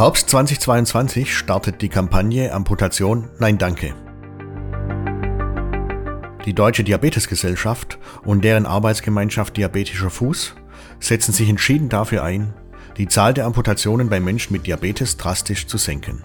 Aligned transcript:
Herbst 0.00 0.30
2022 0.30 1.36
startet 1.36 1.82
die 1.82 1.90
Kampagne 1.90 2.54
Amputation 2.54 3.28
Nein 3.38 3.58
Danke. 3.58 3.92
Die 6.46 6.54
Deutsche 6.54 6.84
Diabetesgesellschaft 6.84 7.98
und 8.24 8.42
deren 8.42 8.64
Arbeitsgemeinschaft 8.64 9.58
Diabetischer 9.58 10.08
Fuß 10.08 10.54
setzen 11.00 11.34
sich 11.34 11.50
entschieden 11.50 11.90
dafür 11.90 12.22
ein, 12.22 12.54
die 12.96 13.08
Zahl 13.08 13.34
der 13.34 13.44
Amputationen 13.44 14.08
bei 14.08 14.20
Menschen 14.20 14.54
mit 14.54 14.66
Diabetes 14.66 15.18
drastisch 15.18 15.66
zu 15.66 15.76
senken. 15.76 16.24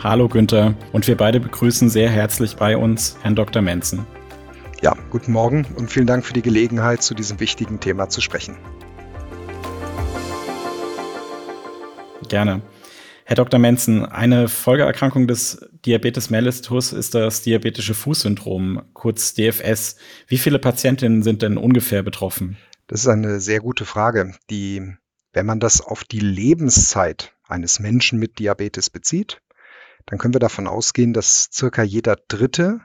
Hallo 0.00 0.28
Günther 0.28 0.76
und 0.92 1.08
wir 1.08 1.16
beide 1.16 1.40
begrüßen 1.40 1.90
sehr 1.90 2.08
herzlich 2.08 2.54
bei 2.54 2.76
uns 2.76 3.16
Herrn 3.22 3.34
Dr. 3.34 3.62
Menzen. 3.62 4.06
Ja, 4.80 4.96
guten 5.10 5.32
Morgen 5.32 5.66
und 5.74 5.90
vielen 5.90 6.06
Dank 6.06 6.24
für 6.24 6.34
die 6.34 6.40
Gelegenheit, 6.40 7.02
zu 7.02 7.14
diesem 7.14 7.40
wichtigen 7.40 7.80
Thema 7.80 8.08
zu 8.08 8.20
sprechen. 8.20 8.56
Gerne. 12.28 12.62
Herr 13.24 13.34
Dr. 13.34 13.58
Menzen, 13.58 14.06
eine 14.06 14.46
Folgeerkrankung 14.46 15.26
des 15.26 15.68
Diabetes 15.84 16.30
mellitus 16.30 16.92
ist 16.92 17.16
das 17.16 17.42
diabetische 17.42 17.94
Fußsyndrom, 17.94 18.82
kurz 18.92 19.34
DFS. 19.34 19.96
Wie 20.28 20.38
viele 20.38 20.60
Patientinnen 20.60 21.24
sind 21.24 21.42
denn 21.42 21.58
ungefähr 21.58 22.04
betroffen? 22.04 22.56
Das 22.86 23.00
ist 23.00 23.08
eine 23.08 23.40
sehr 23.40 23.58
gute 23.58 23.84
Frage, 23.84 24.32
die, 24.48 24.94
wenn 25.32 25.44
man 25.44 25.58
das 25.58 25.80
auf 25.80 26.04
die 26.04 26.20
Lebenszeit 26.20 27.34
eines 27.48 27.80
Menschen 27.80 28.20
mit 28.20 28.38
Diabetes 28.38 28.90
bezieht, 28.90 29.42
dann 30.08 30.18
können 30.18 30.34
wir 30.34 30.40
davon 30.40 30.66
ausgehen, 30.66 31.12
dass 31.12 31.50
circa 31.52 31.82
jeder 31.82 32.16
Dritte 32.28 32.80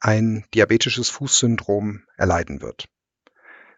ein 0.00 0.44
diabetisches 0.54 1.10
Fußsyndrom 1.10 2.02
erleiden 2.16 2.62
wird. 2.62 2.88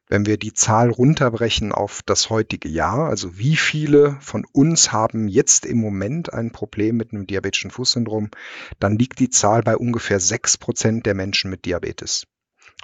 Wenn 0.08 0.26
wir 0.26 0.36
die 0.36 0.52
Zahl 0.52 0.90
runterbrechen 0.90 1.72
auf 1.72 2.02
das 2.04 2.30
heutige 2.30 2.68
Jahr, 2.68 3.08
also 3.08 3.38
wie 3.38 3.56
viele 3.56 4.16
von 4.20 4.44
uns 4.52 4.92
haben 4.92 5.26
jetzt 5.26 5.66
im 5.66 5.78
Moment 5.78 6.32
ein 6.32 6.52
Problem 6.52 6.96
mit 6.96 7.12
einem 7.12 7.26
diabetischen 7.26 7.70
Fußsyndrom, 7.70 8.30
dann 8.78 8.96
liegt 8.96 9.18
die 9.18 9.30
Zahl 9.30 9.62
bei 9.62 9.76
ungefähr 9.76 10.20
sechs 10.20 10.56
Prozent 10.56 11.06
der 11.06 11.14
Menschen 11.14 11.50
mit 11.50 11.64
Diabetes. 11.64 12.26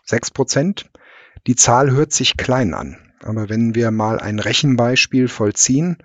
Sechs 0.05 0.31
Prozent, 0.31 0.91
die 1.47 1.55
Zahl 1.55 1.91
hört 1.91 2.13
sich 2.13 2.37
klein 2.37 2.75
an. 2.75 2.97
Aber 3.23 3.49
wenn 3.49 3.75
wir 3.75 3.91
mal 3.91 4.19
ein 4.19 4.39
Rechenbeispiel 4.39 5.29
vollziehen 5.29 5.99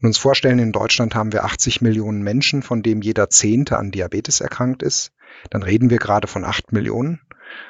und 0.00 0.08
uns 0.08 0.18
vorstellen, 0.18 0.58
in 0.58 0.72
Deutschland 0.72 1.14
haben 1.14 1.32
wir 1.32 1.44
80 1.44 1.80
Millionen 1.80 2.22
Menschen, 2.22 2.62
von 2.62 2.82
dem 2.82 3.00
jeder 3.00 3.30
Zehnte 3.30 3.78
an 3.78 3.90
Diabetes 3.90 4.40
erkrankt 4.40 4.82
ist, 4.82 5.12
dann 5.50 5.62
reden 5.62 5.90
wir 5.90 5.98
gerade 5.98 6.26
von 6.26 6.44
8 6.44 6.72
Millionen. 6.72 7.20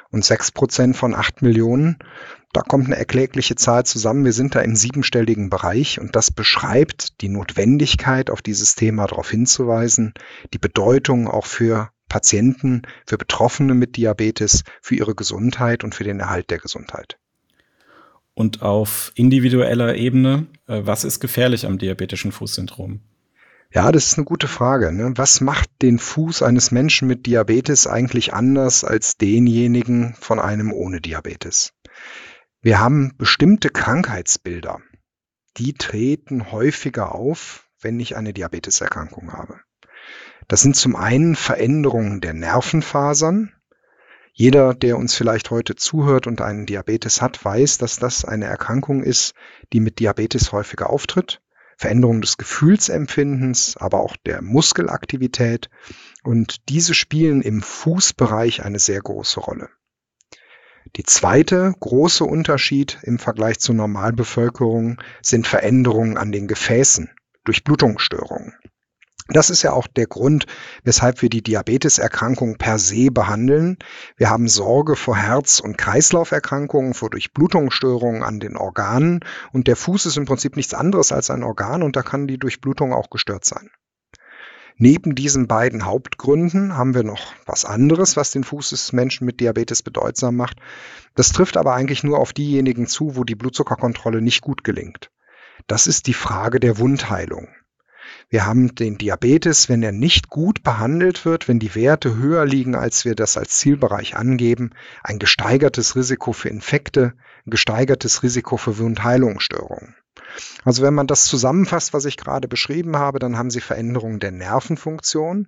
Und 0.09 0.25
6 0.25 0.51
Prozent 0.51 0.97
von 0.97 1.13
8 1.13 1.41
Millionen, 1.41 1.99
da 2.51 2.61
kommt 2.61 2.87
eine 2.87 2.97
erklägliche 2.97 3.55
Zahl 3.55 3.85
zusammen. 3.85 4.25
Wir 4.25 4.33
sind 4.33 4.55
da 4.55 4.61
im 4.61 4.75
siebenstelligen 4.75 5.49
Bereich 5.49 5.99
und 5.99 6.15
das 6.15 6.31
beschreibt 6.31 7.21
die 7.21 7.29
Notwendigkeit, 7.29 8.29
auf 8.29 8.41
dieses 8.41 8.75
Thema 8.75 9.05
darauf 9.07 9.29
hinzuweisen, 9.29 10.13
die 10.53 10.57
Bedeutung 10.57 11.27
auch 11.27 11.45
für 11.45 11.91
Patienten, 12.09 12.81
für 13.05 13.17
Betroffene 13.17 13.73
mit 13.73 13.97
Diabetes, 13.97 14.63
für 14.81 14.95
ihre 14.95 15.13
Gesundheit 15.13 15.83
und 15.83 15.93
für 15.93 16.03
den 16.03 16.19
Erhalt 16.19 16.49
der 16.49 16.57
Gesundheit. 16.57 17.19
Und 18.37 18.61
auf 18.61 19.13
individueller 19.15 19.95
Ebene, 19.95 20.45
äh, 20.67 20.81
was 20.83 21.05
ist 21.05 21.19
gefährlich 21.19 21.65
am 21.65 21.79
diabetischen 21.79 22.31
Fußsyndrom? 22.31 22.99
Ja, 23.73 23.91
das 23.91 24.05
ist 24.05 24.19
eine 24.19 24.25
gute 24.25 24.47
Frage. 24.47 24.91
Ne? 24.91 25.13
Was 25.15 25.41
macht 25.41 25.71
den 25.81 25.97
Fuß 25.97 26.43
eines 26.43 26.69
Menschen 26.69 27.07
mit 27.07 27.25
Diabetes 27.25 27.87
eigentlich 27.87 28.35
anders 28.35 28.83
als 28.83 29.17
denjenigen 29.17 30.13
von 30.19 30.39
einem 30.39 30.71
ohne 30.71 31.01
Diabetes? 31.01 31.73
Wir 32.61 32.79
haben 32.79 33.15
bestimmte 33.17 33.71
Krankheitsbilder, 33.71 34.81
die 35.57 35.73
treten 35.73 36.51
häufiger 36.51 37.15
auf, 37.15 37.67
wenn 37.81 37.99
ich 37.99 38.17
eine 38.17 38.33
Diabeteserkrankung 38.33 39.33
habe. 39.33 39.61
Das 40.47 40.61
sind 40.61 40.75
zum 40.75 40.95
einen 40.95 41.35
Veränderungen 41.35 42.21
der 42.21 42.35
Nervenfasern, 42.35 43.56
jeder, 44.39 44.75
der 44.75 44.99
uns 44.99 45.15
vielleicht 45.15 45.49
heute 45.49 45.75
zuhört 45.75 46.27
und 46.27 46.41
einen 46.41 46.67
Diabetes 46.67 47.23
hat, 47.23 47.43
weiß, 47.43 47.79
dass 47.79 47.97
das 47.97 48.23
eine 48.23 48.45
Erkrankung 48.45 49.01
ist, 49.01 49.33
die 49.73 49.79
mit 49.79 49.97
Diabetes 49.97 50.51
häufiger 50.51 50.91
auftritt. 50.91 51.41
Veränderung 51.75 52.21
des 52.21 52.37
Gefühlsempfindens, 52.37 53.77
aber 53.77 53.99
auch 53.99 54.15
der 54.15 54.43
Muskelaktivität. 54.43 55.71
Und 56.23 56.69
diese 56.69 56.93
spielen 56.93 57.41
im 57.41 57.63
Fußbereich 57.63 58.63
eine 58.63 58.77
sehr 58.77 59.01
große 59.01 59.39
Rolle. 59.39 59.69
Die 60.95 61.03
zweite 61.03 61.73
große 61.79 62.23
Unterschied 62.23 62.99
im 63.01 63.17
Vergleich 63.17 63.57
zur 63.57 63.73
Normalbevölkerung 63.73 65.01
sind 65.19 65.47
Veränderungen 65.47 66.15
an 66.15 66.31
den 66.31 66.47
Gefäßen 66.47 67.09
durch 67.43 67.63
Blutungsstörungen. 67.63 68.53
Das 69.29 69.49
ist 69.49 69.61
ja 69.61 69.73
auch 69.73 69.87
der 69.87 70.07
Grund, 70.07 70.45
weshalb 70.83 71.21
wir 71.21 71.29
die 71.29 71.41
Diabeteserkrankung 71.41 72.57
per 72.57 72.79
se 72.79 73.11
behandeln. 73.11 73.77
Wir 74.15 74.29
haben 74.29 74.47
Sorge 74.47 74.95
vor 74.95 75.17
Herz- 75.17 75.59
und 75.59 75.77
Kreislauferkrankungen, 75.77 76.93
vor 76.93 77.09
Durchblutungsstörungen 77.09 78.23
an 78.23 78.39
den 78.39 78.55
Organen. 78.55 79.19
Und 79.51 79.67
der 79.67 79.75
Fuß 79.75 80.05
ist 80.05 80.17
im 80.17 80.25
Prinzip 80.25 80.55
nichts 80.55 80.73
anderes 80.73 81.11
als 81.11 81.29
ein 81.29 81.43
Organ 81.43 81.83
und 81.83 81.95
da 81.95 82.03
kann 82.03 82.27
die 82.27 82.37
Durchblutung 82.37 82.93
auch 82.93 83.09
gestört 83.09 83.43
sein. 83.43 83.69
Neben 84.79 85.15
diesen 85.15 85.47
beiden 85.47 85.85
Hauptgründen 85.85 86.77
haben 86.77 86.93
wir 86.93 87.03
noch 87.03 87.33
was 87.47 87.65
anderes, 87.65 88.15
was 88.15 88.29
den 88.29 88.43
Fuß 88.43 88.69
des 88.69 88.93
Menschen 88.93 89.25
mit 89.25 89.39
Diabetes 89.39 89.81
bedeutsam 89.81 90.35
macht. 90.35 90.59
Das 91.15 91.31
trifft 91.31 91.57
aber 91.57 91.73
eigentlich 91.73 92.03
nur 92.03 92.19
auf 92.19 92.31
diejenigen 92.31 92.85
zu, 92.85 93.15
wo 93.15 93.23
die 93.23 93.33
Blutzuckerkontrolle 93.33 94.21
nicht 94.21 94.41
gut 94.41 94.63
gelingt. 94.63 95.09
Das 95.65 95.87
ist 95.87 96.05
die 96.05 96.13
Frage 96.13 96.59
der 96.59 96.77
Wundheilung. 96.77 97.47
Wir 98.29 98.45
haben 98.45 98.75
den 98.75 98.97
Diabetes, 98.97 99.69
wenn 99.69 99.83
er 99.83 99.91
nicht 99.91 100.29
gut 100.29 100.63
behandelt 100.63 101.25
wird, 101.25 101.47
wenn 101.47 101.59
die 101.59 101.75
Werte 101.75 102.17
höher 102.17 102.45
liegen, 102.45 102.75
als 102.75 103.05
wir 103.05 103.15
das 103.15 103.37
als 103.37 103.57
Zielbereich 103.57 104.15
angeben, 104.15 104.71
ein 105.03 105.19
gesteigertes 105.19 105.95
Risiko 105.95 106.33
für 106.33 106.49
Infekte, 106.49 107.13
ein 107.45 107.51
gesteigertes 107.51 108.23
Risiko 108.23 108.57
für 108.57 108.77
Wundheilungsstörungen. 108.77 109.95
Also 110.63 110.83
wenn 110.83 110.93
man 110.93 111.07
das 111.07 111.25
zusammenfasst, 111.25 111.93
was 111.93 112.05
ich 112.05 112.17
gerade 112.17 112.47
beschrieben 112.47 112.97
habe, 112.97 113.19
dann 113.19 113.37
haben 113.37 113.49
Sie 113.49 113.61
Veränderungen 113.61 114.19
der 114.19 114.31
Nervenfunktion, 114.31 115.47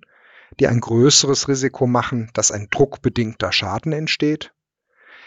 die 0.58 0.66
ein 0.66 0.80
größeres 0.80 1.48
Risiko 1.48 1.86
machen, 1.86 2.30
dass 2.34 2.50
ein 2.50 2.68
druckbedingter 2.70 3.52
Schaden 3.52 3.92
entsteht. 3.92 4.52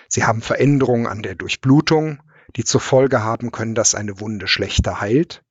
Sie 0.08 0.26
haben 0.26 0.42
Veränderungen 0.42 1.08
an 1.08 1.22
der 1.22 1.36
Durchblutung, 1.36 2.22
die 2.56 2.64
zur 2.64 2.82
Folge 2.82 3.24
haben 3.24 3.52
können, 3.52 3.76
dass 3.76 3.96
eine 3.96 4.20
Wunde 4.20 4.48
schlechter 4.48 5.02
heilt. 5.02 5.44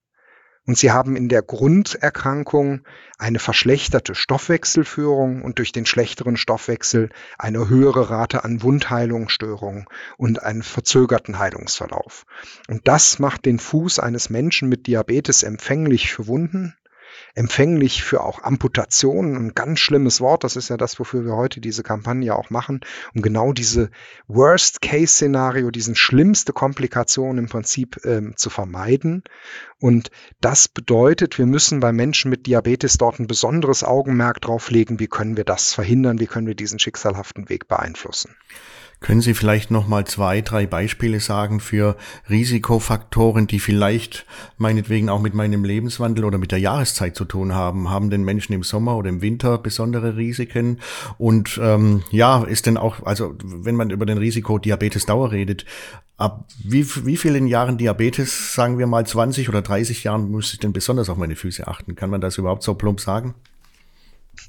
Und 0.65 0.79
sie 0.79 0.93
haben 0.93 1.17
in 1.17 1.29
der 1.29 1.43
Grunderkrankung 1.43 2.83
eine 3.19 3.41
verschlechterte 3.41 4.15
Stoffwechselführung 4.15 5.43
und 5.43 5.59
durch 5.59 5.73
den 5.73 5.87
schlechteren 5.87 6.37
Stoffwechsel 6.37 7.11
eine 7.37 7.69
höhere 7.69 8.11
Rate 8.11 8.45
an 8.45 8.63
Wundheilungsstörungen 8.63 9.87
und 10.19 10.43
einen 10.43 10.63
verzögerten 10.63 11.41
Heilungsverlauf. 11.41 12.27
Und 12.69 12.87
das 12.87 13.19
macht 13.19 13.45
den 13.45 13.59
Fuß 13.59 13.99
eines 13.99 14.31
Menschen 14.31 14.69
mit 14.69 14.87
Diabetes 14.87 15.43
empfänglich 15.43 16.13
für 16.13 16.29
Wunden, 16.29 16.77
empfänglich 17.35 18.03
für 18.03 18.23
auch 18.23 18.43
Amputationen, 18.43 19.37
ein 19.37 19.55
ganz 19.55 19.81
schlimmes 19.81 20.21
Wort, 20.21 20.45
das 20.45 20.57
ist 20.57 20.69
ja 20.69 20.77
das, 20.77 20.99
wofür 20.99 21.25
wir 21.25 21.35
heute 21.35 21.61
diese 21.61 21.83
Kampagne 21.83 22.35
auch 22.35 22.51
machen, 22.51 22.81
um 23.15 23.23
genau 23.23 23.53
diese 23.53 23.91
Worst-Case-Szenario, 24.29 25.71
diesen 25.71 25.95
schlimmste 25.95 26.53
Komplikationen 26.53 27.39
im 27.39 27.49
Prinzip 27.49 28.05
ähm, 28.05 28.35
zu 28.37 28.51
vermeiden. 28.51 29.23
Und 29.83 30.13
das 30.41 30.69
bedeutet, 30.69 31.39
wir 31.39 31.47
müssen 31.47 31.81
bei 31.81 31.93
Menschen 31.93 32.31
mit 32.31 32.47
Diabetes 32.47 32.99
dort 32.99 33.19
ein 33.19 33.27
besonderes 33.27 33.83
Augenmerk 33.83 34.41
drauf 34.41 34.71
legen, 34.71 35.01
wie 35.01 35.09
können 35.09 35.37
wir 35.37 35.43
das 35.43 35.75
verhindern, 35.75 36.21
wie 36.21 36.29
können 36.29 36.47
wir 36.47 36.55
diesen 36.55 36.79
schicksalhaften 36.79 37.49
Weg 37.49 37.67
beeinflussen. 37.67 38.37
Können 39.03 39.21
Sie 39.21 39.35
vielleicht 39.35 39.73
noch 39.73 39.89
mal 39.89 40.07
zwei, 40.07 40.41
drei 40.41 40.65
Beispiele 40.67 41.19
sagen 41.19 41.59
für 41.59 41.97
Risikofaktoren, 42.31 43.49
die 43.49 43.59
vielleicht 43.59 44.25
meinetwegen 44.59 45.09
auch 45.09 45.21
mit 45.21 45.35
meinem 45.35 45.65
Lebenswandel 45.65 46.25
oder 46.25 46.39
mit 46.39 46.53
der 46.53 46.61
Jahreszeit 46.61 47.17
zu 47.17 47.25
tun 47.25 47.53
haben. 47.53 47.91
Haben 47.91 48.11
den 48.11 48.23
Menschen 48.23 48.53
im 48.53 48.63
Sommer 48.63 48.97
oder 48.97 49.09
im 49.09 49.21
Winter 49.21 49.59
besondere 49.59 50.17
Risiken? 50.17 50.79
Und 51.19 51.59
ähm, 51.61 52.05
ja, 52.13 52.45
ist 52.45 52.67
denn 52.67 52.77
auch, 52.77 53.05
also 53.05 53.35
wenn 53.43 53.75
man 53.75 53.91
über 53.91 54.07
den 54.07 54.19
Risiko 54.19 54.59
Diabetes 54.59 55.05
Dauer 55.05 55.33
redet, 55.33 55.65
ab 56.23 56.45
wie, 56.63 56.87
wie 57.05 57.17
vielen 57.17 57.47
Jahren 57.47 57.79
Diabetes, 57.79 58.55
sagen 58.55 58.79
wir 58.79 58.87
mal 58.87 59.05
20 59.05 59.49
oder 59.49 59.61
30 59.61 60.05
Jahren, 60.05 60.31
muss 60.31 60.53
ich 60.53 60.61
denn 60.61 60.73
besonders 60.73 61.11
auf 61.11 61.19
meine 61.19 61.37
Füße 61.37 61.67
achten? 61.67 61.97
Kann 61.97 62.11
man 62.11 62.21
das 62.21 62.39
überhaupt 62.39 62.63
so 62.63 62.75
plump 62.75 63.01
sagen? 63.01 63.35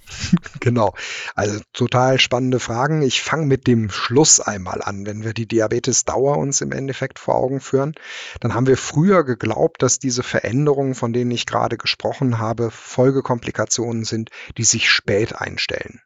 Genau. 0.59 0.93
Also 1.35 1.59
total 1.73 2.19
spannende 2.19 2.59
Fragen. 2.59 3.01
Ich 3.01 3.21
fange 3.21 3.45
mit 3.45 3.67
dem 3.67 3.89
Schluss 3.89 4.39
einmal 4.39 4.81
an. 4.81 5.05
Wenn 5.05 5.23
wir 5.23 5.33
die 5.33 5.47
Diabetesdauer 5.47 6.37
uns 6.37 6.61
im 6.61 6.71
Endeffekt 6.71 7.19
vor 7.19 7.35
Augen 7.35 7.59
führen, 7.59 7.93
dann 8.39 8.53
haben 8.53 8.67
wir 8.67 8.77
früher 8.77 9.23
geglaubt, 9.23 9.81
dass 9.81 9.99
diese 9.99 10.23
Veränderungen, 10.23 10.95
von 10.95 11.11
denen 11.11 11.31
ich 11.31 11.45
gerade 11.45 11.77
gesprochen 11.77 12.37
habe, 12.37 12.71
Folgekomplikationen 12.71 14.05
sind, 14.05 14.29
die 14.57 14.63
sich 14.63 14.89
spät 14.89 15.35
einstellen. 15.35 16.01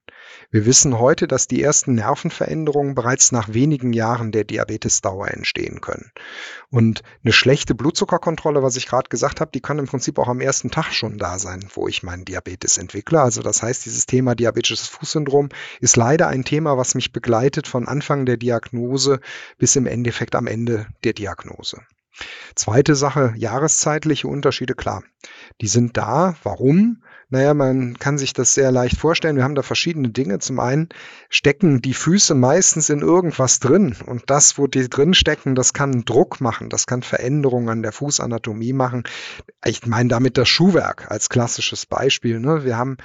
Wir 0.50 0.66
wissen 0.66 0.98
heute, 0.98 1.28
dass 1.28 1.48
die 1.48 1.62
ersten 1.62 1.96
Nervenveränderungen 1.96 2.96
bereits 2.96 3.34
nach 3.34 3.54
wenigen 3.54 3.92
Jahren 3.92 4.32
der 4.32 4.46
Diabetesdauer 4.46 5.28
entstehen 5.28 5.82
können. 5.82 6.12
Und 6.70 7.04
eine 7.22 7.34
schlechte 7.34 7.76
Blutzuckerkontrolle, 7.76 8.64
was 8.64 8.78
ich 8.78 8.88
gerade 8.88 9.10
gesagt 9.10 9.42
habe, 9.42 9.52
die 9.54 9.60
kann 9.60 9.78
im 9.78 9.88
Prinzip 9.88 10.18
auch 10.18 10.30
am 10.30 10.40
ersten 10.40 10.72
Tag 10.72 10.94
schon 10.94 11.18
da 11.18 11.38
sein, 11.38 11.68
wo 11.74 11.90
ich 11.90 12.02
meinen 12.02 12.24
Diabetes 12.24 12.78
entwickle. 12.78 13.22
Also 13.22 13.42
das 13.42 13.62
heißt, 13.62 13.86
dieses 13.86 14.06
Thema 14.06 14.36
diabetisches 14.36 14.88
Fußsyndrom 14.88 15.50
ist 15.82 15.98
leider 15.98 16.28
ein 16.28 16.46
Thema, 16.46 16.78
was 16.78 16.96
mich 16.96 17.12
begleitet 17.12 17.68
von 17.68 17.86
Anfang 17.86 18.26
der 18.26 18.38
Diagnose 18.38 19.20
bis 19.58 19.76
im 19.76 19.86
Endeffekt 19.86 20.34
am 20.34 20.48
Ende 20.48 20.88
der 21.04 21.12
Diagnose. 21.12 21.82
Zweite 22.56 22.96
Sache, 22.96 23.34
jahreszeitliche 23.38 24.28
Unterschiede, 24.28 24.74
klar. 24.74 25.04
Die 25.62 25.68
sind 25.68 25.98
da. 25.98 26.36
Warum? 26.44 27.04
Naja, 27.30 27.54
man 27.54 28.00
kann 28.00 28.18
sich 28.18 28.32
das 28.32 28.54
sehr 28.54 28.72
leicht 28.72 28.98
vorstellen. 28.98 29.36
Wir 29.36 29.44
haben 29.44 29.56
da 29.56 29.62
verschiedene 29.62 30.10
Dinge. 30.10 30.40
Zum 30.40 30.60
einen 30.60 30.90
stecken 31.30 31.82
die 31.82 31.94
Füße 31.94 32.36
meistens 32.36 32.90
in 32.90 33.00
irgendwas 33.00 33.60
drin. 33.60 33.96
Und 34.06 34.30
das, 34.30 34.58
wo 34.58 34.68
die 34.68 34.90
drin 34.90 35.14
stecken, 35.14 35.54
das 35.54 35.74
kann 35.74 36.06
Druck 36.06 36.40
machen. 36.40 36.70
Das 36.70 36.86
kann 36.86 37.04
Veränderungen 37.04 37.70
an 37.70 37.82
der 37.82 37.92
Fußanatomie 37.92 38.74
machen. 38.74 39.04
Ich 39.66 39.86
meine 39.86 40.10
damit 40.10 40.38
das 40.38 40.48
Schuhwerk 40.48 41.12
als 41.12 41.28
klassisches 41.28 41.86
Beispiel. 41.86 42.40
Ne? 42.40 42.64
Wir 42.64 42.78
haben 42.78 42.98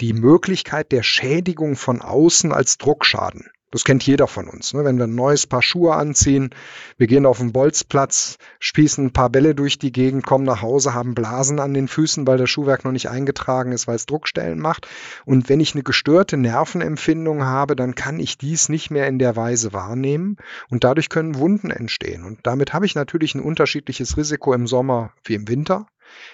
die 0.00 0.12
Möglichkeit 0.12 0.90
der 0.90 1.04
Schädigung 1.04 1.76
von 1.76 2.02
außen 2.02 2.52
als 2.52 2.78
Druckschaden. 2.78 3.48
Das 3.70 3.84
kennt 3.84 4.06
jeder 4.06 4.26
von 4.26 4.48
uns. 4.48 4.72
Ne? 4.72 4.84
Wenn 4.84 4.96
wir 4.96 5.04
ein 5.04 5.14
neues 5.14 5.46
Paar 5.46 5.60
Schuhe 5.60 5.94
anziehen, 5.94 6.50
wir 6.96 7.06
gehen 7.06 7.26
auf 7.26 7.38
den 7.38 7.52
Bolzplatz, 7.52 8.38
spießen 8.60 9.06
ein 9.06 9.12
paar 9.12 9.28
Bälle 9.28 9.54
durch 9.54 9.78
die 9.78 9.92
Gegend, 9.92 10.24
kommen 10.24 10.44
nach 10.44 10.62
Hause, 10.62 10.94
haben 10.94 11.14
Blasen 11.14 11.60
an 11.60 11.74
den 11.74 11.86
Füßen, 11.86 12.26
weil 12.26 12.38
das 12.38 12.48
Schuhwerk 12.48 12.84
noch 12.84 12.92
nicht 12.92 13.10
eingetragen 13.10 13.72
ist, 13.72 13.86
weil 13.86 13.96
es 13.96 14.06
Druckstellen 14.06 14.58
macht. 14.58 14.88
Und 15.26 15.50
wenn 15.50 15.60
ich 15.60 15.74
eine 15.74 15.82
gestörte 15.82 16.38
Nervenempfindung 16.38 17.44
habe, 17.44 17.76
dann 17.76 17.94
kann 17.94 18.20
ich 18.20 18.38
dies 18.38 18.70
nicht 18.70 18.90
mehr 18.90 19.06
in 19.06 19.18
der 19.18 19.36
Weise 19.36 19.74
wahrnehmen 19.74 20.38
und 20.70 20.84
dadurch 20.84 21.10
können 21.10 21.36
Wunden 21.36 21.70
entstehen. 21.70 22.24
Und 22.24 22.38
damit 22.44 22.72
habe 22.72 22.86
ich 22.86 22.94
natürlich 22.94 23.34
ein 23.34 23.42
unterschiedliches 23.42 24.16
Risiko 24.16 24.54
im 24.54 24.66
Sommer 24.66 25.12
wie 25.24 25.34
im 25.34 25.46
Winter. 25.46 25.86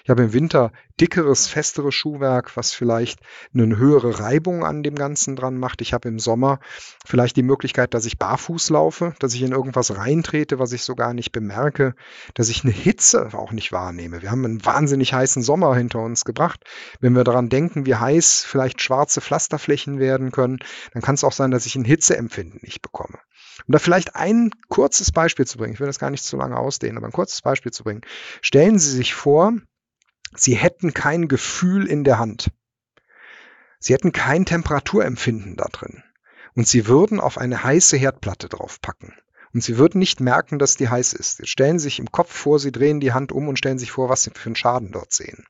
Ich 0.03 0.09
habe 0.09 0.23
im 0.23 0.33
Winter 0.33 0.71
dickeres, 0.99 1.47
festeres 1.47 1.93
Schuhwerk, 1.93 2.55
was 2.55 2.73
vielleicht 2.73 3.19
eine 3.53 3.77
höhere 3.77 4.19
Reibung 4.19 4.63
an 4.63 4.83
dem 4.83 4.95
Ganzen 4.95 5.35
dran 5.35 5.57
macht. 5.57 5.81
Ich 5.81 5.93
habe 5.93 6.07
im 6.07 6.19
Sommer 6.19 6.59
vielleicht 7.05 7.35
die 7.35 7.43
Möglichkeit, 7.43 7.93
dass 7.93 8.05
ich 8.05 8.17
barfuß 8.17 8.69
laufe, 8.69 9.13
dass 9.19 9.33
ich 9.33 9.41
in 9.41 9.51
irgendwas 9.51 9.97
reintrete, 9.97 10.59
was 10.59 10.71
ich 10.71 10.83
so 10.83 10.95
gar 10.95 11.13
nicht 11.13 11.31
bemerke, 11.31 11.95
dass 12.33 12.49
ich 12.49 12.63
eine 12.63 12.73
Hitze 12.73 13.29
auch 13.33 13.51
nicht 13.51 13.71
wahrnehme. 13.71 14.21
Wir 14.21 14.31
haben 14.31 14.45
einen 14.45 14.65
wahnsinnig 14.65 15.13
heißen 15.13 15.43
Sommer 15.43 15.75
hinter 15.75 15.99
uns 15.99 16.23
gebracht. 16.23 16.63
Wenn 16.99 17.15
wir 17.15 17.23
daran 17.23 17.49
denken, 17.49 17.85
wie 17.85 17.95
heiß 17.95 18.45
vielleicht 18.47 18.81
schwarze 18.81 19.21
Pflasterflächen 19.21 19.99
werden 19.99 20.31
können, 20.31 20.59
dann 20.93 21.01
kann 21.01 21.15
es 21.15 21.23
auch 21.23 21.33
sein, 21.33 21.51
dass 21.51 21.65
ich 21.65 21.75
ein 21.75 21.85
Hitzeempfinden 21.85 22.59
nicht 22.63 22.81
bekomme. 22.81 23.19
Um 23.67 23.71
da 23.71 23.79
vielleicht 23.79 24.15
ein 24.15 24.51
kurzes 24.67 25.11
Beispiel 25.11 25.47
zu 25.47 25.57
bringen, 25.57 25.73
ich 25.73 25.79
will 25.79 25.87
das 25.87 25.99
gar 25.99 26.09
nicht 26.09 26.23
zu 26.23 26.37
lange 26.37 26.57
ausdehnen, 26.57 26.97
aber 26.97 27.07
ein 27.07 27.13
kurzes 27.13 27.41
Beispiel 27.41 27.71
zu 27.71 27.83
bringen. 27.83 28.01
Stellen 28.41 28.79
Sie 28.79 28.91
sich 28.91 29.13
vor, 29.13 29.53
Sie 30.35 30.55
hätten 30.55 30.93
kein 30.93 31.27
Gefühl 31.27 31.87
in 31.87 32.03
der 32.03 32.19
Hand. 32.19 32.51
Sie 33.79 33.93
hätten 33.93 34.11
kein 34.11 34.45
Temperaturempfinden 34.45 35.55
da 35.55 35.65
drin. 35.71 36.03
Und 36.55 36.67
Sie 36.67 36.87
würden 36.87 37.19
auf 37.19 37.37
eine 37.37 37.63
heiße 37.63 37.97
Herdplatte 37.97 38.49
draufpacken. 38.49 39.13
Und 39.55 39.61
Sie 39.61 39.77
würden 39.77 39.99
nicht 39.99 40.19
merken, 40.19 40.59
dass 40.59 40.75
die 40.75 40.89
heiß 40.89 41.13
ist. 41.13 41.39
Jetzt 41.39 41.47
stellen 41.47 41.79
Sie 41.79 41.83
sich 41.83 41.99
im 41.99 42.11
Kopf 42.11 42.29
vor, 42.29 42.59
Sie 42.59 42.73
drehen 42.73 42.99
die 42.99 43.13
Hand 43.13 43.31
um 43.31 43.47
und 43.47 43.57
stellen 43.57 43.79
sich 43.79 43.89
vor, 43.89 44.09
was 44.09 44.23
Sie 44.23 44.31
für 44.31 44.47
einen 44.47 44.57
Schaden 44.57 44.91
dort 44.91 45.13
sehen. 45.13 45.45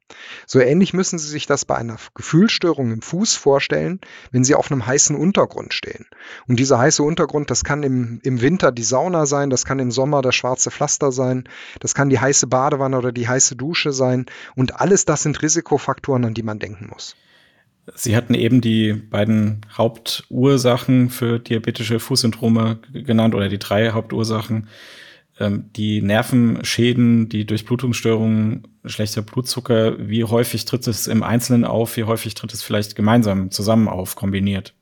So 0.46 0.60
ähnlich 0.60 0.94
müssen 0.94 1.18
Sie 1.18 1.28
sich 1.28 1.48
das 1.48 1.66
bei 1.66 1.76
einer 1.76 1.98
Gefühlsstörung 2.14 2.92
im 2.92 3.02
Fuß 3.02 3.34
vorstellen, 3.34 4.00
wenn 4.30 4.44
Sie 4.44 4.54
auf 4.54 4.72
einem 4.72 4.86
heißen 4.86 5.16
Untergrund 5.16 5.74
stehen. 5.74 6.06
Und 6.48 6.60
dieser 6.60 6.78
heiße 6.78 7.02
Untergrund, 7.02 7.50
das 7.50 7.64
kann 7.64 7.82
im, 7.82 8.20
im 8.22 8.42
Winter 8.42 8.72
die 8.72 8.84
Sauna 8.84 9.26
sein, 9.26 9.50
das 9.50 9.66
kann 9.66 9.80
im 9.80 9.90
Sommer 9.90 10.22
das 10.22 10.36
schwarze 10.36 10.70
Pflaster 10.70 11.12
sein, 11.12 11.50
das 11.80 11.96
kann 11.96 12.12
die 12.12 12.20
heiße 12.20 12.46
Badewanne 12.46 13.00
oder 13.00 13.12
die 13.12 13.28
heiße 13.28 13.56
Dusche 13.56 13.92
sein. 13.92 14.28
Und 14.56 14.80
alles 14.80 15.06
das 15.06 15.24
sind 15.24 15.42
Risikofaktoren, 15.42 16.26
an 16.26 16.36
die 16.36 16.44
man 16.44 16.60
denken 16.60 16.90
muss. 16.92 17.16
Sie 17.94 18.16
hatten 18.16 18.34
eben 18.34 18.62
die 18.62 18.94
beiden 18.94 19.62
Hauptursachen 19.72 21.10
für 21.10 21.40
diabetische 21.40 22.00
Fußsyndrome 22.00 22.80
genannt 22.92 23.36
oder 23.36 23.48
die 23.48 23.60
drei 23.60 23.92
Hauptursachen. 23.92 24.68
Ähm, 25.40 25.70
die 25.76 26.02
Nervenschäden, 26.02 27.30
die 27.30 27.46
Durchblutungsstörungen, 27.46 28.68
schlechter 28.86 29.22
Blutzucker. 29.22 29.96
Wie 30.00 30.24
häufig 30.24 30.66
tritt 30.66 30.88
es 30.88 31.08
im 31.08 31.24
Einzelnen 31.24 31.66
auf? 31.66 31.98
Wie 31.98 32.06
häufig 32.06 32.34
tritt 32.34 32.54
es 32.54 32.64
vielleicht 32.64 32.96
gemeinsam 32.96 33.52
zusammen 33.52 33.88
auf, 33.88 34.16
kombiniert? 34.16 34.74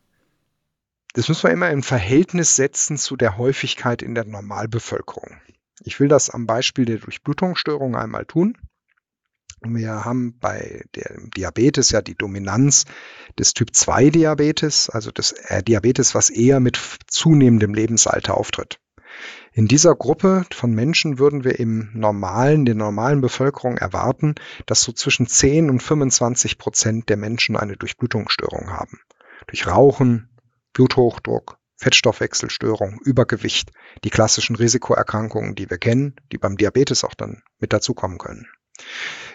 Das 1.14 1.28
müssen 1.28 1.44
wir 1.44 1.52
immer 1.52 1.70
im 1.70 1.84
Verhältnis 1.84 2.56
setzen 2.56 2.98
zu 2.98 3.16
der 3.16 3.38
Häufigkeit 3.38 4.02
in 4.02 4.16
der 4.16 4.26
Normalbevölkerung. 4.26 5.38
Ich 5.84 6.00
will 6.00 6.08
das 6.08 6.30
am 6.30 6.46
Beispiel 6.46 6.86
der 6.86 6.98
Durchblutungsstörung 6.98 7.96
einmal 7.96 8.26
tun. 8.26 8.58
Wir 9.66 10.04
haben 10.04 10.38
bei 10.40 10.84
dem 10.96 11.30
Diabetes 11.32 11.92
ja 11.92 12.02
die 12.02 12.16
Dominanz 12.16 12.86
des 13.40 13.54
Typ 13.54 13.74
2 13.74 14.10
Diabetes, 14.10 14.90
also 14.90 15.12
des 15.12 15.32
äh, 15.32 15.64
Diabetes, 15.64 16.14
was 16.16 16.30
eher 16.30 16.60
mit 16.60 16.80
zunehmendem 17.08 17.74
Lebensalter 17.74 18.36
auftritt. 18.38 18.80
In 19.54 19.68
dieser 19.68 19.96
Gruppe 19.96 20.46
von 20.52 20.74
Menschen 20.74 21.20
würden 21.20 21.44
wir 21.44 21.60
im 21.60 21.92
normalen, 21.94 22.66
der 22.66 22.76
normalen 22.76 23.22
Bevölkerung 23.22 23.78
erwarten, 23.78 24.36
dass 24.66 24.82
so 24.82 24.92
zwischen 24.92 25.28
10 25.28 25.70
und 25.70 25.82
25 25.82 26.58
Prozent 26.58 27.10
der 27.10 27.18
Menschen 27.18 27.56
eine 27.56 27.78
Durchblutungsstörung 27.78 28.72
haben. 28.72 29.00
Durch 29.48 29.68
Rauchen, 29.68 30.30
Bluthochdruck, 30.74 31.60
Fettstoffwechselstörung, 31.76 33.00
Übergewicht, 33.04 33.72
die 34.04 34.10
klassischen 34.10 34.56
Risikoerkrankungen, 34.56 35.54
die 35.54 35.70
wir 35.70 35.78
kennen, 35.78 36.16
die 36.32 36.38
beim 36.38 36.58
Diabetes 36.58 37.04
auch 37.04 37.14
dann 37.14 37.44
mit 37.60 37.74
dazukommen 37.74 38.18
können. 38.18 38.48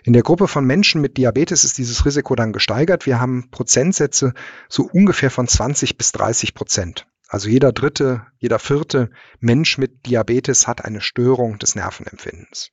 In 0.05 0.13
der 0.13 0.23
Gruppe 0.23 0.49
von 0.49 0.65
Menschen 0.65 1.01
mit 1.01 1.17
Diabetes 1.17 1.65
ist 1.65 1.79
dieses 1.79 2.05
Risiko 2.07 2.35
dann 2.35 2.53
gesteigert. 2.53 3.07
Wir 3.07 3.21
haben 3.21 3.51
Prozentsätze 3.51 4.33
so 4.69 4.89
ungefähr 4.91 5.31
von 5.31 5.47
20 5.47 5.99
bis 5.99 6.13
30 6.13 6.55
Prozent. 6.55 7.07
Also 7.29 7.49
jeder 7.49 7.73
dritte, 7.73 8.27
jeder 8.39 8.59
vierte 8.59 9.11
Mensch 9.39 9.77
mit 9.77 10.07
Diabetes 10.07 10.67
hat 10.67 10.85
eine 10.85 11.03
Störung 11.03 11.59
des 11.59 11.75
Nervenempfindens. 11.75 12.71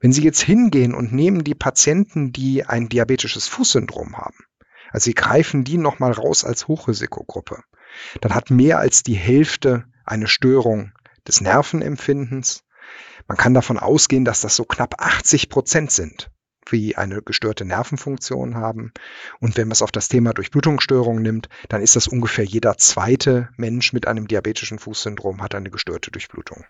Wenn 0.00 0.12
Sie 0.12 0.22
jetzt 0.22 0.42
hingehen 0.42 0.94
und 0.94 1.12
nehmen 1.12 1.42
die 1.42 1.54
Patienten, 1.54 2.32
die 2.32 2.64
ein 2.64 2.88
diabetisches 2.88 3.48
Fußsyndrom 3.48 4.16
haben, 4.16 4.38
also 4.90 5.04
Sie 5.06 5.14
greifen 5.14 5.64
die 5.64 5.78
nochmal 5.78 6.12
raus 6.12 6.44
als 6.44 6.68
Hochrisikogruppe, 6.68 7.62
dann 8.20 8.34
hat 8.34 8.50
mehr 8.50 8.78
als 8.78 9.02
die 9.02 9.14
Hälfte 9.14 9.84
eine 10.04 10.28
Störung 10.28 10.92
des 11.26 11.40
Nervenempfindens, 11.40 12.64
man 13.28 13.36
kann 13.38 13.54
davon 13.54 13.78
ausgehen, 13.78 14.24
dass 14.24 14.40
das 14.40 14.56
so 14.56 14.64
knapp 14.64 14.94
80 14.98 15.48
Prozent 15.48 15.90
sind, 15.90 16.30
die 16.70 16.96
eine 16.96 17.22
gestörte 17.22 17.64
Nervenfunktion 17.64 18.56
haben. 18.56 18.92
Und 19.40 19.56
wenn 19.56 19.68
man 19.68 19.72
es 19.72 19.82
auf 19.82 19.92
das 19.92 20.08
Thema 20.08 20.32
Durchblutungsstörung 20.32 21.20
nimmt, 21.20 21.48
dann 21.68 21.82
ist 21.82 21.96
das 21.96 22.08
ungefähr 22.08 22.44
jeder 22.44 22.76
zweite 22.78 23.48
Mensch 23.56 23.92
mit 23.92 24.06
einem 24.06 24.28
diabetischen 24.28 24.78
Fußsyndrom 24.78 25.42
hat 25.42 25.54
eine 25.54 25.70
gestörte 25.70 26.10
Durchblutung. 26.10 26.64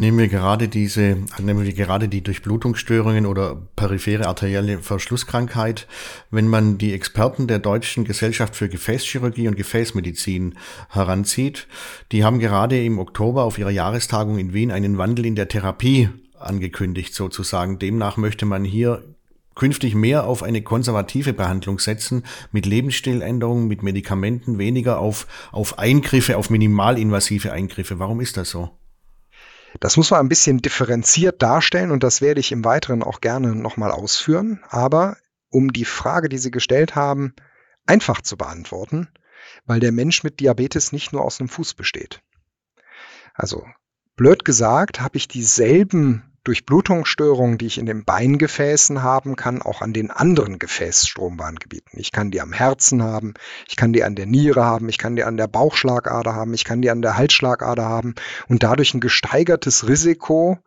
Nehmen 0.00 0.18
wir 0.18 0.28
gerade 0.28 0.68
diese, 0.68 1.16
nehmen 1.40 1.64
wir 1.64 1.72
gerade 1.72 2.06
die 2.06 2.22
Durchblutungsstörungen 2.22 3.26
oder 3.26 3.56
periphere 3.74 4.28
arterielle 4.28 4.78
Verschlusskrankheit. 4.78 5.88
Wenn 6.30 6.46
man 6.46 6.78
die 6.78 6.92
Experten 6.92 7.48
der 7.48 7.58
Deutschen 7.58 8.04
Gesellschaft 8.04 8.54
für 8.54 8.68
Gefäßchirurgie 8.68 9.48
und 9.48 9.56
Gefäßmedizin 9.56 10.54
heranzieht, 10.88 11.66
die 12.12 12.22
haben 12.22 12.38
gerade 12.38 12.80
im 12.80 13.00
Oktober 13.00 13.42
auf 13.42 13.58
ihrer 13.58 13.72
Jahrestagung 13.72 14.38
in 14.38 14.52
Wien 14.52 14.70
einen 14.70 14.98
Wandel 14.98 15.26
in 15.26 15.34
der 15.34 15.48
Therapie 15.48 16.10
angekündigt 16.38 17.12
sozusagen. 17.12 17.80
Demnach 17.80 18.16
möchte 18.16 18.46
man 18.46 18.64
hier 18.64 19.02
künftig 19.56 19.96
mehr 19.96 20.28
auf 20.28 20.44
eine 20.44 20.62
konservative 20.62 21.32
Behandlung 21.32 21.80
setzen, 21.80 22.22
mit 22.52 22.66
Lebensstiländerungen, 22.66 23.66
mit 23.66 23.82
Medikamenten, 23.82 24.58
weniger 24.58 25.00
auf, 25.00 25.26
auf 25.50 25.80
Eingriffe, 25.80 26.36
auf 26.36 26.50
minimalinvasive 26.50 27.50
Eingriffe. 27.50 27.98
Warum 27.98 28.20
ist 28.20 28.36
das 28.36 28.50
so? 28.50 28.78
Das 29.80 29.96
muss 29.96 30.10
man 30.10 30.20
ein 30.20 30.28
bisschen 30.28 30.58
differenziert 30.58 31.42
darstellen 31.42 31.90
und 31.90 32.02
das 32.02 32.20
werde 32.20 32.40
ich 32.40 32.52
im 32.52 32.64
Weiteren 32.64 33.02
auch 33.02 33.20
gerne 33.20 33.54
nochmal 33.54 33.90
ausführen. 33.90 34.60
Aber 34.68 35.16
um 35.50 35.72
die 35.72 35.84
Frage, 35.84 36.28
die 36.28 36.38
Sie 36.38 36.50
gestellt 36.50 36.94
haben, 36.94 37.34
einfach 37.86 38.20
zu 38.20 38.36
beantworten, 38.36 39.08
weil 39.66 39.80
der 39.80 39.92
Mensch 39.92 40.22
mit 40.24 40.40
Diabetes 40.40 40.92
nicht 40.92 41.12
nur 41.12 41.22
aus 41.22 41.40
einem 41.40 41.48
Fuß 41.48 41.74
besteht. 41.74 42.20
Also 43.34 43.64
blöd 44.16 44.44
gesagt, 44.44 45.00
habe 45.00 45.16
ich 45.16 45.28
dieselben 45.28 46.27
Durchblutungsstörungen, 46.48 47.58
die 47.58 47.66
ich 47.66 47.76
in 47.76 47.84
den 47.84 48.06
Beingefäßen 48.06 49.02
haben 49.02 49.36
kann, 49.36 49.60
auch 49.60 49.82
an 49.82 49.92
den 49.92 50.10
anderen 50.10 50.58
Gefäßstrombahngebieten. 50.58 52.00
Ich 52.00 52.10
kann 52.10 52.30
die 52.30 52.40
am 52.40 52.54
Herzen 52.54 53.02
haben, 53.02 53.34
ich 53.68 53.76
kann 53.76 53.92
die 53.92 54.02
an 54.02 54.14
der 54.14 54.24
Niere 54.24 54.64
haben, 54.64 54.88
ich 54.88 54.96
kann 54.96 55.14
die 55.14 55.24
an 55.24 55.36
der 55.36 55.46
Bauchschlagader 55.46 56.34
haben, 56.34 56.54
ich 56.54 56.64
kann 56.64 56.80
die 56.80 56.88
an 56.88 57.02
der 57.02 57.18
Halsschlagader 57.18 57.84
haben 57.84 58.14
und 58.48 58.62
dadurch 58.62 58.94
ein 58.94 59.00
gesteigertes 59.00 59.88
Risiko 59.88 60.58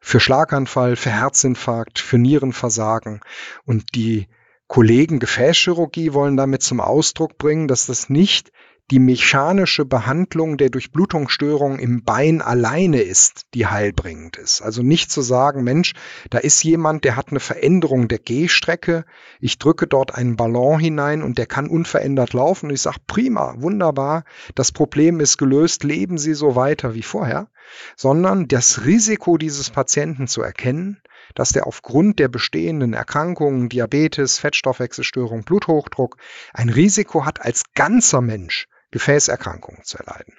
für 0.00 0.20
Schlaganfall, 0.20 0.96
für 0.96 1.08
Herzinfarkt, 1.10 1.98
für 1.98 2.18
Nierenversagen. 2.18 3.20
Und 3.64 3.94
die 3.94 4.28
Kollegen 4.66 5.18
Gefäßchirurgie 5.18 6.12
wollen 6.12 6.36
damit 6.36 6.62
zum 6.62 6.80
Ausdruck 6.80 7.38
bringen, 7.38 7.68
dass 7.68 7.86
das 7.86 8.10
nicht 8.10 8.52
die 8.90 8.98
mechanische 8.98 9.86
Behandlung 9.86 10.58
der 10.58 10.68
Durchblutungsstörung 10.68 11.78
im 11.78 12.04
Bein 12.04 12.42
alleine 12.42 13.00
ist, 13.00 13.46
die 13.54 13.66
heilbringend 13.66 14.36
ist. 14.36 14.60
Also 14.60 14.82
nicht 14.82 15.10
zu 15.10 15.22
sagen, 15.22 15.64
Mensch, 15.64 15.94
da 16.28 16.36
ist 16.36 16.62
jemand, 16.62 17.04
der 17.04 17.16
hat 17.16 17.30
eine 17.30 17.40
Veränderung 17.40 18.08
der 18.08 18.18
Gehstrecke, 18.18 19.06
ich 19.40 19.58
drücke 19.58 19.86
dort 19.86 20.14
einen 20.14 20.36
Ballon 20.36 20.78
hinein 20.78 21.22
und 21.22 21.38
der 21.38 21.46
kann 21.46 21.68
unverändert 21.68 22.34
laufen. 22.34 22.66
Und 22.66 22.74
ich 22.74 22.82
sage, 22.82 22.98
prima, 23.06 23.54
wunderbar, 23.56 24.24
das 24.54 24.72
Problem 24.72 25.20
ist 25.20 25.38
gelöst, 25.38 25.84
leben 25.84 26.18
Sie 26.18 26.34
so 26.34 26.54
weiter 26.54 26.94
wie 26.94 27.02
vorher, 27.02 27.48
sondern 27.96 28.46
das 28.46 28.84
Risiko 28.84 29.38
dieses 29.38 29.70
Patienten 29.70 30.26
zu 30.26 30.42
erkennen, 30.42 31.00
dass 31.34 31.50
der 31.50 31.66
aufgrund 31.66 32.18
der 32.18 32.28
bestehenden 32.28 32.92
Erkrankungen, 32.92 33.70
Diabetes, 33.70 34.38
Fettstoffwechselstörung, 34.38 35.44
Bluthochdruck, 35.44 36.18
ein 36.52 36.68
Risiko 36.68 37.24
hat, 37.24 37.40
als 37.40 37.62
ganzer 37.74 38.20
Mensch 38.20 38.66
Gefäßerkrankungen 38.92 39.82
zu 39.82 39.98
erleiden. 39.98 40.34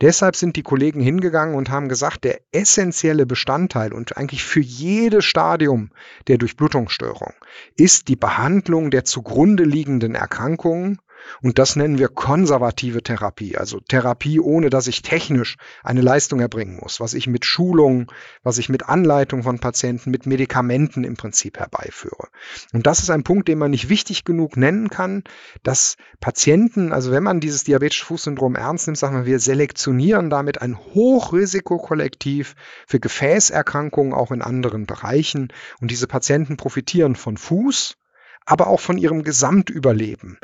Deshalb 0.00 0.36
sind 0.36 0.54
die 0.54 0.62
Kollegen 0.62 1.00
hingegangen 1.00 1.56
und 1.56 1.70
haben 1.70 1.88
gesagt, 1.88 2.22
der 2.22 2.40
essentielle 2.52 3.26
Bestandteil 3.26 3.92
und 3.92 4.16
eigentlich 4.16 4.44
für 4.44 4.60
jedes 4.60 5.24
Stadium 5.24 5.90
der 6.28 6.38
Durchblutungsstörung 6.38 7.32
ist 7.76 8.06
die 8.06 8.16
Behandlung 8.16 8.92
der 8.92 9.04
zugrunde 9.04 9.64
liegenden 9.64 10.14
Erkrankungen 10.14 11.00
und 11.42 11.58
das 11.58 11.76
nennen 11.76 11.98
wir 11.98 12.08
konservative 12.08 13.02
Therapie, 13.02 13.56
also 13.56 13.80
Therapie, 13.80 14.40
ohne 14.40 14.70
dass 14.70 14.86
ich 14.86 15.02
technisch 15.02 15.56
eine 15.82 16.00
Leistung 16.00 16.40
erbringen 16.40 16.78
muss, 16.80 17.00
was 17.00 17.14
ich 17.14 17.26
mit 17.26 17.44
Schulungen, 17.44 18.06
was 18.42 18.58
ich 18.58 18.68
mit 18.68 18.88
Anleitung 18.88 19.42
von 19.42 19.58
Patienten, 19.58 20.10
mit 20.10 20.26
Medikamenten 20.26 21.04
im 21.04 21.16
Prinzip 21.16 21.58
herbeiführe. 21.58 22.28
Und 22.72 22.86
das 22.86 23.00
ist 23.00 23.10
ein 23.10 23.24
Punkt, 23.24 23.48
den 23.48 23.58
man 23.58 23.70
nicht 23.70 23.88
wichtig 23.88 24.24
genug 24.24 24.56
nennen 24.56 24.90
kann, 24.90 25.24
dass 25.62 25.96
Patienten, 26.20 26.92
also 26.92 27.10
wenn 27.10 27.22
man 27.22 27.40
dieses 27.40 27.64
diabetische 27.64 28.06
Fußsyndrom 28.06 28.54
ernst 28.54 28.86
nimmt, 28.86 28.98
sagen 28.98 29.16
wir, 29.16 29.26
wir 29.26 29.40
selektionieren 29.40 30.30
damit 30.30 30.62
ein 30.62 30.78
Hochrisikokollektiv 30.78 32.54
für 32.86 33.00
Gefäßerkrankungen 33.00 34.12
auch 34.12 34.30
in 34.30 34.42
anderen 34.42 34.86
Bereichen. 34.86 35.52
Und 35.80 35.90
diese 35.90 36.06
Patienten 36.06 36.56
profitieren 36.56 37.16
von 37.16 37.36
Fuß, 37.36 37.96
aber 38.44 38.68
auch 38.68 38.80
von 38.80 38.96
ihrem 38.96 39.24
Gesamtüberleben 39.24 40.38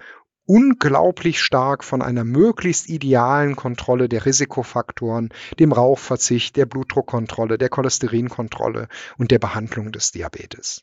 unglaublich 0.47 1.41
stark 1.41 1.85
von 1.85 2.03
einer 2.03 2.25
möglichst 2.25 2.89
idealen 2.89 3.57
Kontrolle 3.57 4.09
der 4.09 4.27
Risikofaktoren, 4.27 5.31
dem 5.59 5.73
Rauchverzicht, 5.73 6.57
der 6.57 6.67
Blutdruckkontrolle, 6.67 7.59
der 7.59 7.69
Cholesterinkontrolle 7.69 8.89
und 9.19 9.31
der 9.31 9.39
Behandlung 9.39 9.93
des 9.93 10.11
Diabetes. 10.13 10.83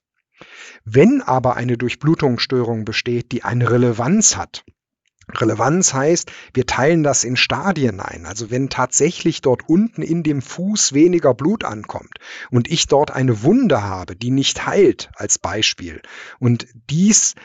Wenn 0.86 1.22
aber 1.22 1.58
eine 1.58 1.78
Durchblutungsstörung 1.78 2.86
besteht, 2.86 3.32
die 3.32 3.44
eine 3.44 3.70
Relevanz 3.70 4.38
hat, 4.38 4.64
Relevanz 5.32 5.94
heißt, 5.94 6.32
wir 6.54 6.66
teilen 6.66 7.04
das 7.04 7.24
in 7.24 7.36
Stadien 7.36 8.00
ein. 8.00 8.26
Also 8.26 8.50
wenn 8.50 8.70
tatsächlich 8.70 9.42
dort 9.42 9.68
unten 9.68 10.02
in 10.02 10.24
dem 10.24 10.42
Fuß 10.42 10.94
weniger 10.94 11.34
Blut 11.34 11.64
ankommt 11.64 12.18
und 12.50 12.70
ich 12.70 12.88
dort 12.88 13.12
eine 13.12 13.44
Wunde 13.44 13.84
habe, 13.84 14.16
die 14.16 14.32
nicht 14.32 14.66
heilt 14.66 15.12
als 15.14 15.38
Beispiel 15.38 16.02
und 16.40 16.68
dies 16.90 17.36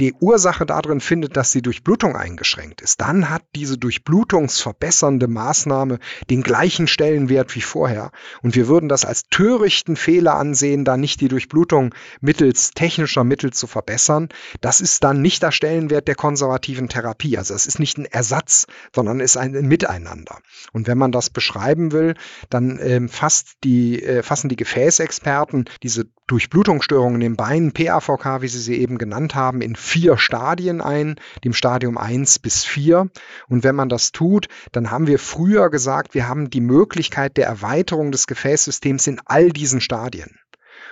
die 0.00 0.12
Ursache 0.14 0.66
darin 0.66 1.00
findet, 1.00 1.36
dass 1.36 1.52
die 1.52 1.62
Durchblutung 1.62 2.16
eingeschränkt 2.16 2.80
ist, 2.80 3.00
dann 3.00 3.30
hat 3.30 3.42
diese 3.54 3.78
durchblutungsverbessernde 3.78 5.28
Maßnahme 5.28 5.98
den 6.30 6.42
gleichen 6.42 6.86
Stellenwert 6.86 7.54
wie 7.54 7.60
vorher. 7.60 8.10
Und 8.42 8.56
wir 8.56 8.68
würden 8.68 8.88
das 8.88 9.04
als 9.04 9.24
törichten 9.30 9.96
Fehler 9.96 10.34
ansehen, 10.36 10.84
da 10.84 10.96
nicht 10.96 11.20
die 11.20 11.28
Durchblutung 11.28 11.94
mittels 12.20 12.72
technischer 12.72 13.24
Mittel 13.24 13.52
zu 13.52 13.66
verbessern. 13.66 14.28
Das 14.60 14.80
ist 14.80 15.04
dann 15.04 15.22
nicht 15.22 15.42
der 15.42 15.52
Stellenwert 15.52 16.08
der 16.08 16.16
konservativen 16.16 16.88
Therapie. 16.88 17.38
Also 17.38 17.54
es 17.54 17.66
ist 17.66 17.78
nicht 17.78 17.98
ein 17.98 18.06
Ersatz, 18.06 18.66
sondern 18.94 19.20
ist 19.20 19.36
ein 19.36 19.52
Miteinander. 19.52 20.38
Und 20.72 20.88
wenn 20.88 20.98
man 20.98 21.12
das 21.12 21.30
beschreiben 21.30 21.92
will, 21.92 22.14
dann 22.50 22.78
ähm, 22.82 23.08
fasst 23.08 23.58
die, 23.62 24.02
äh, 24.02 24.22
fassen 24.22 24.48
die 24.48 24.56
Gefäßexperten 24.56 25.66
diese 25.82 26.06
Durchblutungsstörungen 26.26 27.20
im 27.20 27.36
Bein, 27.36 27.72
PAVK, 27.72 28.40
wie 28.40 28.48
Sie 28.48 28.58
sie 28.58 28.80
eben 28.80 28.96
genannt 28.96 29.34
haben, 29.34 29.60
in 29.60 29.76
vier 29.84 30.18
Stadien 30.18 30.80
ein, 30.80 31.16
dem 31.44 31.52
Stadium 31.52 31.98
1 31.98 32.40
bis 32.40 32.64
4. 32.64 33.10
Und 33.48 33.62
wenn 33.62 33.76
man 33.76 33.88
das 33.88 34.12
tut, 34.12 34.48
dann 34.72 34.90
haben 34.90 35.06
wir 35.06 35.18
früher 35.18 35.70
gesagt, 35.70 36.14
wir 36.14 36.26
haben 36.26 36.50
die 36.50 36.60
Möglichkeit 36.60 37.36
der 37.36 37.46
Erweiterung 37.46 38.10
des 38.10 38.26
Gefäßsystems 38.26 39.06
in 39.06 39.20
all 39.24 39.50
diesen 39.50 39.80
Stadien. 39.80 40.38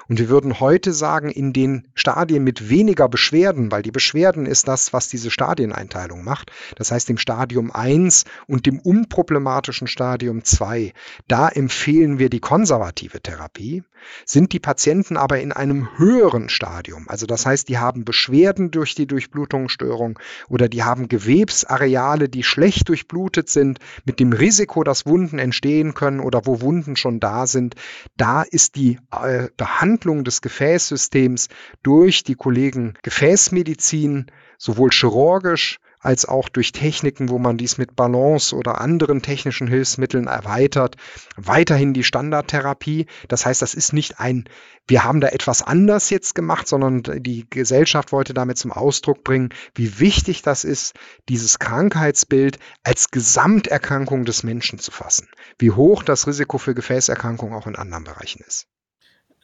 Und 0.09 0.19
wir 0.19 0.29
würden 0.29 0.61
heute 0.61 0.93
sagen, 0.93 1.31
in 1.31 1.53
den 1.53 1.89
Stadien 1.95 2.45
mit 2.45 2.69
weniger 2.69 3.09
Beschwerden, 3.09 3.71
weil 3.71 3.83
die 3.83 3.91
Beschwerden 3.91 4.47
ist 4.47 4.69
das, 4.69 4.93
was 4.93 5.09
diese 5.09 5.31
Stadieneinteilung 5.31 6.25
macht. 6.25 6.51
Das 6.77 6.91
heißt, 6.91 7.11
im 7.11 7.19
Stadium 7.19 7.71
1 7.71 8.25
und 8.47 8.67
dem 8.67 8.79
unproblematischen 8.81 9.87
Stadium 9.87 10.45
2, 10.45 10.93
da 11.29 11.49
empfehlen 11.49 12.19
wir 12.19 12.31
die 12.31 12.41
konservative 12.41 13.21
Therapie. 13.21 13.83
Sind 14.25 14.53
die 14.53 14.59
Patienten 14.59 15.17
aber 15.17 15.41
in 15.41 15.53
einem 15.53 15.89
höheren 15.97 16.49
Stadium, 16.49 17.09
also 17.09 17.27
das 17.27 17.47
heißt, 17.47 17.69
die 17.69 17.79
haben 17.79 18.05
Beschwerden 18.05 18.71
durch 18.71 18.95
die 18.97 19.07
Durchblutungsstörung 19.07 20.19
oder 20.49 20.69
die 20.69 20.83
haben 20.83 21.09
Gewebsareale, 21.09 22.29
die 22.29 22.43
schlecht 22.43 22.89
durchblutet 22.89 23.49
sind, 23.49 23.79
mit 24.05 24.19
dem 24.21 24.33
Risiko, 24.33 24.83
dass 24.83 25.07
Wunden 25.07 25.39
entstehen 25.39 25.95
können 25.95 26.21
oder 26.21 26.47
wo 26.47 26.61
Wunden 26.61 26.97
schon 26.97 27.21
da 27.21 27.47
sind, 27.47 27.77
da 28.17 28.43
ist 28.43 28.75
die 28.75 28.99
äh, 29.13 29.49
Behandlung 29.57 30.02
Behandlung 30.03 30.25
des 30.25 30.41
Gefäßsystems 30.41 31.49
durch 31.85 32.25
die 32.25 32.35
Kollegen 32.35 32.95
Gefäßmedizin, 33.05 34.27
sowohl 34.59 34.91
chirurgisch 34.91 35.79
als 36.01 36.25
auch 36.25 36.49
durch 36.49 36.73
Techniken, 36.73 37.29
wo 37.29 37.39
man 37.39 37.57
dies 37.57 37.79
mit 37.79 37.95
Balance 37.95 38.57
oder 38.57 38.81
anderen 38.81 39.23
technischen 39.23 39.69
Hilfsmitteln 39.69 40.27
erweitert. 40.27 40.97
Weiterhin 41.37 41.95
die 41.95 42.03
Standardtherapie. 42.03 43.07
Das 43.29 43.47
heißt, 43.47 43.63
das 43.63 43.75
ist 43.75 43.93
nicht 43.93 44.19
ein, 44.19 44.49
wir 44.89 45.05
haben 45.05 45.21
da 45.21 45.29
etwas 45.29 45.63
anders 45.63 46.11
jetzt 46.11 46.35
gemacht, 46.35 46.67
sondern 46.67 47.23
die 47.23 47.47
Gesellschaft 47.49 48.11
wollte 48.11 48.35
damit 48.35 48.59
zum 48.59 48.73
Ausdruck 48.73 49.23
bringen, 49.23 49.51
wie 49.77 50.01
wichtig 50.01 50.43
das 50.43 50.65
ist, 50.65 50.95
dieses 51.29 51.61
Krankheitsbild 51.61 52.59
als 52.83 53.13
Gesamterkrankung 53.13 54.25
des 54.25 54.43
Menschen 54.43 54.81
zu 54.81 54.91
fassen. 54.91 55.29
Wie 55.61 55.71
hoch 55.71 56.03
das 56.03 56.27
Risiko 56.27 56.59
für 56.59 56.75
Gefäßerkrankungen 56.75 57.55
auch 57.55 57.69
in 57.69 57.77
anderen 57.77 58.03
Bereichen 58.03 58.43
ist. 58.45 58.67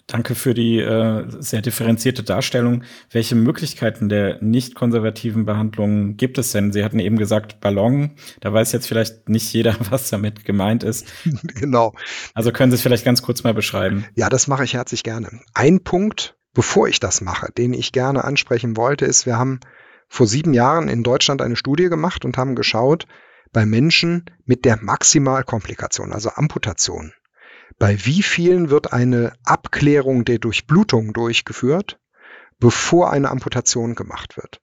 Danke 0.08 0.34
für 0.34 0.54
die 0.54 0.78
äh, 0.78 1.26
sehr 1.38 1.60
differenzierte 1.60 2.22
Darstellung. 2.22 2.82
Welche 3.10 3.34
Möglichkeiten 3.34 4.08
der 4.08 4.42
nicht 4.42 4.74
konservativen 4.74 5.44
Behandlung 5.44 6.16
gibt 6.16 6.38
es 6.38 6.50
denn? 6.50 6.72
Sie 6.72 6.82
hatten 6.82 6.98
eben 6.98 7.18
gesagt 7.18 7.60
Ballon. 7.60 8.12
Da 8.40 8.50
weiß 8.50 8.72
jetzt 8.72 8.88
vielleicht 8.88 9.28
nicht 9.28 9.52
jeder, 9.52 9.76
was 9.90 10.08
damit 10.08 10.46
gemeint 10.46 10.82
ist. 10.82 11.06
genau. 11.54 11.92
Also 12.32 12.52
können 12.52 12.72
Sie 12.72 12.76
es 12.76 12.82
vielleicht 12.82 13.04
ganz 13.04 13.20
kurz 13.20 13.44
mal 13.44 13.52
beschreiben? 13.52 14.06
Ja, 14.14 14.30
das 14.30 14.48
mache 14.48 14.64
ich 14.64 14.72
herzlich 14.72 15.02
gerne. 15.02 15.28
Ein 15.52 15.84
Punkt, 15.84 16.36
bevor 16.54 16.88
ich 16.88 17.00
das 17.00 17.20
mache, 17.20 17.52
den 17.52 17.74
ich 17.74 17.92
gerne 17.92 18.24
ansprechen 18.24 18.78
wollte, 18.78 19.04
ist, 19.04 19.26
wir 19.26 19.36
haben 19.36 19.60
vor 20.08 20.26
sieben 20.26 20.54
Jahren 20.54 20.88
in 20.88 21.02
Deutschland 21.02 21.42
eine 21.42 21.56
Studie 21.56 21.90
gemacht 21.90 22.24
und 22.24 22.38
haben 22.38 22.54
geschaut, 22.54 23.06
bei 23.52 23.66
Menschen 23.66 24.24
mit 24.46 24.64
der 24.64 24.78
Maximalkomplikation, 24.80 26.14
also 26.14 26.30
Amputation, 26.30 27.12
bei 27.78 28.04
wie 28.04 28.22
vielen 28.22 28.70
wird 28.70 28.92
eine 28.92 29.32
Abklärung 29.44 30.24
der 30.24 30.38
Durchblutung 30.38 31.12
durchgeführt, 31.12 31.98
bevor 32.58 33.10
eine 33.12 33.30
Amputation 33.30 33.94
gemacht 33.94 34.36
wird? 34.36 34.60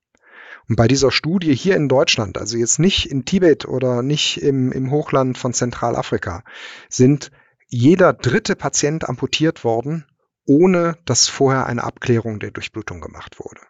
Und 0.68 0.76
bei 0.76 0.88
dieser 0.88 1.12
Studie 1.12 1.56
hier 1.56 1.76
in 1.76 1.88
Deutschland, 1.88 2.38
also 2.38 2.58
jetzt 2.58 2.80
nicht 2.80 3.06
in 3.10 3.24
Tibet 3.24 3.66
oder 3.66 4.02
nicht 4.02 4.42
im, 4.42 4.72
im 4.72 4.92
Hochland 4.92 5.38
von 5.38 5.54
Zentralafrika, 5.54 6.44
sind 6.90 7.32
jeder 7.68 8.14
dritte 8.14 8.56
Patient 8.56 9.08
amputiert 9.08 9.64
worden, 9.64 10.06
ohne 10.46 10.98
dass 11.06 11.28
vorher 11.28 11.66
eine 11.66 11.84
Abklärung 11.84 12.40
der 12.40 12.52
Durchblutung 12.52 13.02
gemacht 13.02 13.40
wurde. 13.40 13.62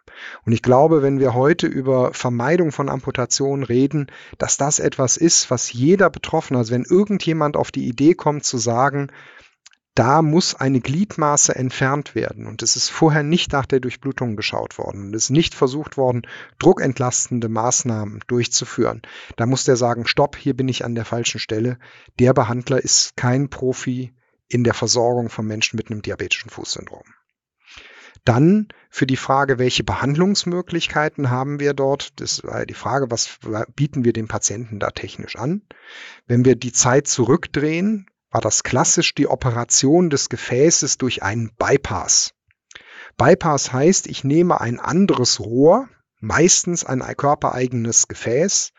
Und 0.44 0.52
ich 0.52 0.62
glaube, 0.62 1.02
wenn 1.02 1.20
wir 1.20 1.34
heute 1.34 1.66
über 1.66 2.12
Vermeidung 2.12 2.72
von 2.72 2.88
Amputationen 2.88 3.64
reden, 3.64 4.06
dass 4.38 4.56
das 4.56 4.78
etwas 4.78 5.16
ist, 5.16 5.50
was 5.50 5.72
jeder 5.72 6.10
Betroffene, 6.10 6.58
also 6.58 6.72
wenn 6.72 6.84
irgendjemand 6.84 7.56
auf 7.56 7.70
die 7.70 7.86
Idee 7.86 8.14
kommt 8.14 8.44
zu 8.44 8.58
sagen, 8.58 9.10
da 9.96 10.20
muss 10.20 10.54
eine 10.54 10.80
Gliedmaße 10.80 11.56
entfernt 11.56 12.14
werden. 12.14 12.46
Und 12.46 12.62
es 12.62 12.76
ist 12.76 12.90
vorher 12.90 13.22
nicht 13.22 13.52
nach 13.52 13.64
der 13.64 13.80
Durchblutung 13.80 14.36
geschaut 14.36 14.76
worden. 14.76 15.06
Und 15.06 15.16
es 15.16 15.24
ist 15.24 15.30
nicht 15.30 15.54
versucht 15.54 15.96
worden, 15.96 16.26
druckentlastende 16.58 17.48
Maßnahmen 17.48 18.20
durchzuführen. 18.26 19.00
Da 19.36 19.46
muss 19.46 19.64
der 19.64 19.76
sagen, 19.76 20.06
stopp, 20.06 20.36
hier 20.36 20.54
bin 20.54 20.68
ich 20.68 20.84
an 20.84 20.94
der 20.94 21.06
falschen 21.06 21.40
Stelle. 21.40 21.78
Der 22.18 22.34
Behandler 22.34 22.78
ist 22.78 23.16
kein 23.16 23.48
Profi 23.48 24.12
in 24.48 24.64
der 24.64 24.74
Versorgung 24.74 25.28
von 25.28 25.46
Menschen 25.46 25.76
mit 25.76 25.90
einem 25.90 26.02
diabetischen 26.02 26.50
Fußsyndrom. 26.50 27.04
Dann 28.24 28.68
für 28.90 29.06
die 29.06 29.16
Frage, 29.16 29.58
welche 29.58 29.84
Behandlungsmöglichkeiten 29.84 31.30
haben 31.30 31.60
wir 31.60 31.74
dort? 31.74 32.20
Das 32.20 32.42
war 32.42 32.66
die 32.66 32.74
Frage, 32.74 33.10
was 33.10 33.38
bieten 33.74 34.04
wir 34.04 34.12
dem 34.12 34.26
Patienten 34.26 34.80
da 34.80 34.90
technisch 34.90 35.36
an? 35.36 35.62
Wenn 36.26 36.44
wir 36.44 36.56
die 36.56 36.72
Zeit 36.72 37.06
zurückdrehen, 37.06 38.06
war 38.30 38.40
das 38.40 38.64
klassisch 38.64 39.14
die 39.14 39.28
Operation 39.28 40.10
des 40.10 40.28
Gefäßes 40.28 40.98
durch 40.98 41.22
einen 41.22 41.54
Bypass. 41.54 42.34
Bypass 43.16 43.72
heißt, 43.72 44.08
ich 44.08 44.24
nehme 44.24 44.60
ein 44.60 44.80
anderes 44.80 45.38
Rohr, 45.38 45.88
meistens 46.18 46.84
ein 46.84 47.00
körpereigenes 47.16 48.08
Gefäß, 48.08 48.72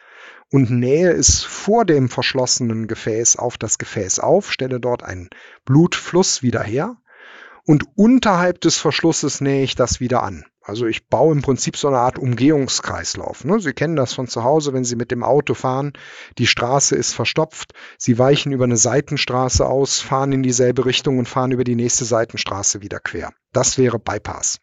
und 0.52 0.70
nähe 0.70 1.12
es 1.12 1.44
vor 1.44 1.86
dem 1.86 2.10
verschlossenen 2.10 2.88
Gefäß 2.88 3.36
auf 3.36 3.58
das 3.58 3.78
Gefäß 3.78 4.20
auf, 4.20 4.52
stelle 4.52 4.80
dort 4.80 5.04
einen 5.04 5.30
Blutfluss 5.66 6.42
wieder 6.42 6.64
her 6.64 6.98
und 7.66 7.84
unterhalb 7.96 8.62
des 8.62 8.78
Verschlusses 8.78 9.42
nähe 9.42 9.64
ich 9.64 9.76
das 9.76 10.00
wieder 10.00 10.24
an. 10.24 10.46
Also 10.62 10.86
ich 10.86 11.08
baue 11.08 11.34
im 11.34 11.42
Prinzip 11.42 11.78
so 11.78 11.88
eine 11.88 12.00
Art 12.00 12.18
Umgehungskreislauf. 12.18 13.46
Ne? 13.46 13.60
Sie 13.60 13.74
kennen 13.74 13.96
das 13.96 14.14
von 14.14 14.28
zu 14.28 14.44
Hause, 14.44 14.74
wenn 14.74 14.84
Sie 14.84 14.98
mit 14.98 15.12
dem 15.12 15.24
Auto 15.24 15.54
fahren, 15.54 15.94
die 16.38 16.48
Straße 16.48 16.96
ist 16.96 17.14
verstopft, 17.14 17.74
Sie 17.98 18.18
weichen 18.18 18.52
über 18.52 18.66
eine 18.66 18.78
Seitenstraße 18.78 19.66
aus, 19.66 20.00
fahren 20.00 20.34
in 20.34 20.44
dieselbe 20.44 20.86
Richtung 20.86 21.20
und 21.20 21.28
fahren 21.28 21.52
über 21.52 21.64
die 21.64 21.76
nächste 21.76 22.04
Seitenstraße 22.04 22.82
wieder 22.82 23.00
quer. 23.00 23.32
Das 23.54 23.78
wäre 23.78 24.00
Bypass. 24.00 24.60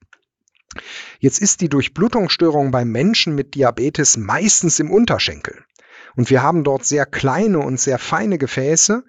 Jetzt 1.21 1.41
ist 1.41 1.61
die 1.61 1.69
Durchblutungsstörung 1.69 2.71
bei 2.71 2.85
Menschen 2.85 3.35
mit 3.35 3.55
Diabetes 3.55 4.17
meistens 4.17 4.81
im 4.81 4.91
Unterschenkel. 4.91 5.65
Und 6.17 6.31
wir 6.31 6.43
haben 6.43 6.65
dort 6.65 6.85
sehr 6.85 7.07
kleine 7.07 7.59
und 7.59 7.81
sehr 7.81 7.99
feine 7.99 8.39
Gefäße, 8.39 9.05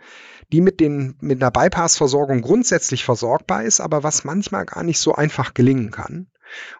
die 0.51 0.62
mit, 0.62 0.79
den, 0.79 1.15
mit 1.21 1.41
einer 1.41 1.51
Bypassversorgung 1.51 2.41
grundsätzlich 2.41 3.03
versorgbar 3.03 3.63
ist, 3.63 3.79
aber 3.79 4.03
was 4.03 4.24
manchmal 4.24 4.65
gar 4.65 4.83
nicht 4.83 5.00
so 5.00 5.13
einfach 5.13 5.53
gelingen 5.53 5.91
kann. 5.91 6.27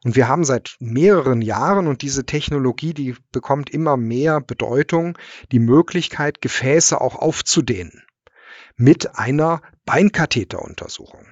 Und 0.04 0.16
wir 0.16 0.28
haben 0.28 0.44
seit 0.44 0.76
mehreren 0.80 1.42
Jahren, 1.42 1.88
und 1.88 2.02
diese 2.02 2.26
Technologie, 2.26 2.94
die 2.94 3.16
bekommt 3.32 3.70
immer 3.70 3.98
mehr 3.98 4.40
Bedeutung, 4.40 5.18
die 5.52 5.60
Möglichkeit, 5.60 6.42
Gefäße 6.42 7.02
auch 7.02 7.16
aufzudehnen 7.16 8.04
mit 8.78 9.18
einer 9.18 9.62
Beinkatheteruntersuchung. 9.86 11.26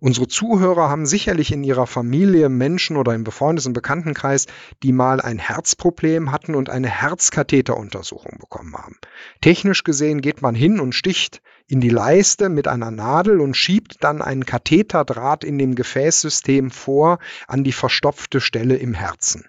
Unsere 0.00 0.28
Zuhörer 0.28 0.88
haben 0.88 1.06
sicherlich 1.06 1.52
in 1.52 1.64
ihrer 1.64 1.86
Familie 1.86 2.48
Menschen 2.48 2.96
oder 2.96 3.14
im 3.14 3.24
und 3.24 3.72
Bekanntenkreis, 3.72 4.46
die 4.82 4.92
mal 4.92 5.20
ein 5.20 5.38
Herzproblem 5.38 6.32
hatten 6.32 6.54
und 6.54 6.70
eine 6.70 6.88
Herzkatheteruntersuchung 6.88 8.38
bekommen 8.38 8.74
haben. 8.76 8.96
Technisch 9.40 9.84
gesehen 9.84 10.20
geht 10.20 10.42
man 10.42 10.54
hin 10.54 10.80
und 10.80 10.94
sticht 10.94 11.40
in 11.66 11.80
die 11.80 11.90
Leiste 11.90 12.48
mit 12.48 12.68
einer 12.68 12.90
Nadel 12.90 13.40
und 13.40 13.56
schiebt 13.56 14.02
dann 14.02 14.20
einen 14.20 14.44
Katheterdraht 14.44 15.44
in 15.44 15.58
dem 15.58 15.74
Gefäßsystem 15.74 16.70
vor 16.70 17.18
an 17.48 17.64
die 17.64 17.72
verstopfte 17.72 18.40
Stelle 18.40 18.76
im 18.76 18.94
Herzen. 18.94 19.46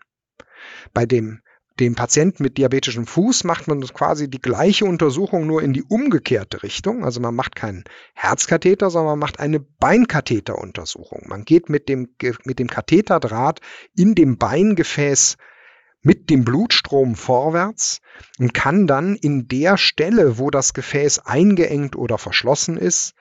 Bei 0.93 1.05
dem 1.05 1.41
dem 1.79 1.95
Patienten 1.95 2.43
mit 2.43 2.57
diabetischem 2.57 3.05
Fuß 3.05 3.43
macht 3.43 3.67
man 3.67 3.81
quasi 3.81 4.29
die 4.29 4.39
gleiche 4.39 4.85
Untersuchung 4.85 5.45
nur 5.45 5.61
in 5.61 5.73
die 5.73 5.83
umgekehrte 5.83 6.63
Richtung. 6.63 7.03
Also 7.03 7.19
man 7.19 7.35
macht 7.35 7.55
keinen 7.55 7.83
Herzkatheter, 8.13 8.89
sondern 8.89 9.13
man 9.13 9.19
macht 9.19 9.39
eine 9.39 9.59
Beinkatheteruntersuchung. 9.59 11.23
Man 11.27 11.43
geht 11.43 11.69
mit 11.69 11.89
dem, 11.89 12.15
mit 12.45 12.59
dem 12.59 12.67
Katheterdraht 12.67 13.59
in 13.95 14.15
dem 14.15 14.37
Beingefäß 14.37 15.37
mit 16.01 16.29
dem 16.29 16.45
Blutstrom 16.45 17.15
vorwärts 17.15 17.99
und 18.37 18.53
kann 18.53 18.85
dann 18.85 19.15
in 19.15 19.47
der 19.47 19.75
Stelle, 19.75 20.37
wo 20.37 20.51
das 20.51 20.75
Gefäß 20.75 21.25
eingeengt 21.25 21.95
oder 21.95 22.19
verschlossen 22.19 22.77
ist, 22.77 23.15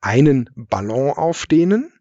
einen 0.00 0.48
Ballon 0.54 1.10
aufdehnen. 1.10 1.92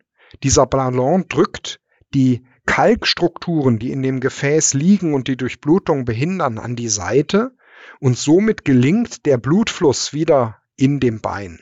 Dieser 0.44 0.68
Ballon 0.68 1.26
drückt 1.28 1.80
die 2.14 2.46
Kalkstrukturen, 2.66 3.80
die 3.80 3.92
in 3.92 4.02
dem 4.02 4.20
Gefäß 4.20 4.74
liegen 4.74 5.14
und 5.14 5.28
die 5.28 5.38
Durchblutung 5.38 6.06
behindern, 6.06 6.58
an 6.58 6.76
die 6.76 6.90
Seite 6.90 7.52
und 8.00 8.18
somit 8.18 8.66
gelingt 8.66 9.26
der 9.26 9.38
Blutfluss 9.38 10.14
wieder 10.14 10.62
in 10.76 11.00
dem 11.00 11.22
Bein. 11.22 11.60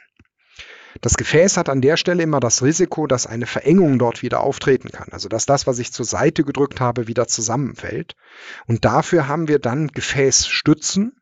Das 1.02 1.16
Gefäß 1.16 1.58
hat 1.58 1.70
an 1.70 1.82
der 1.82 1.98
Stelle 1.98 2.24
immer 2.24 2.40
das 2.40 2.64
Risiko, 2.64 3.08
dass 3.08 3.28
eine 3.28 3.46
Verengung 3.46 4.00
dort 4.00 4.24
wieder 4.24 4.42
auftreten 4.42 4.90
kann. 4.90 5.10
Also 5.12 5.30
dass 5.30 5.46
das, 5.46 5.68
was 5.68 5.80
ich 5.80 5.94
zur 5.94 6.06
Seite 6.06 6.44
gedrückt 6.44 6.80
habe, 6.80 7.08
wieder 7.08 7.28
zusammenfällt. 7.28 8.16
Und 8.66 8.86
dafür 8.86 9.28
haben 9.28 9.48
wir 9.48 9.60
dann 9.60 9.90
Gefäßstützen, 9.90 11.17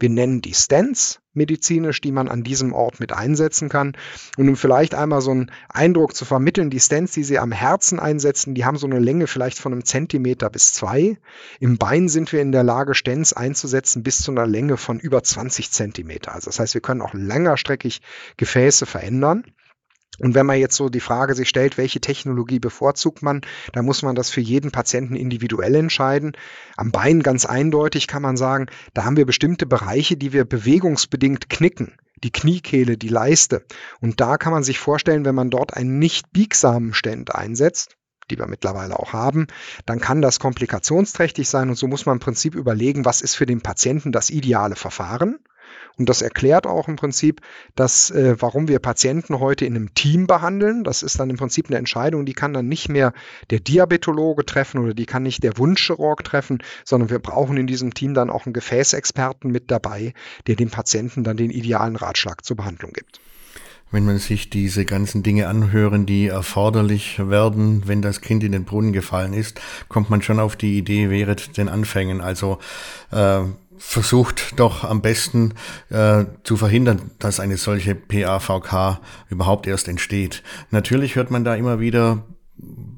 wir 0.00 0.10
nennen 0.10 0.40
die 0.40 0.54
Stents 0.54 1.20
medizinisch, 1.32 2.00
die 2.00 2.12
man 2.12 2.28
an 2.28 2.42
diesem 2.42 2.72
Ort 2.72 2.98
mit 2.98 3.12
einsetzen 3.12 3.68
kann. 3.68 3.96
Und 4.36 4.48
um 4.48 4.56
vielleicht 4.56 4.94
einmal 4.94 5.20
so 5.20 5.30
einen 5.30 5.52
Eindruck 5.68 6.14
zu 6.14 6.24
vermitteln, 6.24 6.70
die 6.70 6.80
Stents, 6.80 7.12
die 7.12 7.22
Sie 7.22 7.38
am 7.38 7.52
Herzen 7.52 8.00
einsetzen, 8.00 8.54
die 8.54 8.64
haben 8.64 8.78
so 8.78 8.86
eine 8.86 8.98
Länge 8.98 9.26
vielleicht 9.26 9.58
von 9.58 9.72
einem 9.72 9.84
Zentimeter 9.84 10.50
bis 10.50 10.72
zwei. 10.72 11.18
Im 11.60 11.78
Bein 11.78 12.08
sind 12.08 12.32
wir 12.32 12.42
in 12.42 12.52
der 12.52 12.64
Lage, 12.64 12.94
Stents 12.94 13.32
einzusetzen 13.32 14.02
bis 14.02 14.22
zu 14.22 14.32
einer 14.32 14.46
Länge 14.46 14.76
von 14.76 14.98
über 14.98 15.22
20 15.22 15.70
Zentimeter. 15.70 16.34
Also 16.34 16.46
das 16.46 16.58
heißt, 16.58 16.74
wir 16.74 16.80
können 16.80 17.02
auch 17.02 17.14
längerstreckig 17.14 18.00
Gefäße 18.36 18.86
verändern. 18.86 19.44
Und 20.20 20.34
wenn 20.34 20.46
man 20.46 20.58
jetzt 20.58 20.76
so 20.76 20.88
die 20.88 21.00
Frage 21.00 21.34
sich 21.34 21.48
stellt, 21.48 21.78
welche 21.78 22.00
Technologie 22.00 22.58
bevorzugt 22.58 23.22
man, 23.22 23.40
da 23.72 23.82
muss 23.82 24.02
man 24.02 24.14
das 24.14 24.30
für 24.30 24.40
jeden 24.40 24.70
Patienten 24.70 25.16
individuell 25.16 25.74
entscheiden. 25.74 26.32
Am 26.76 26.92
Bein 26.92 27.22
ganz 27.22 27.46
eindeutig 27.46 28.06
kann 28.06 28.22
man 28.22 28.36
sagen, 28.36 28.66
da 28.94 29.04
haben 29.04 29.16
wir 29.16 29.26
bestimmte 29.26 29.66
Bereiche, 29.66 30.16
die 30.16 30.32
wir 30.32 30.44
bewegungsbedingt 30.44 31.48
knicken 31.48 31.94
die 32.22 32.32
Kniekehle, 32.32 32.98
die 32.98 33.08
Leiste. 33.08 33.64
Und 34.00 34.20
da 34.20 34.36
kann 34.36 34.52
man 34.52 34.62
sich 34.62 34.78
vorstellen, 34.78 35.24
wenn 35.24 35.34
man 35.34 35.48
dort 35.48 35.74
einen 35.74 35.98
nicht 35.98 36.30
biegsamen 36.32 36.92
Stand 36.92 37.34
einsetzt, 37.34 37.96
die 38.30 38.38
wir 38.38 38.46
mittlerweile 38.46 38.98
auch 38.98 39.12
haben, 39.12 39.46
dann 39.86 40.00
kann 40.00 40.22
das 40.22 40.38
komplikationsträchtig 40.38 41.48
sein 41.48 41.68
und 41.68 41.76
so 41.76 41.86
muss 41.86 42.06
man 42.06 42.16
im 42.16 42.20
Prinzip 42.20 42.54
überlegen, 42.54 43.04
was 43.04 43.22
ist 43.22 43.34
für 43.34 43.46
den 43.46 43.60
Patienten 43.60 44.12
das 44.12 44.30
ideale 44.30 44.76
Verfahren. 44.76 45.38
Und 45.98 46.08
das 46.08 46.22
erklärt 46.22 46.66
auch 46.66 46.88
im 46.88 46.96
Prinzip, 46.96 47.40
dass, 47.74 48.10
äh, 48.10 48.36
warum 48.38 48.68
wir 48.68 48.78
Patienten 48.78 49.38
heute 49.40 49.66
in 49.66 49.76
einem 49.76 49.94
Team 49.94 50.26
behandeln. 50.26 50.84
Das 50.84 51.02
ist 51.02 51.20
dann 51.20 51.30
im 51.30 51.36
Prinzip 51.36 51.68
eine 51.68 51.78
Entscheidung, 51.78 52.24
die 52.24 52.32
kann 52.32 52.52
dann 52.52 52.68
nicht 52.68 52.88
mehr 52.88 53.12
der 53.50 53.60
Diabetologe 53.60 54.46
treffen 54.46 54.78
oder 54.78 54.94
die 54.94 55.06
kann 55.06 55.22
nicht 55.22 55.42
der 55.42 55.58
Wunschchirurg 55.58 56.24
treffen, 56.24 56.62
sondern 56.84 57.10
wir 57.10 57.18
brauchen 57.18 57.56
in 57.56 57.66
diesem 57.66 57.94
Team 57.94 58.14
dann 58.14 58.30
auch 58.30 58.46
einen 58.46 58.54
Gefäßexperten 58.54 59.50
mit 59.50 59.70
dabei, 59.70 60.14
der 60.46 60.56
dem 60.56 60.70
Patienten 60.70 61.24
dann 61.24 61.36
den 61.36 61.50
idealen 61.50 61.96
Ratschlag 61.96 62.44
zur 62.44 62.56
Behandlung 62.56 62.92
gibt 62.92 63.20
wenn 63.90 64.04
man 64.04 64.18
sich 64.18 64.50
diese 64.50 64.84
ganzen 64.84 65.22
Dinge 65.22 65.48
anhören, 65.48 66.06
die 66.06 66.28
erforderlich 66.28 67.18
werden, 67.18 67.82
wenn 67.86 68.02
das 68.02 68.20
Kind 68.20 68.44
in 68.44 68.52
den 68.52 68.64
Brunnen 68.64 68.92
gefallen 68.92 69.32
ist, 69.32 69.60
kommt 69.88 70.10
man 70.10 70.22
schon 70.22 70.38
auf 70.38 70.56
die 70.56 70.78
Idee 70.78 71.10
während 71.10 71.56
den 71.56 71.68
Anfängen. 71.68 72.20
Also 72.20 72.58
äh, 73.10 73.40
versucht 73.80 74.60
doch 74.60 74.84
am 74.84 75.00
besten 75.00 75.54
äh, 75.88 76.26
zu 76.44 76.56
verhindern, 76.56 77.10
dass 77.18 77.40
eine 77.40 77.56
solche 77.56 77.94
PAVK 77.94 79.00
überhaupt 79.30 79.66
erst 79.66 79.88
entsteht. 79.88 80.42
Natürlich 80.70 81.16
hört 81.16 81.30
man 81.30 81.44
da 81.44 81.54
immer 81.54 81.80
wieder 81.80 82.24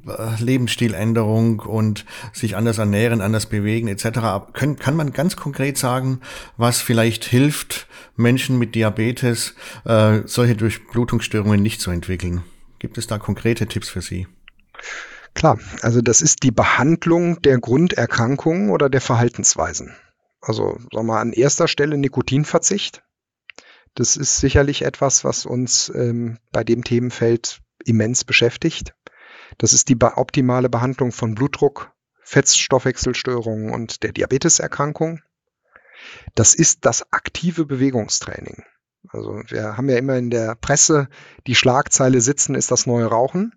äh, 0.07 0.42
Lebensstiländerung 0.42 1.61
und 1.61 2.05
sich 2.33 2.57
anders 2.57 2.79
ernähren, 2.79 3.21
anders 3.21 3.47
bewegen 3.47 3.87
etc. 3.87 4.05
Kann, 4.53 4.77
kann 4.77 4.97
man 4.97 5.12
ganz 5.12 5.37
konkret 5.37 5.79
sagen, 5.79 6.21
was 6.57 6.81
vielleicht 6.81 7.25
hilft, 7.25 7.87
Menschen 8.16 8.59
mit 8.59 8.75
Diabetes 8.75 9.55
äh, 9.85 10.23
solche 10.27 10.57
Durchblutungsstörungen 10.57 11.62
nicht 11.62 11.81
zu 11.81 11.92
entwickeln? 11.92 12.42
Gibt 12.81 12.99
es 12.99 13.07
da 13.07 13.18
konkrete 13.18 13.68
Tipps 13.68 13.88
für 13.88 14.03
Sie? 14.03 14.27
Klar, 15.35 15.59
also 15.81 16.01
das 16.03 16.21
ist 16.21 16.42
die 16.42 16.51
Behandlung 16.51 17.40
der 17.40 17.59
Grunderkrankungen 17.59 18.71
oder 18.71 18.90
der 18.90 19.01
Verhaltensweisen. 19.01 19.95
Also 20.42 20.72
sagen 20.72 20.88
wir 20.92 21.02
mal, 21.05 21.20
an 21.20 21.33
erster 21.33 21.68
Stelle 21.68 21.96
Nikotinverzicht. 21.96 23.02
Das 23.94 24.16
ist 24.16 24.38
sicherlich 24.38 24.83
etwas, 24.83 25.24
was 25.24 25.46
uns 25.46 25.90
ähm, 25.94 26.38
bei 26.50 26.64
dem 26.64 26.83
Themenfeld 26.83 27.61
immens 27.85 28.24
beschäftigt. 28.24 28.94
Das 29.59 29.72
ist 29.72 29.88
die 29.88 30.00
optimale 30.00 30.68
Behandlung 30.68 31.12
von 31.12 31.35
Blutdruck, 31.35 31.92
Fettstoffwechselstörungen 32.22 33.72
und 33.72 34.02
der 34.02 34.12
Diabeteserkrankung. 34.12 35.20
Das 36.35 36.55
ist 36.55 36.85
das 36.85 37.12
aktive 37.12 37.64
Bewegungstraining. 37.64 38.64
Also 39.09 39.43
wir 39.49 39.77
haben 39.77 39.88
ja 39.88 39.99
immer 39.99 40.17
in 40.17 40.31
der 40.31 40.55
Presse 40.55 41.09
die 41.47 41.55
Schlagzeile 41.55 42.21
Sitzen 42.21 42.55
ist 42.55 42.71
das 42.71 42.87
neue 42.87 43.07
Rauchen. 43.07 43.53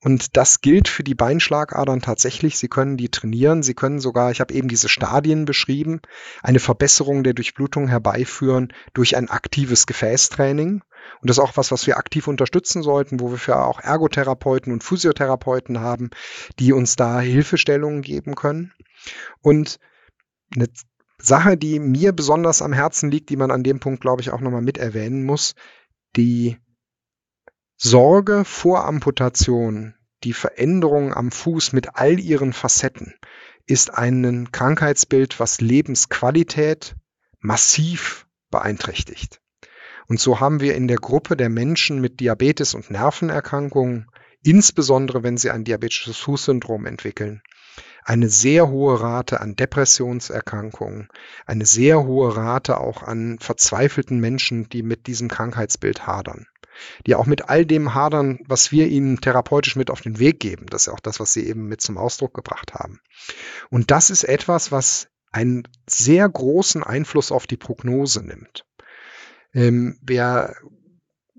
Und 0.00 0.36
das 0.36 0.60
gilt 0.60 0.88
für 0.88 1.04
die 1.04 1.14
Beinschlagadern 1.14 2.00
tatsächlich. 2.00 2.58
Sie 2.58 2.68
können 2.68 2.96
die 2.96 3.08
trainieren. 3.08 3.62
Sie 3.62 3.74
können 3.74 4.00
sogar, 4.00 4.30
ich 4.30 4.40
habe 4.40 4.54
eben 4.54 4.68
diese 4.68 4.88
Stadien 4.88 5.44
beschrieben, 5.44 6.00
eine 6.42 6.58
Verbesserung 6.58 7.22
der 7.22 7.34
Durchblutung 7.34 7.88
herbeiführen 7.88 8.72
durch 8.92 9.16
ein 9.16 9.30
aktives 9.30 9.86
Gefäßtraining. 9.86 10.82
Und 11.20 11.30
das 11.30 11.38
ist 11.38 11.44
auch 11.44 11.56
was, 11.56 11.72
was 11.72 11.86
wir 11.86 11.96
aktiv 11.96 12.28
unterstützen 12.28 12.82
sollten, 12.82 13.20
wo 13.20 13.30
wir 13.30 13.38
für 13.38 13.56
auch 13.56 13.80
Ergotherapeuten 13.80 14.72
und 14.72 14.84
Physiotherapeuten 14.84 15.80
haben, 15.80 16.10
die 16.58 16.72
uns 16.72 16.96
da 16.96 17.20
Hilfestellungen 17.20 18.02
geben 18.02 18.34
können. 18.34 18.72
Und 19.42 19.78
eine 20.54 20.68
Sache, 21.20 21.56
die 21.56 21.80
mir 21.80 22.12
besonders 22.12 22.62
am 22.62 22.72
Herzen 22.72 23.10
liegt, 23.10 23.30
die 23.30 23.36
man 23.36 23.50
an 23.50 23.62
dem 23.62 23.80
Punkt, 23.80 24.00
glaube 24.00 24.22
ich, 24.22 24.30
auch 24.30 24.40
nochmal 24.40 24.62
mit 24.62 24.78
erwähnen 24.78 25.24
muss, 25.24 25.54
die 26.16 26.58
Sorge 27.76 28.44
vor 28.44 28.84
Amputation, 28.84 29.94
die 30.24 30.32
Veränderung 30.32 31.12
am 31.14 31.30
Fuß 31.30 31.72
mit 31.72 31.96
all 31.96 32.18
ihren 32.18 32.52
Facetten, 32.52 33.14
ist 33.66 33.94
ein 33.94 34.50
Krankheitsbild, 34.50 35.38
was 35.38 35.60
Lebensqualität 35.60 36.96
massiv 37.40 38.26
beeinträchtigt. 38.50 39.40
Und 40.06 40.18
so 40.18 40.40
haben 40.40 40.60
wir 40.60 40.74
in 40.74 40.88
der 40.88 40.96
Gruppe 40.96 41.36
der 41.36 41.50
Menschen 41.50 42.00
mit 42.00 42.20
Diabetes 42.20 42.74
und 42.74 42.90
Nervenerkrankungen, 42.90 44.10
insbesondere 44.42 45.22
wenn 45.22 45.36
sie 45.36 45.50
ein 45.50 45.64
diabetisches 45.64 46.16
Fußsyndrom 46.16 46.86
entwickeln, 46.86 47.42
eine 48.08 48.30
sehr 48.30 48.70
hohe 48.70 49.02
Rate 49.02 49.42
an 49.42 49.54
Depressionserkrankungen, 49.54 51.08
eine 51.44 51.66
sehr 51.66 52.04
hohe 52.04 52.34
Rate 52.34 52.80
auch 52.80 53.02
an 53.02 53.38
verzweifelten 53.38 54.18
Menschen, 54.18 54.66
die 54.70 54.82
mit 54.82 55.06
diesem 55.06 55.28
Krankheitsbild 55.28 56.06
hadern. 56.06 56.46
Die 57.06 57.14
auch 57.14 57.26
mit 57.26 57.50
all 57.50 57.66
dem 57.66 57.92
hadern, 57.92 58.38
was 58.46 58.72
wir 58.72 58.88
ihnen 58.88 59.20
therapeutisch 59.20 59.76
mit 59.76 59.90
auf 59.90 60.00
den 60.00 60.18
Weg 60.18 60.40
geben. 60.40 60.64
Das 60.70 60.86
ist 60.86 60.92
auch 60.92 61.00
das, 61.00 61.20
was 61.20 61.34
sie 61.34 61.46
eben 61.46 61.66
mit 61.66 61.82
zum 61.82 61.98
Ausdruck 61.98 62.32
gebracht 62.32 62.72
haben. 62.72 63.00
Und 63.68 63.90
das 63.90 64.08
ist 64.08 64.24
etwas, 64.24 64.72
was 64.72 65.08
einen 65.30 65.64
sehr 65.86 66.26
großen 66.26 66.82
Einfluss 66.82 67.30
auf 67.30 67.46
die 67.46 67.58
Prognose 67.58 68.24
nimmt. 68.24 68.64
Ähm, 69.52 69.98
wer 70.00 70.56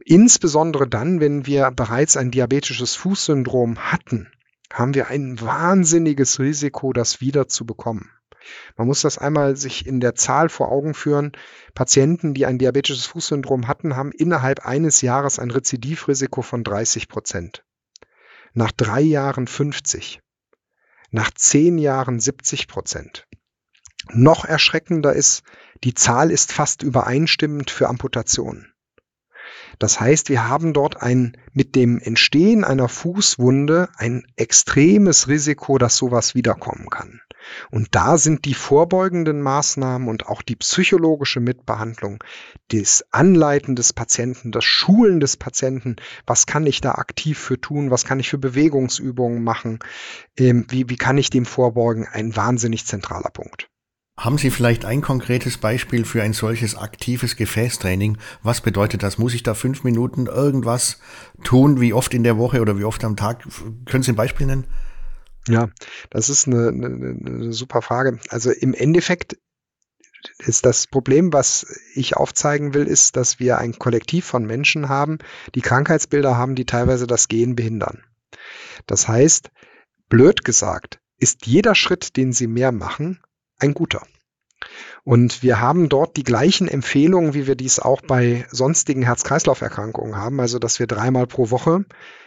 insbesondere 0.06 0.88
dann, 0.88 1.20
wenn 1.20 1.48
wir 1.48 1.72
bereits 1.72 2.16
ein 2.16 2.30
diabetisches 2.30 2.96
Fußsyndrom 2.96 3.92
hatten, 3.92 4.32
haben 4.74 4.94
wir 4.94 5.08
ein 5.08 5.40
wahnsinniges 5.42 6.40
Risiko, 6.40 6.94
das 6.94 7.22
wieder 7.22 7.48
zu 7.48 7.66
bekommen. 7.66 8.12
Man 8.78 8.88
muss 8.88 9.02
das 9.02 9.18
einmal 9.18 9.56
sich 9.56 9.86
in 9.86 10.00
der 10.00 10.16
Zahl 10.16 10.50
vor 10.50 10.72
Augen 10.72 10.94
führen. 10.94 11.34
Patienten, 11.74 12.34
die 12.34 12.46
ein 12.46 12.58
diabetisches 12.58 13.06
Fußsyndrom 13.06 13.68
hatten, 13.68 13.96
haben 13.96 14.12
innerhalb 14.12 14.66
eines 14.66 15.02
Jahres 15.02 15.40
ein 15.40 15.52
Rezidivrisiko 15.52 16.42
von 16.42 16.64
30 16.64 17.08
Prozent. 17.08 17.64
Nach 18.54 18.72
drei 18.72 19.02
Jahren 19.02 19.48
50. 19.48 20.22
Nach 21.12 21.32
zehn 21.32 21.78
Jahren 21.78 22.20
70 22.20 22.68
Prozent. 22.68 23.28
Noch 24.12 24.46
erschreckender 24.46 25.14
ist, 25.14 25.44
die 25.84 25.94
Zahl 25.94 26.32
ist 26.32 26.52
fast 26.52 26.82
übereinstimmend 26.84 27.70
für 27.70 27.90
Amputationen. 27.90 28.74
Das 29.80 30.00
heißt, 30.00 30.30
wir 30.30 30.48
haben 30.48 30.74
dort 30.74 31.02
ein, 31.02 31.38
mit 31.54 31.76
dem 31.76 32.00
Entstehen 32.00 32.64
einer 32.64 32.90
Fußwunde 32.90 33.90
ein 33.96 34.26
extremes 34.36 35.28
Risiko, 35.28 35.78
dass 35.78 35.96
sowas 35.96 36.36
wiederkommen 36.36 36.90
kann. 36.90 37.22
Und 37.72 37.96
da 37.96 38.18
sind 38.18 38.46
die 38.46 38.54
vorbeugenden 38.54 39.42
Maßnahmen 39.42 40.08
und 40.08 40.28
auch 40.28 40.42
die 40.42 40.56
psychologische 40.56 41.40
Mitbehandlung, 41.40 42.24
das 42.70 43.06
Anleiten 43.12 43.76
des 43.76 43.94
Patienten, 43.94 44.52
das 44.52 44.66
Schulen 44.66 45.20
des 45.20 45.38
Patienten, 45.38 45.96
was 46.26 46.46
kann 46.46 46.66
ich 46.66 46.82
da 46.82 46.94
aktiv 46.94 47.40
für 47.40 47.60
tun, 47.60 47.92
was 47.92 48.06
kann 48.06 48.20
ich 48.20 48.30
für 48.30 48.38
Bewegungsübungen 48.38 49.44
machen, 49.44 49.80
ähm, 50.38 50.66
wie, 50.70 50.90
wie 50.90 50.98
kann 50.98 51.18
ich 51.18 51.30
dem 51.30 51.46
vorbeugen, 51.46 52.08
ein 52.12 52.36
wahnsinnig 52.36 52.86
zentraler 52.86 53.30
Punkt. 53.30 53.69
Haben 54.20 54.38
Sie 54.38 54.52
vielleicht 54.52 54.84
ein 54.84 55.00
konkretes 55.00 55.58
Beispiel 55.58 56.04
für 56.04 56.22
ein 56.22 56.34
solches 56.34 56.76
aktives 56.76 57.38
Gefäßtraining? 57.38 58.18
Was 58.44 58.60
bedeutet 58.60 59.02
das? 59.02 59.18
Muss 59.18 59.34
ich 59.34 59.44
da 59.44 59.54
fünf 59.54 59.86
Minuten 59.86 60.26
irgendwas 60.26 61.00
tun? 61.46 61.80
Wie 61.80 61.94
oft 61.94 62.14
in 62.14 62.24
der 62.24 62.38
Woche 62.38 62.60
oder 62.60 62.78
wie 62.78 62.84
oft 62.84 63.02
am 63.06 63.16
Tag? 63.16 63.48
Können 63.86 64.04
Sie 64.04 64.12
ein 64.12 64.18
Beispiel 64.18 64.46
nennen? 64.46 64.68
Ja, 65.48 65.70
das 66.10 66.28
ist 66.28 66.48
eine, 66.48 66.68
eine, 66.68 67.18
eine 67.26 67.54
super 67.54 67.82
Frage. 67.82 68.20
Also 68.28 68.52
im 68.52 68.74
Endeffekt 68.74 69.38
ist 70.40 70.66
das 70.66 70.86
Problem, 70.86 71.32
was 71.32 71.66
ich 71.96 72.18
aufzeigen 72.18 72.74
will, 72.74 72.88
ist, 72.88 73.16
dass 73.16 73.40
wir 73.40 73.58
ein 73.58 73.80
Kollektiv 73.80 74.26
von 74.26 74.46
Menschen 74.46 74.90
haben, 74.90 75.20
die 75.56 75.62
Krankheitsbilder 75.62 76.36
haben, 76.36 76.56
die 76.56 76.66
teilweise 76.66 77.08
das 77.08 77.30
Gehen 77.30 77.56
behindern. 77.56 78.04
Das 78.86 79.08
heißt, 79.08 79.50
blöd 80.10 80.44
gesagt, 80.44 81.00
ist 81.20 81.46
jeder 81.46 81.74
Schritt, 81.74 82.18
den 82.18 82.34
sie 82.34 82.48
mehr 82.48 82.74
machen, 82.74 83.22
ein 83.60 83.74
guter. 83.74 84.02
Und 85.04 85.42
wir 85.42 85.62
haben 85.62 85.90
dort 85.90 86.18
die 86.18 86.24
gleichen 86.24 86.68
Empfehlungen, 86.68 87.34
wie 87.34 87.48
wir 87.48 87.56
dies 87.56 87.80
auch 87.80 88.02
bei 88.02 88.46
sonstigen 88.52 89.04
Herz-Kreislauf-Erkrankungen 89.04 90.18
haben, 90.18 90.40
also 90.40 90.60
dass 90.60 90.80
wir 90.80 90.88
dreimal 90.88 91.28
pro 91.28 91.50
Woche 91.50 91.86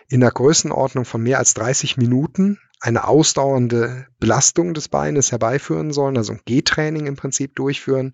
in 0.09 0.21
der 0.21 0.31
Größenordnung 0.31 1.05
von 1.05 1.23
mehr 1.23 1.38
als 1.38 1.55
30 1.55 1.97
Minuten 1.97 2.59
eine 2.81 3.07
ausdauernde 3.07 4.07
Belastung 4.18 4.75
des 4.75 4.88
Beines 4.88 5.31
herbeiführen 5.31 5.92
sollen, 5.92 6.16
also 6.16 6.33
ein 6.33 6.40
Gehtraining 6.45 7.07
im 7.07 7.16
Prinzip 7.16 7.55
durchführen. 7.55 8.12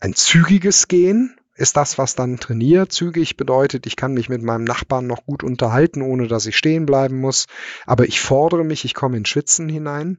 Ein 0.00 0.14
zügiges 0.14 0.88
Gehen 0.88 1.36
ist 1.56 1.76
das, 1.76 1.96
was 1.96 2.14
dann 2.14 2.38
trainiert. 2.38 2.92
Zügig 2.92 3.36
bedeutet, 3.36 3.86
ich 3.86 3.96
kann 3.96 4.12
mich 4.12 4.28
mit 4.28 4.42
meinem 4.42 4.64
Nachbarn 4.64 5.06
noch 5.06 5.24
gut 5.24 5.42
unterhalten, 5.42 6.02
ohne 6.02 6.28
dass 6.28 6.46
ich 6.46 6.58
stehen 6.58 6.84
bleiben 6.84 7.20
muss. 7.20 7.46
Aber 7.86 8.04
ich 8.04 8.20
fordere 8.20 8.64
mich, 8.64 8.84
ich 8.84 8.92
komme 8.92 9.16
in 9.16 9.24
Schwitzen 9.24 9.68
hinein. 9.68 10.18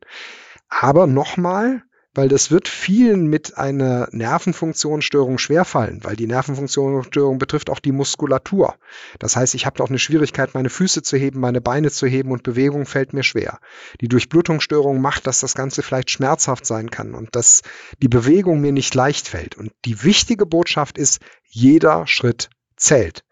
Aber 0.69 1.05
nochmal, 1.05 1.83
weil 2.15 2.29
das 2.29 2.49
wird 2.49 2.67
vielen 2.67 3.27
mit 3.27 3.57
einer 3.57 4.07
Nervenfunktionsstörung 4.11 5.37
schwerfallen, 5.37 6.03
weil 6.03 6.15
die 6.15 6.27
Nervenfunktionsstörung 6.27 7.37
betrifft 7.37 7.69
auch 7.69 7.79
die 7.79 7.91
Muskulatur. 7.91 8.75
Das 9.19 9.35
heißt, 9.35 9.53
ich 9.53 9.65
habe 9.65 9.83
auch 9.83 9.89
eine 9.89 9.99
Schwierigkeit, 9.99 10.53
meine 10.53 10.69
Füße 10.69 11.03
zu 11.03 11.17
heben, 11.17 11.39
meine 11.39 11.61
Beine 11.61 11.91
zu 11.91 12.07
heben 12.07 12.31
und 12.31 12.43
Bewegung 12.43 12.85
fällt 12.85 13.13
mir 13.13 13.23
schwer. 13.23 13.59
Die 14.01 14.07
Durchblutungsstörung 14.07 15.01
macht, 15.01 15.27
dass 15.27 15.41
das 15.41 15.53
Ganze 15.53 15.83
vielleicht 15.83 16.09
schmerzhaft 16.09 16.65
sein 16.65 16.89
kann 16.89 17.13
und 17.13 17.35
dass 17.35 17.61
die 18.01 18.07
Bewegung 18.07 18.61
mir 18.61 18.71
nicht 18.71 18.95
leicht 18.95 19.27
fällt. 19.27 19.55
Und 19.55 19.73
die 19.83 20.03
wichtige 20.03 20.45
Botschaft 20.45 20.97
ist, 20.97 21.19
jeder 21.43 22.07
Schritt 22.07 22.49
zählt. 22.77 23.23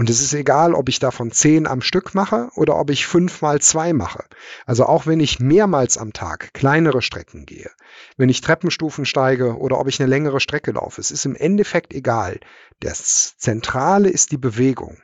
Und 0.00 0.08
es 0.08 0.22
ist 0.22 0.32
egal, 0.32 0.72
ob 0.72 0.88
ich 0.88 0.98
davon 0.98 1.30
zehn 1.30 1.66
am 1.66 1.82
Stück 1.82 2.14
mache 2.14 2.48
oder 2.54 2.76
ob 2.76 2.88
ich 2.88 3.06
fünf 3.06 3.42
mal 3.42 3.60
zwei 3.60 3.92
mache. 3.92 4.24
Also 4.64 4.86
auch 4.86 5.06
wenn 5.06 5.20
ich 5.20 5.40
mehrmals 5.40 5.98
am 5.98 6.14
Tag 6.14 6.54
kleinere 6.54 7.02
Strecken 7.02 7.44
gehe, 7.44 7.70
wenn 8.16 8.30
ich 8.30 8.40
Treppenstufen 8.40 9.04
steige 9.04 9.58
oder 9.58 9.78
ob 9.78 9.88
ich 9.88 10.00
eine 10.00 10.08
längere 10.08 10.40
Strecke 10.40 10.70
laufe, 10.70 11.02
es 11.02 11.10
ist 11.10 11.26
im 11.26 11.36
Endeffekt 11.36 11.92
egal. 11.92 12.40
Das 12.80 13.36
Zentrale 13.36 14.08
ist 14.08 14.32
die 14.32 14.38
Bewegung. 14.38 14.96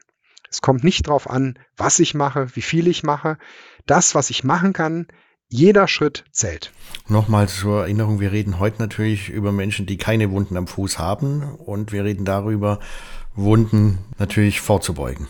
Es 0.50 0.62
kommt 0.62 0.82
nicht 0.82 1.08
darauf 1.08 1.28
an, 1.28 1.58
was 1.76 1.98
ich 1.98 2.14
mache, 2.14 2.56
wie 2.56 2.62
viel 2.62 2.88
ich 2.88 3.02
mache. 3.02 3.36
Das, 3.84 4.14
was 4.14 4.30
ich 4.30 4.44
machen 4.44 4.72
kann, 4.72 5.08
jeder 5.48 5.88
Schritt 5.88 6.24
zählt. 6.32 6.72
Nochmal 7.06 7.48
zur 7.48 7.82
Erinnerung, 7.82 8.18
wir 8.18 8.32
reden 8.32 8.58
heute 8.58 8.80
natürlich 8.80 9.28
über 9.28 9.52
Menschen, 9.52 9.84
die 9.84 9.98
keine 9.98 10.30
Wunden 10.30 10.56
am 10.56 10.66
Fuß 10.66 10.98
haben 10.98 11.42
und 11.42 11.92
wir 11.92 12.02
reden 12.02 12.24
darüber, 12.24 12.80
Wunden 13.36 13.98
natürlich 14.18 14.60
vorzubeugen. 14.60 15.28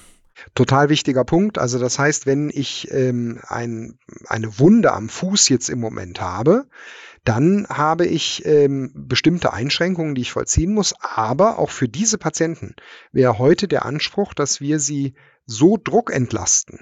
Total 0.54 0.88
wichtiger 0.88 1.24
Punkt. 1.24 1.58
Also 1.58 1.78
das 1.78 1.98
heißt, 1.98 2.26
wenn 2.26 2.50
ich 2.50 2.90
ähm, 2.90 3.40
ein, 3.46 3.98
eine 4.26 4.58
Wunde 4.58 4.92
am 4.92 5.08
Fuß 5.08 5.48
jetzt 5.48 5.68
im 5.68 5.80
Moment 5.80 6.20
habe, 6.20 6.66
dann 7.24 7.66
habe 7.68 8.06
ich 8.06 8.46
ähm, 8.46 8.92
bestimmte 8.94 9.52
Einschränkungen, 9.52 10.14
die 10.14 10.22
ich 10.22 10.32
vollziehen 10.32 10.72
muss. 10.72 10.94
Aber 11.00 11.58
auch 11.58 11.70
für 11.70 11.88
diese 11.88 12.18
Patienten 12.18 12.76
wäre 13.12 13.38
heute 13.38 13.66
der 13.66 13.84
Anspruch, 13.84 14.32
dass 14.34 14.60
wir 14.60 14.78
sie 14.78 15.14
so 15.44 15.76
druckentlasten, 15.82 16.80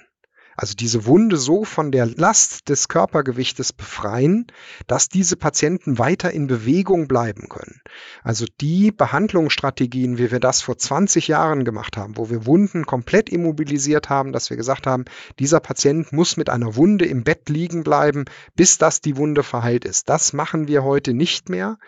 also 0.57 0.75
diese 0.75 1.07
Wunde 1.07 1.37
so 1.37 1.65
von 1.65 1.91
der 1.91 2.07
Last 2.07 2.69
des 2.69 2.89
Körpergewichtes 2.89 3.73
befreien, 3.73 4.47
dass 4.87 5.09
diese 5.09 5.37
Patienten 5.37 5.99
weiter 5.99 6.31
in 6.31 6.47
Bewegung 6.47 7.09
bleiben 7.09 7.49
können. 7.49 7.81
Also 8.23 8.47
die 8.61 8.93
Behandlungsstrategien, 8.93 10.19
wie 10.19 10.31
wir 10.31 10.41
das 10.41 10.63
vor 10.63 10.79
20 10.79 11.29
Jahren 11.29 11.65
gemacht 11.65 11.97
haben, 11.97 12.17
wo 12.17 12.31
wir 12.31 12.47
Wunden 12.47 12.87
komplett 12.87 13.29
immobilisiert 13.29 14.09
haben, 14.09 14.33
dass 14.33 14.51
wir 14.51 14.57
gesagt 14.57 14.87
haben, 14.87 15.05
dieser 15.39 15.61
Patient 15.61 16.13
muss 16.13 16.37
mit 16.37 16.51
einer 16.51 16.77
Wunde 16.77 17.07
im 17.07 17.25
Bett 17.25 17.49
liegen 17.49 17.83
bleiben, 17.83 18.25
bis 18.55 18.79
das 18.79 19.01
die 19.01 19.17
Wunde 19.17 19.43
verheilt 19.43 19.85
ist. 19.85 20.09
Das 20.09 20.33
machen 20.33 20.69
wir 20.69 20.85
heute 20.85 21.15
nicht 21.15 21.49
mehr 21.49 21.79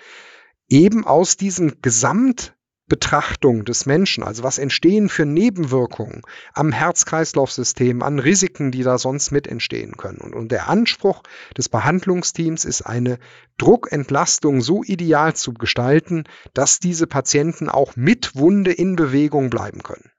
eben 0.68 1.06
aus 1.06 1.36
diesem 1.36 1.80
Gesamt 1.80 2.55
Betrachtung 2.88 3.64
des 3.64 3.84
Menschen, 3.84 4.22
also 4.22 4.44
was 4.44 4.58
entstehen 4.58 5.08
für 5.08 5.26
Nebenwirkungen 5.26 6.22
am 6.52 6.70
Herz-Kreislauf-System, 6.70 8.02
an 8.02 8.20
Risiken, 8.20 8.70
die 8.70 8.84
da 8.84 8.96
sonst 8.98 9.32
mit 9.32 9.48
entstehen 9.48 9.96
können. 9.96 10.18
Und, 10.18 10.34
und 10.34 10.52
der 10.52 10.68
Anspruch 10.68 11.22
des 11.56 11.68
Behandlungsteams 11.68 12.64
ist 12.64 12.82
eine 12.82 13.18
Druckentlastung 13.58 14.60
so 14.60 14.84
ideal 14.84 15.34
zu 15.34 15.52
gestalten, 15.52 16.24
dass 16.54 16.78
diese 16.78 17.06
Patienten 17.06 17.68
auch 17.68 17.96
mit 17.96 18.36
Wunde 18.36 18.72
in 18.72 18.94
Bewegung 18.94 19.50
bleiben 19.50 19.82
können. 19.82 20.10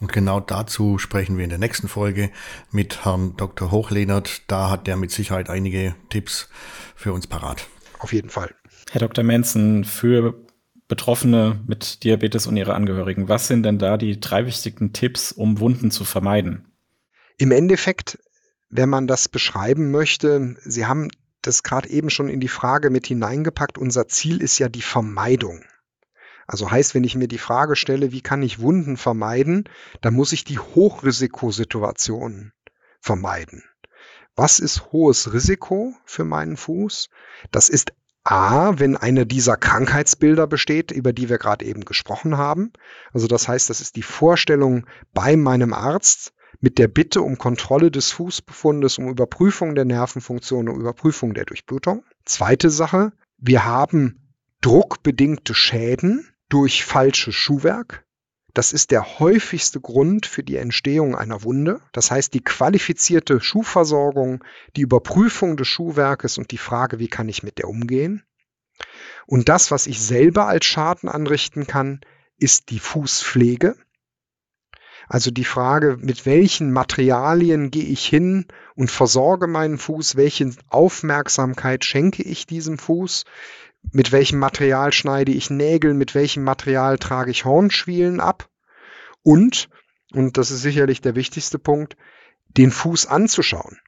Und 0.00 0.12
genau 0.12 0.40
dazu 0.40 0.98
sprechen 0.98 1.38
wir 1.38 1.44
in 1.44 1.50
der 1.50 1.58
nächsten 1.58 1.88
Folge 1.88 2.30
mit 2.70 3.04
Herrn 3.04 3.36
Dr. 3.36 3.70
Hochlehnert. 3.70 4.42
Da 4.46 4.70
hat 4.70 4.86
der 4.86 4.96
mit 4.96 5.10
Sicherheit 5.10 5.50
einige 5.50 5.96
Tipps 6.10 6.48
für 6.94 7.12
uns 7.12 7.26
parat. 7.26 7.66
Auf 7.98 8.12
jeden 8.12 8.30
Fall. 8.30 8.54
Herr 8.92 9.00
Dr. 9.00 9.24
Menzen, 9.24 9.84
für 9.84 10.34
Betroffene 10.88 11.60
mit 11.66 12.02
Diabetes 12.02 12.46
und 12.46 12.56
ihre 12.56 12.74
Angehörigen. 12.74 13.28
Was 13.28 13.46
sind 13.46 13.62
denn 13.62 13.78
da 13.78 13.96
die 13.98 14.18
drei 14.18 14.46
wichtigsten 14.46 14.92
Tipps, 14.92 15.32
um 15.32 15.60
Wunden 15.60 15.90
zu 15.90 16.04
vermeiden? 16.04 16.72
Im 17.36 17.52
Endeffekt, 17.52 18.18
wenn 18.70 18.88
man 18.88 19.06
das 19.06 19.28
beschreiben 19.28 19.90
möchte, 19.90 20.56
Sie 20.64 20.86
haben 20.86 21.08
das 21.42 21.62
gerade 21.62 21.88
eben 21.88 22.10
schon 22.10 22.28
in 22.28 22.40
die 22.40 22.48
Frage 22.48 22.90
mit 22.90 23.06
hineingepackt. 23.06 23.78
Unser 23.78 24.08
Ziel 24.08 24.42
ist 24.42 24.58
ja 24.58 24.68
die 24.68 24.82
Vermeidung. 24.82 25.62
Also 26.46 26.70
heißt, 26.70 26.94
wenn 26.94 27.04
ich 27.04 27.14
mir 27.14 27.28
die 27.28 27.38
Frage 27.38 27.76
stelle, 27.76 28.10
wie 28.10 28.22
kann 28.22 28.42
ich 28.42 28.58
Wunden 28.58 28.96
vermeiden, 28.96 29.68
dann 30.00 30.14
muss 30.14 30.32
ich 30.32 30.44
die 30.44 30.58
Hochrisikosituationen 30.58 32.52
vermeiden. 33.00 33.62
Was 34.34 34.58
ist 34.58 34.92
hohes 34.92 35.32
Risiko 35.32 35.94
für 36.04 36.24
meinen 36.24 36.56
Fuß? 36.56 37.10
Das 37.50 37.68
ist 37.68 37.92
A, 38.30 38.78
wenn 38.78 38.96
eine 38.96 39.24
dieser 39.24 39.56
Krankheitsbilder 39.56 40.46
besteht, 40.46 40.90
über 40.90 41.14
die 41.14 41.30
wir 41.30 41.38
gerade 41.38 41.64
eben 41.64 41.86
gesprochen 41.86 42.36
haben. 42.36 42.72
Also 43.12 43.26
das 43.26 43.48
heißt, 43.48 43.70
das 43.70 43.80
ist 43.80 43.96
die 43.96 44.02
Vorstellung 44.02 44.86
bei 45.14 45.34
meinem 45.34 45.72
Arzt 45.72 46.34
mit 46.60 46.78
der 46.78 46.88
Bitte 46.88 47.22
um 47.22 47.38
Kontrolle 47.38 47.90
des 47.90 48.10
Fußbefundes, 48.10 48.98
um 48.98 49.08
Überprüfung 49.08 49.74
der 49.74 49.86
Nervenfunktion, 49.86 50.68
um 50.68 50.78
Überprüfung 50.78 51.32
der 51.32 51.46
Durchblutung. 51.46 52.04
Zweite 52.26 52.68
Sache, 52.68 53.12
wir 53.38 53.64
haben 53.64 54.34
druckbedingte 54.60 55.54
Schäden 55.54 56.28
durch 56.50 56.84
falsches 56.84 57.34
Schuhwerk. 57.34 58.04
Das 58.54 58.72
ist 58.72 58.90
der 58.90 59.18
häufigste 59.18 59.80
Grund 59.80 60.26
für 60.26 60.42
die 60.42 60.56
Entstehung 60.56 61.14
einer 61.14 61.42
Wunde. 61.42 61.80
Das 61.92 62.10
heißt, 62.10 62.32
die 62.34 62.42
qualifizierte 62.42 63.40
Schuhversorgung, 63.40 64.42
die 64.76 64.80
Überprüfung 64.80 65.56
des 65.56 65.68
Schuhwerkes 65.68 66.38
und 66.38 66.50
die 66.50 66.58
Frage, 66.58 66.98
wie 66.98 67.08
kann 67.08 67.28
ich 67.28 67.42
mit 67.42 67.58
der 67.58 67.68
umgehen. 67.68 68.24
Und 69.26 69.48
das, 69.48 69.70
was 69.70 69.86
ich 69.86 70.00
selber 70.00 70.46
als 70.46 70.64
Schaden 70.64 71.08
anrichten 71.08 71.66
kann, 71.66 72.00
ist 72.38 72.70
die 72.70 72.78
Fußpflege. 72.78 73.76
Also 75.08 75.30
die 75.30 75.44
Frage, 75.44 75.96
mit 76.00 76.26
welchen 76.26 76.70
Materialien 76.70 77.70
gehe 77.70 77.84
ich 77.84 78.06
hin 78.06 78.46
und 78.74 78.90
versorge 78.90 79.46
meinen 79.46 79.78
Fuß, 79.78 80.16
welche 80.16 80.50
Aufmerksamkeit 80.68 81.84
schenke 81.84 82.22
ich 82.22 82.46
diesem 82.46 82.78
Fuß, 82.78 83.24
mit 83.92 84.12
welchem 84.12 84.38
Material 84.38 84.92
schneide 84.92 85.32
ich 85.32 85.50
Nägel, 85.50 85.94
mit 85.94 86.14
welchem 86.14 86.44
Material 86.44 86.98
trage 86.98 87.30
ich 87.30 87.44
Hornschwielen 87.44 88.20
ab 88.20 88.48
und, 89.22 89.68
und 90.12 90.36
das 90.36 90.50
ist 90.50 90.62
sicherlich 90.62 91.00
der 91.00 91.14
wichtigste 91.14 91.58
Punkt, 91.58 91.96
den 92.48 92.70
Fuß 92.70 93.06
anzuschauen. 93.06 93.78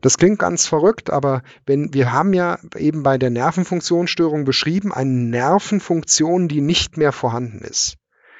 Das 0.00 0.18
klingt 0.18 0.38
ganz 0.38 0.66
verrückt, 0.66 1.10
aber 1.10 1.42
wenn 1.66 1.94
wir 1.94 2.12
haben 2.12 2.32
ja 2.32 2.58
eben 2.76 3.02
bei 3.02 3.16
der 3.16 3.30
Nervenfunktionsstörung 3.30 4.44
beschrieben, 4.44 4.92
eine 4.92 5.10
Nervenfunktion, 5.10 6.48
die 6.48 6.60
nicht 6.60 6.96
mehr 6.96 7.12
vorhanden 7.12 7.60
ist. 7.60 7.96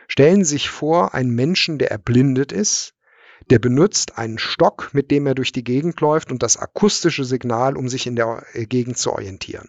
Stellen 0.09 0.45
Sie 0.45 0.51
sich 0.51 0.71
vor, 0.71 1.15
einen 1.15 1.31
Menschen, 1.31 1.79
der 1.79 1.91
erblindet 1.91 2.53
ist, 2.53 2.95
der 3.51 3.59
benutzt 3.59 4.19
einen 4.19 4.39
Stock, 4.39 4.91
mit 4.93 5.11
dem 5.11 5.27
er 5.27 5.35
durch 5.35 5.53
die 5.53 5.65
Gegend 5.65 6.01
läuft 6.01 6.33
und 6.33 6.43
das 6.43 6.57
akustische 6.57 7.25
Signal, 7.25 7.77
um 7.77 7.89
sich 7.89 8.07
in 8.07 8.17
der 8.17 8.45
Gegend 8.55 8.99
zu 8.99 9.13
orientieren. 9.13 9.69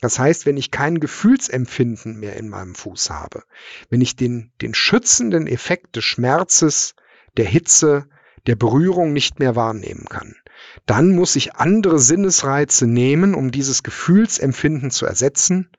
Das 0.00 0.18
heißt, 0.18 0.46
wenn 0.46 0.56
ich 0.56 0.70
kein 0.70 1.00
Gefühlsempfinden 1.00 2.18
mehr 2.18 2.36
in 2.36 2.48
meinem 2.48 2.74
Fuß 2.74 3.10
habe, 3.10 3.42
wenn 3.90 4.00
ich 4.00 4.16
den, 4.16 4.52
den 4.62 4.74
schützenden 4.74 5.46
Effekt 5.46 5.96
des 5.96 6.04
Schmerzes, 6.04 6.94
der 7.36 7.46
Hitze, 7.46 8.08
der 8.46 8.56
Berührung 8.56 9.12
nicht 9.12 9.38
mehr 9.38 9.56
wahrnehmen 9.56 10.06
kann, 10.08 10.34
dann 10.86 11.14
muss 11.14 11.36
ich 11.36 11.56
andere 11.56 11.98
Sinnesreize 11.98 12.86
nehmen, 12.86 13.34
um 13.34 13.50
dieses 13.50 13.82
Gefühlsempfinden 13.82 14.90
zu 14.90 15.06
ersetzen. 15.06 15.70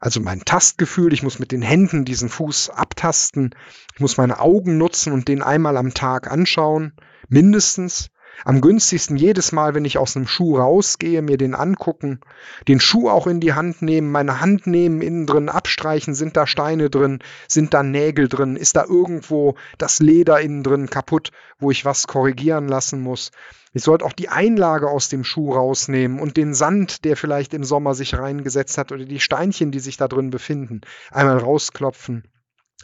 Also 0.00 0.20
mein 0.20 0.40
Tastgefühl, 0.44 1.12
ich 1.12 1.22
muss 1.22 1.38
mit 1.38 1.52
den 1.52 1.62
Händen 1.62 2.04
diesen 2.04 2.28
Fuß 2.28 2.70
abtasten, 2.70 3.54
ich 3.94 4.00
muss 4.00 4.16
meine 4.16 4.40
Augen 4.40 4.78
nutzen 4.78 5.12
und 5.12 5.28
den 5.28 5.42
einmal 5.42 5.76
am 5.76 5.94
Tag 5.94 6.30
anschauen, 6.30 6.92
mindestens. 7.28 8.10
Am 8.44 8.60
günstigsten 8.60 9.16
jedes 9.16 9.52
Mal, 9.52 9.74
wenn 9.74 9.84
ich 9.84 9.98
aus 9.98 10.16
einem 10.16 10.26
Schuh 10.26 10.58
rausgehe, 10.58 11.22
mir 11.22 11.38
den 11.38 11.54
angucken, 11.54 12.20
den 12.68 12.80
Schuh 12.80 13.08
auch 13.08 13.26
in 13.26 13.40
die 13.40 13.54
Hand 13.54 13.82
nehmen, 13.82 14.12
meine 14.12 14.40
Hand 14.40 14.66
nehmen, 14.66 15.00
innen 15.00 15.26
drin 15.26 15.48
abstreichen, 15.48 16.14
sind 16.14 16.36
da 16.36 16.46
Steine 16.46 16.90
drin, 16.90 17.20
sind 17.48 17.74
da 17.74 17.82
Nägel 17.82 18.28
drin, 18.28 18.56
ist 18.56 18.76
da 18.76 18.84
irgendwo 18.84 19.54
das 19.78 20.00
Leder 20.00 20.40
innen 20.40 20.62
drin 20.62 20.90
kaputt, 20.90 21.30
wo 21.58 21.70
ich 21.70 21.84
was 21.84 22.06
korrigieren 22.06 22.68
lassen 22.68 23.00
muss. 23.00 23.30
Ich 23.72 23.82
sollte 23.82 24.04
auch 24.04 24.12
die 24.12 24.28
Einlage 24.28 24.88
aus 24.88 25.08
dem 25.08 25.24
Schuh 25.24 25.52
rausnehmen 25.52 26.18
und 26.18 26.36
den 26.36 26.54
Sand, 26.54 27.04
der 27.04 27.16
vielleicht 27.16 27.52
im 27.52 27.64
Sommer 27.64 27.94
sich 27.94 28.18
reingesetzt 28.18 28.78
hat 28.78 28.92
oder 28.92 29.04
die 29.04 29.20
Steinchen, 29.20 29.70
die 29.70 29.80
sich 29.80 29.96
da 29.96 30.08
drin 30.08 30.30
befinden, 30.30 30.80
einmal 31.10 31.38
rausklopfen. 31.38 32.24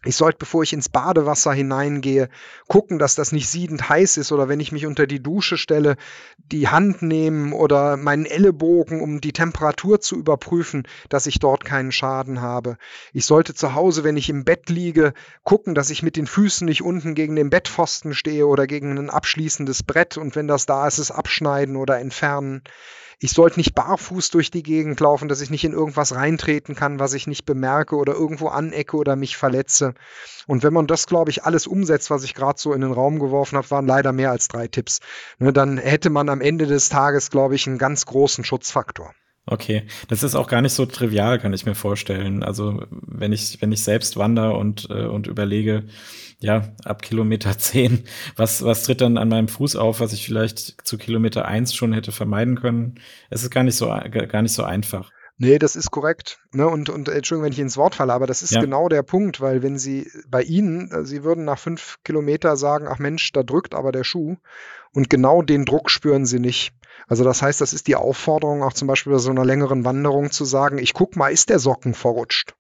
Ich 0.04 0.16
sollte, 0.16 0.38
bevor 0.38 0.64
ich 0.64 0.72
ins 0.72 0.88
Badewasser 0.88 1.52
hineingehe, 1.52 2.28
gucken, 2.66 2.98
dass 2.98 3.14
das 3.14 3.30
nicht 3.30 3.48
siedend 3.48 3.88
heiß 3.88 4.16
ist 4.16 4.32
oder 4.32 4.48
wenn 4.48 4.58
ich 4.58 4.72
mich 4.72 4.86
unter 4.86 5.06
die 5.06 5.22
Dusche 5.22 5.56
stelle, 5.56 5.96
die 6.38 6.68
Hand 6.68 7.02
nehmen 7.02 7.52
oder 7.52 7.96
meinen 7.96 8.26
Ellenbogen, 8.26 9.00
um 9.00 9.20
die 9.20 9.32
Temperatur 9.32 10.00
zu 10.00 10.16
überprüfen, 10.16 10.88
dass 11.08 11.26
ich 11.26 11.38
dort 11.38 11.64
keinen 11.64 11.92
Schaden 11.92 12.40
habe. 12.40 12.78
Ich 13.12 13.26
sollte 13.26 13.54
zu 13.54 13.74
Hause, 13.74 14.02
wenn 14.02 14.16
ich 14.16 14.28
im 14.28 14.44
Bett 14.44 14.68
liege, 14.68 15.14
gucken, 15.44 15.76
dass 15.76 15.90
ich 15.90 16.02
mit 16.02 16.16
den 16.16 16.26
Füßen 16.26 16.64
nicht 16.66 16.82
unten 16.82 17.14
gegen 17.14 17.36
den 17.36 17.50
Bettpfosten 17.50 18.12
stehe 18.12 18.46
oder 18.48 18.66
gegen 18.66 18.98
ein 18.98 19.10
abschließendes 19.10 19.84
Brett 19.84 20.16
und 20.16 20.34
wenn 20.34 20.48
das 20.48 20.66
da 20.66 20.88
ist, 20.88 20.98
es 20.98 21.12
abschneiden 21.12 21.76
oder 21.76 22.00
entfernen. 22.00 22.62
Ich 23.24 23.30
sollte 23.30 23.61
nicht 23.61 23.76
barfuß 23.76 24.30
durch 24.30 24.50
die 24.50 24.64
Gegend 24.64 24.98
laufen, 24.98 25.28
dass 25.28 25.40
ich 25.40 25.48
nicht 25.48 25.62
in 25.62 25.72
irgendwas 25.72 26.12
reintreten 26.12 26.74
kann, 26.74 26.98
was 26.98 27.12
ich 27.12 27.28
nicht 27.28 27.44
bemerke 27.44 27.94
oder 27.94 28.14
irgendwo 28.14 28.48
anecke 28.48 28.96
oder 28.96 29.14
mich 29.14 29.37
verletze. 29.37 29.94
Und 30.48 30.64
wenn 30.64 30.72
man 30.72 30.88
das, 30.88 31.06
glaube 31.06 31.30
ich, 31.30 31.44
alles 31.44 31.68
umsetzt, 31.68 32.11
was 32.11 32.24
ich 32.24 32.35
gerade 32.35 32.58
so 32.58 32.72
in 32.72 32.80
den 32.80 32.90
Raum 32.90 33.20
geworfen 33.20 33.58
habe, 33.58 33.70
waren 33.70 33.87
leider 33.87 34.11
mehr 34.11 34.32
als 34.32 34.48
drei 34.48 34.66
Tipps. 34.66 34.98
Ne, 35.38 35.52
dann 35.52 35.78
hätte 35.78 36.11
man 36.11 36.28
am 36.28 36.40
Ende 36.40 36.66
des 36.66 36.88
Tages, 36.88 37.30
glaube 37.30 37.54
ich, 37.54 37.68
einen 37.68 37.78
ganz 37.78 38.06
großen 38.06 38.42
Schutzfaktor. 38.42 39.14
Okay, 39.44 39.83
das 40.07 40.22
ist 40.22 40.37
auch 40.37 40.46
gar 40.46 40.62
nicht 40.62 40.72
so 40.72 40.87
trivial, 40.87 41.40
kann 41.40 41.52
ich 41.52 41.66
mir 41.66 41.74
vorstellen. 41.74 42.44
Also 42.44 42.85
wenn 42.90 43.33
ich 43.33 43.61
wenn 43.61 43.72
ich 43.72 43.83
selbst 43.83 44.16
wandere 44.16 44.55
und 44.55 44.88
äh, 44.88 45.07
und 45.07 45.26
überlege, 45.26 45.85
ja 46.38 46.68
ab 46.85 47.02
Kilometer 47.02 47.59
zehn, 47.59 48.05
was 48.37 48.62
was 48.64 48.85
tritt 48.85 49.00
dann 49.00 49.18
an 49.18 49.28
meinem 49.28 49.48
Fuß 49.48 49.74
auf, 49.76 49.98
was 49.98 50.12
ich 50.12 50.24
vielleicht 50.24 50.87
zu 50.87 50.96
Kilometer 50.96 51.46
eins 51.46 51.74
schon 51.74 51.92
hätte 51.92 52.12
vermeiden 52.12 52.61
können? 52.61 53.00
Es 53.31 53.42
ist 53.42 53.50
gar 53.50 53.64
nicht 53.64 53.76
so 53.76 53.87
gar 53.87 54.42
nicht 54.42 54.55
so 54.55 54.62
einfach. 54.62 55.11
Nee, 55.38 55.59
das 55.59 55.74
ist 55.74 55.90
korrekt. 55.90 56.38
Ne? 56.52 56.68
Und, 56.68 56.88
und 56.88 57.09
Entschuldigung, 57.09 57.46
wenn 57.46 57.52
ich 57.52 57.59
ins 57.59 57.76
Wort 57.76 57.96
falle, 57.96 58.12
aber 58.12 58.28
das 58.28 58.42
ist 58.42 58.52
ja. 58.52 58.61
genau 58.61 58.88
der 58.88 59.02
Punkt, 59.02 59.40
weil 59.40 59.61
wenn 59.64 59.76
Sie 59.76 60.09
bei 60.28 60.42
Ihnen, 60.42 60.90
äh, 60.92 61.05
Sie 61.05 61.24
würden 61.24 61.44
nach 61.44 61.59
fünf 61.59 61.96
Kilometer 62.05 62.57
sagen, 62.57 62.87
ach 62.88 63.00
Mensch, 63.00 63.33
da 63.33 63.42
drückt 63.42 63.74
aber 63.74 63.90
der 63.90 64.05
Schuh. 64.05 64.37
Und 64.92 65.11
genau 65.11 65.42
den 65.42 65.64
Druck 65.64 65.90
spüren 65.90 66.26
Sie 66.26 66.38
nicht. 66.38 66.72
Also 67.09 67.24
das 67.24 67.42
heißt, 67.42 67.61
das 67.61 67.72
ist 67.72 67.87
die 67.87 67.96
Aufforderung, 67.96 68.62
auch 68.62 68.72
zum 68.72 68.88
Beispiel 68.88 69.12
bei 69.12 69.18
so 69.18 69.31
einer 69.31 69.44
längeren 69.44 69.85
Wanderung 69.85 70.31
zu 70.31 70.44
sagen, 70.44 70.78
ich 70.78 70.94
guck 70.94 71.16
mal, 71.16 71.33
ist 71.33 71.50
der 71.50 71.59
Socken 71.59 71.94
verrutscht? 71.94 72.55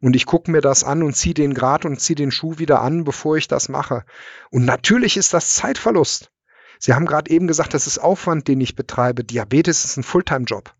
Und 0.00 0.14
ich 0.14 0.26
gucke 0.26 0.50
mir 0.50 0.60
das 0.60 0.84
an 0.84 1.02
und 1.02 1.14
ziehe 1.14 1.34
den 1.34 1.54
Grad 1.54 1.84
und 1.84 2.00
ziehe 2.00 2.14
den 2.14 2.30
Schuh 2.30 2.58
wieder 2.58 2.82
an, 2.82 3.04
bevor 3.04 3.36
ich 3.36 3.48
das 3.48 3.68
mache. 3.68 4.04
Und 4.50 4.64
natürlich 4.64 5.16
ist 5.16 5.34
das 5.34 5.54
Zeitverlust. 5.54 6.30
Sie 6.78 6.94
haben 6.94 7.06
gerade 7.06 7.30
eben 7.30 7.48
gesagt, 7.48 7.74
das 7.74 7.86
ist 7.86 7.98
Aufwand, 7.98 8.46
den 8.46 8.60
ich 8.60 8.76
betreibe. 8.76 9.24
Diabetes 9.24 9.84
ist 9.84 9.96
ein 9.96 10.04
Fulltime-Job. 10.04 10.72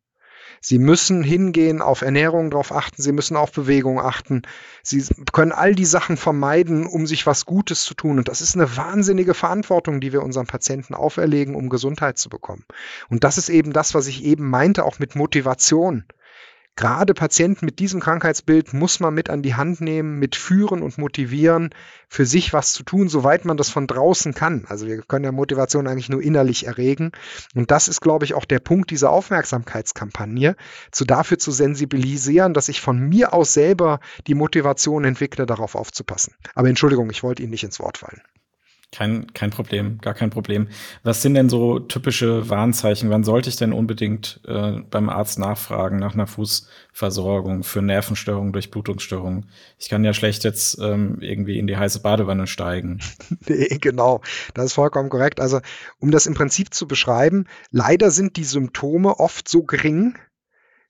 Sie 0.60 0.78
müssen 0.78 1.22
hingehen, 1.22 1.80
auf 1.80 2.02
Ernährung 2.02 2.50
darauf 2.50 2.72
achten, 2.72 3.00
Sie 3.02 3.12
müssen 3.12 3.36
auf 3.36 3.52
Bewegung 3.52 4.00
achten. 4.00 4.42
Sie 4.82 5.04
können 5.32 5.52
all 5.52 5.74
die 5.74 5.84
Sachen 5.84 6.16
vermeiden, 6.16 6.86
um 6.86 7.06
sich 7.06 7.26
was 7.26 7.46
Gutes 7.46 7.84
zu 7.84 7.94
tun. 7.94 8.18
Und 8.18 8.28
das 8.28 8.40
ist 8.40 8.54
eine 8.54 8.76
wahnsinnige 8.76 9.34
Verantwortung, 9.34 10.00
die 10.00 10.12
wir 10.12 10.22
unseren 10.22 10.46
Patienten 10.46 10.94
auferlegen, 10.94 11.54
um 11.54 11.68
Gesundheit 11.68 12.18
zu 12.18 12.28
bekommen. 12.28 12.64
Und 13.08 13.24
das 13.24 13.38
ist 13.38 13.48
eben 13.48 13.72
das, 13.72 13.94
was 13.94 14.06
ich 14.06 14.24
eben 14.24 14.48
meinte, 14.48 14.84
auch 14.84 14.98
mit 14.98 15.14
Motivation 15.14 16.04
gerade 16.78 17.12
Patienten 17.12 17.66
mit 17.66 17.80
diesem 17.80 17.98
Krankheitsbild 17.98 18.72
muss 18.72 19.00
man 19.00 19.12
mit 19.12 19.30
an 19.30 19.42
die 19.42 19.56
Hand 19.56 19.80
nehmen, 19.80 20.20
mit 20.20 20.36
führen 20.36 20.80
und 20.80 20.96
motivieren, 20.96 21.70
für 22.08 22.24
sich 22.24 22.52
was 22.52 22.72
zu 22.72 22.84
tun, 22.84 23.08
soweit 23.08 23.44
man 23.44 23.56
das 23.56 23.68
von 23.68 23.88
draußen 23.88 24.32
kann. 24.32 24.64
Also 24.68 24.86
wir 24.86 25.02
können 25.02 25.24
ja 25.24 25.32
Motivation 25.32 25.88
eigentlich 25.88 26.08
nur 26.08 26.22
innerlich 26.22 26.66
erregen. 26.66 27.10
Und 27.56 27.72
das 27.72 27.88
ist, 27.88 28.00
glaube 28.00 28.24
ich, 28.24 28.34
auch 28.34 28.44
der 28.44 28.60
Punkt 28.60 28.92
dieser 28.92 29.10
Aufmerksamkeitskampagne, 29.10 30.54
zu 30.92 31.04
dafür 31.04 31.38
zu 31.38 31.50
sensibilisieren, 31.50 32.54
dass 32.54 32.68
ich 32.68 32.80
von 32.80 33.00
mir 33.00 33.34
aus 33.34 33.52
selber 33.52 33.98
die 34.28 34.34
Motivation 34.34 35.04
entwickle, 35.04 35.46
darauf 35.46 35.74
aufzupassen. 35.74 36.34
Aber 36.54 36.68
Entschuldigung, 36.68 37.10
ich 37.10 37.24
wollte 37.24 37.42
Ihnen 37.42 37.50
nicht 37.50 37.64
ins 37.64 37.80
Wort 37.80 37.98
fallen. 37.98 38.22
Kein, 38.90 39.30
kein 39.34 39.50
Problem, 39.50 39.98
gar 39.98 40.14
kein 40.14 40.30
Problem. 40.30 40.68
Was 41.02 41.20
sind 41.20 41.34
denn 41.34 41.50
so 41.50 41.78
typische 41.78 42.48
Warnzeichen? 42.48 43.10
Wann 43.10 43.22
sollte 43.22 43.50
ich 43.50 43.56
denn 43.56 43.74
unbedingt 43.74 44.40
äh, 44.46 44.80
beim 44.90 45.10
Arzt 45.10 45.38
nachfragen 45.38 45.98
nach 45.98 46.14
einer 46.14 46.26
Fußversorgung 46.26 47.64
für 47.64 47.82
Nervenstörungen, 47.82 48.54
Durchblutungsstörungen? 48.54 49.50
Ich 49.78 49.90
kann 49.90 50.04
ja 50.04 50.14
schlecht 50.14 50.42
jetzt 50.42 50.78
ähm, 50.80 51.18
irgendwie 51.20 51.58
in 51.58 51.66
die 51.66 51.76
heiße 51.76 52.00
Badewanne 52.00 52.46
steigen. 52.46 53.00
nee, 53.46 53.76
genau, 53.78 54.22
das 54.54 54.66
ist 54.66 54.72
vollkommen 54.72 55.10
korrekt. 55.10 55.38
Also, 55.38 55.60
um 55.98 56.10
das 56.10 56.26
im 56.26 56.32
Prinzip 56.32 56.72
zu 56.72 56.88
beschreiben, 56.88 57.44
leider 57.70 58.10
sind 58.10 58.36
die 58.36 58.44
Symptome 58.44 59.20
oft 59.20 59.48
so 59.48 59.64
gering, 59.64 60.18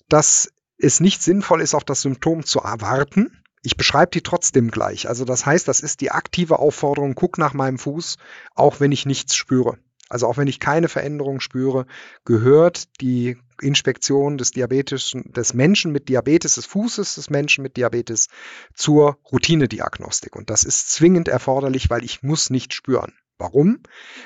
dass 0.08 0.52
es 0.78 1.00
nicht 1.00 1.20
sinnvoll 1.20 1.62
ist, 1.62 1.74
auf 1.74 1.84
das 1.84 2.02
Symptom 2.02 2.44
zu 2.44 2.60
erwarten. 2.60 3.42
Ich 3.62 3.76
beschreibe 3.76 4.10
die 4.12 4.22
trotzdem 4.22 4.70
gleich. 4.70 5.08
Also 5.08 5.24
das 5.24 5.46
heißt, 5.46 5.68
das 5.68 5.80
ist 5.80 6.00
die 6.00 6.10
aktive 6.10 6.58
Aufforderung, 6.58 7.14
guck 7.14 7.38
nach 7.38 7.54
meinem 7.54 7.78
Fuß, 7.78 8.16
auch 8.54 8.80
wenn 8.80 8.92
ich 8.92 9.06
nichts 9.06 9.34
spüre. 9.36 9.78
Also 10.08 10.26
auch 10.26 10.38
wenn 10.38 10.48
ich 10.48 10.60
keine 10.60 10.88
Veränderung 10.88 11.40
spüre, 11.40 11.86
gehört 12.24 13.00
die 13.00 13.36
Inspektion 13.60 14.38
des 14.38 14.52
Diabetischen, 14.52 15.32
des 15.32 15.52
Menschen 15.52 15.92
mit 15.92 16.08
Diabetes, 16.08 16.54
des 16.54 16.66
Fußes 16.66 17.16
des 17.16 17.28
Menschen 17.28 17.62
mit 17.62 17.76
Diabetes 17.76 18.28
zur 18.74 19.18
Routinediagnostik. 19.30 20.36
Und 20.36 20.48
das 20.48 20.64
ist 20.64 20.90
zwingend 20.90 21.28
erforderlich, 21.28 21.90
weil 21.90 22.04
ich 22.04 22.22
muss 22.22 22.50
nicht 22.50 22.72
spüren. 22.72 23.12
Warum? 23.36 23.80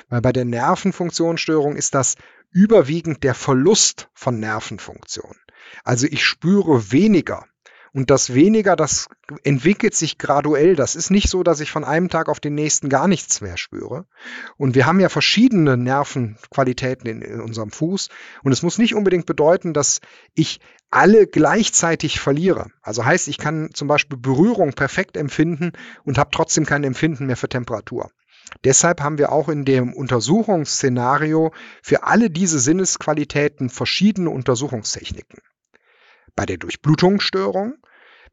Weil 0.09 0.21
bei 0.21 0.31
der 0.31 0.45
Nervenfunktionsstörung 0.45 1.75
ist 1.75 1.93
das 1.93 2.15
überwiegend 2.51 3.23
der 3.23 3.35
Verlust 3.35 4.09
von 4.13 4.39
Nervenfunktion. 4.39 5.35
Also 5.83 6.07
ich 6.07 6.23
spüre 6.23 6.91
weniger 6.91 7.45
und 7.95 8.09
das 8.09 8.33
weniger, 8.33 8.75
das 8.75 9.07
entwickelt 9.43 9.93
sich 9.93 10.17
graduell. 10.17 10.75
Das 10.75 10.95
ist 10.95 11.11
nicht 11.11 11.29
so, 11.29 11.43
dass 11.43 11.59
ich 11.59 11.69
von 11.69 11.83
einem 11.83 12.09
Tag 12.09 12.27
auf 12.27 12.39
den 12.39 12.55
nächsten 12.55 12.89
gar 12.89 13.07
nichts 13.07 13.39
mehr 13.39 13.55
spüre. 13.55 14.07
Und 14.57 14.73
wir 14.73 14.87
haben 14.87 14.99
ja 14.99 15.09
verschiedene 15.09 15.77
Nervenqualitäten 15.77 17.07
in, 17.07 17.21
in 17.21 17.39
unserem 17.39 17.69
Fuß. 17.69 18.09
Und 18.41 18.51
es 18.51 18.63
muss 18.63 18.79
nicht 18.79 18.95
unbedingt 18.95 19.27
bedeuten, 19.27 19.73
dass 19.73 20.01
ich 20.33 20.59
alle 20.89 21.27
gleichzeitig 21.27 22.19
verliere. 22.19 22.71
Also 22.81 23.05
heißt, 23.05 23.27
ich 23.27 23.37
kann 23.37 23.69
zum 23.75 23.87
Beispiel 23.87 24.17
Berührung 24.17 24.73
perfekt 24.73 25.15
empfinden 25.15 25.73
und 26.03 26.17
habe 26.17 26.31
trotzdem 26.31 26.65
kein 26.65 26.83
Empfinden 26.83 27.27
mehr 27.27 27.37
für 27.37 27.49
Temperatur. 27.49 28.09
Deshalb 28.63 29.01
haben 29.01 29.19
wir 29.19 29.31
auch 29.31 29.49
in 29.49 29.65
dem 29.65 29.93
Untersuchungsszenario 29.93 31.53
für 31.83 32.03
alle 32.03 32.31
diese 32.31 32.59
Sinnesqualitäten 32.59 33.69
verschiedene 33.69 34.31
Untersuchungstechniken 34.31 35.39
bei 36.35 36.45
der 36.45 36.57
Durchblutungsstörung. 36.57 37.75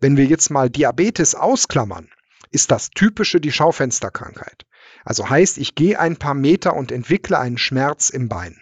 Wenn 0.01 0.17
wir 0.17 0.25
jetzt 0.25 0.51
mal 0.51 0.71
Diabetes 0.71 1.35
ausklammern, 1.35 2.11
ist 2.51 2.71
das 2.71 2.91
typische 2.91 3.41
die 3.41 3.53
Schaufensterkrankheit. 3.53 4.67
Also 5.05 5.29
heißt, 5.29 5.59
ich 5.59 5.75
gehe 5.75 5.99
ein 5.99 6.17
paar 6.17 6.35
Meter 6.35 6.75
und 6.75 6.93
entwickle 6.93 7.39
einen 7.39 7.59
Schmerz 7.59 8.11
im 8.11 8.29
Bein. 8.29 8.61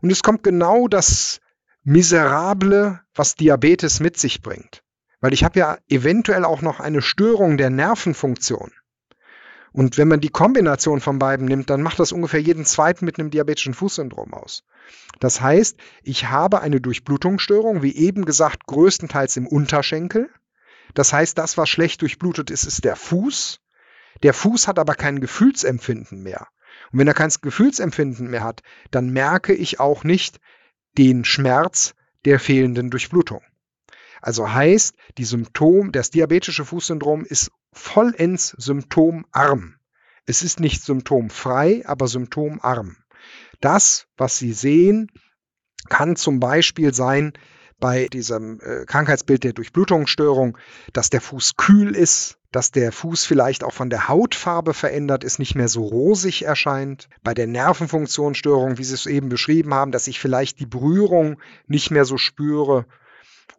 Und 0.00 0.10
es 0.10 0.22
kommt 0.22 0.42
genau 0.42 0.88
das 0.88 1.40
Miserable, 1.82 3.00
was 3.14 3.34
Diabetes 3.34 4.00
mit 4.00 4.18
sich 4.18 4.42
bringt. 4.42 4.82
Weil 5.20 5.32
ich 5.32 5.42
habe 5.42 5.58
ja 5.58 5.78
eventuell 5.88 6.44
auch 6.44 6.62
noch 6.62 6.80
eine 6.80 7.02
Störung 7.02 7.56
der 7.56 7.70
Nervenfunktion. 7.70 8.72
Und 9.72 9.98
wenn 9.98 10.08
man 10.08 10.20
die 10.20 10.30
Kombination 10.30 11.00
von 11.00 11.18
beiden 11.18 11.46
nimmt, 11.46 11.70
dann 11.70 11.82
macht 11.82 11.98
das 11.98 12.12
ungefähr 12.12 12.40
jeden 12.40 12.64
zweiten 12.64 13.04
mit 13.04 13.18
einem 13.18 13.30
diabetischen 13.30 13.74
Fußsyndrom 13.74 14.32
aus. 14.34 14.64
Das 15.20 15.40
heißt, 15.40 15.76
ich 16.02 16.28
habe 16.28 16.60
eine 16.60 16.80
Durchblutungsstörung, 16.80 17.82
wie 17.82 17.94
eben 17.94 18.24
gesagt, 18.24 18.66
größtenteils 18.66 19.36
im 19.36 19.46
Unterschenkel. 19.46 20.30
Das 20.94 21.12
heißt, 21.12 21.36
das, 21.36 21.58
was 21.58 21.68
schlecht 21.68 22.02
durchblutet 22.02 22.50
ist, 22.50 22.64
ist 22.64 22.84
der 22.84 22.96
Fuß. 22.96 23.60
Der 24.22 24.34
Fuß 24.34 24.68
hat 24.68 24.78
aber 24.78 24.94
kein 24.94 25.20
Gefühlsempfinden 25.20 26.22
mehr. 26.22 26.48
Und 26.92 27.00
wenn 27.00 27.08
er 27.08 27.14
kein 27.14 27.30
Gefühlsempfinden 27.40 28.30
mehr 28.30 28.44
hat, 28.44 28.62
dann 28.90 29.10
merke 29.10 29.54
ich 29.54 29.80
auch 29.80 30.04
nicht 30.04 30.40
den 30.96 31.24
Schmerz 31.24 31.94
der 32.24 32.40
fehlenden 32.40 32.90
Durchblutung. 32.90 33.42
Also 34.20 34.52
heißt, 34.52 34.96
die 35.18 35.24
Symptom, 35.24 35.92
das 35.92 36.10
diabetische 36.10 36.64
Fußsyndrom 36.64 37.24
ist 37.24 37.52
vollends 37.72 38.54
symptomarm. 38.58 39.76
Es 40.26 40.42
ist 40.42 40.60
nicht 40.60 40.82
symptomfrei, 40.82 41.82
aber 41.86 42.08
symptomarm. 42.08 42.96
Das, 43.60 44.06
was 44.16 44.38
Sie 44.38 44.52
sehen, 44.52 45.10
kann 45.88 46.16
zum 46.16 46.40
Beispiel 46.40 46.92
sein 46.94 47.32
bei 47.80 48.08
diesem 48.08 48.60
äh, 48.60 48.84
Krankheitsbild 48.86 49.44
der 49.44 49.52
Durchblutungsstörung, 49.52 50.58
dass 50.92 51.10
der 51.10 51.20
Fuß 51.20 51.56
kühl 51.56 51.94
ist, 51.94 52.38
dass 52.50 52.72
der 52.72 52.92
Fuß 52.92 53.24
vielleicht 53.24 53.62
auch 53.62 53.72
von 53.72 53.90
der 53.90 54.08
Hautfarbe 54.08 54.74
verändert 54.74 55.22
ist, 55.22 55.38
nicht 55.38 55.54
mehr 55.54 55.68
so 55.68 55.84
rosig 55.84 56.44
erscheint. 56.44 57.08
Bei 57.22 57.34
der 57.34 57.46
Nervenfunktionsstörung, 57.46 58.78
wie 58.78 58.84
Sie 58.84 58.94
es 58.94 59.06
eben 59.06 59.28
beschrieben 59.28 59.74
haben, 59.74 59.92
dass 59.92 60.08
ich 60.08 60.18
vielleicht 60.18 60.58
die 60.60 60.66
Berührung 60.66 61.40
nicht 61.66 61.90
mehr 61.90 62.04
so 62.04 62.16
spüre. 62.16 62.86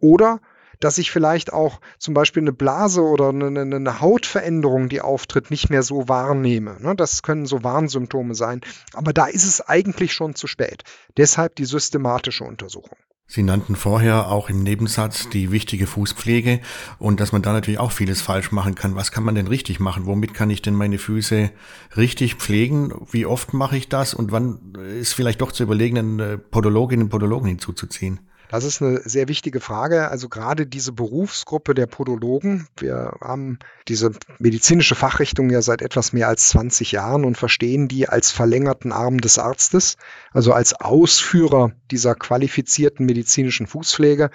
Oder 0.00 0.40
dass 0.80 0.98
ich 0.98 1.10
vielleicht 1.10 1.52
auch 1.52 1.80
zum 1.98 2.14
Beispiel 2.14 2.42
eine 2.42 2.52
Blase 2.52 3.02
oder 3.02 3.28
eine, 3.28 3.60
eine 3.60 4.00
Hautveränderung, 4.00 4.88
die 4.88 5.00
auftritt, 5.00 5.50
nicht 5.50 5.70
mehr 5.70 5.82
so 5.82 6.08
wahrnehme. 6.08 6.76
Ne? 6.80 6.96
Das 6.96 7.22
können 7.22 7.46
so 7.46 7.62
Warnsymptome 7.62 8.34
sein. 8.34 8.62
Aber 8.94 9.12
da 9.12 9.26
ist 9.26 9.44
es 9.44 9.60
eigentlich 9.60 10.12
schon 10.12 10.34
zu 10.34 10.46
spät. 10.46 10.82
Deshalb 11.16 11.56
die 11.56 11.66
systematische 11.66 12.44
Untersuchung. 12.44 12.96
Sie 13.32 13.44
nannten 13.44 13.76
vorher 13.76 14.28
auch 14.28 14.50
im 14.50 14.64
Nebensatz 14.64 15.28
die 15.28 15.52
wichtige 15.52 15.86
Fußpflege 15.86 16.58
und 16.98 17.20
dass 17.20 17.30
man 17.30 17.42
da 17.42 17.52
natürlich 17.52 17.78
auch 17.78 17.92
vieles 17.92 18.20
falsch 18.20 18.50
machen 18.50 18.74
kann. 18.74 18.96
Was 18.96 19.12
kann 19.12 19.22
man 19.22 19.36
denn 19.36 19.46
richtig 19.46 19.78
machen? 19.78 20.06
Womit 20.06 20.34
kann 20.34 20.50
ich 20.50 20.62
denn 20.62 20.74
meine 20.74 20.98
Füße 20.98 21.52
richtig 21.96 22.34
pflegen? 22.34 22.92
Wie 23.12 23.26
oft 23.26 23.54
mache 23.54 23.76
ich 23.76 23.88
das? 23.88 24.14
Und 24.14 24.32
wann 24.32 24.72
ist 24.98 25.12
vielleicht 25.12 25.40
doch 25.42 25.52
zu 25.52 25.62
überlegen, 25.62 25.96
einen 25.96 26.40
Podologinnen 26.50 27.04
und 27.04 27.10
Podologen 27.10 27.46
hinzuzuziehen? 27.46 28.18
Das 28.50 28.64
ist 28.64 28.82
eine 28.82 29.00
sehr 29.04 29.28
wichtige 29.28 29.60
Frage. 29.60 30.08
Also 30.08 30.28
gerade 30.28 30.66
diese 30.66 30.90
Berufsgruppe 30.90 31.72
der 31.72 31.86
Podologen, 31.86 32.66
wir 32.78 33.16
haben 33.20 33.60
diese 33.86 34.10
medizinische 34.40 34.96
Fachrichtung 34.96 35.50
ja 35.50 35.62
seit 35.62 35.82
etwas 35.82 36.12
mehr 36.12 36.26
als 36.26 36.48
20 36.48 36.90
Jahren 36.90 37.24
und 37.24 37.38
verstehen 37.38 37.86
die 37.86 38.08
als 38.08 38.32
verlängerten 38.32 38.90
Arm 38.90 39.20
des 39.20 39.38
Arztes, 39.38 39.98
also 40.32 40.52
als 40.52 40.72
Ausführer 40.72 41.70
dieser 41.92 42.16
qualifizierten 42.16 43.06
medizinischen 43.06 43.68
Fußpflege. 43.68 44.30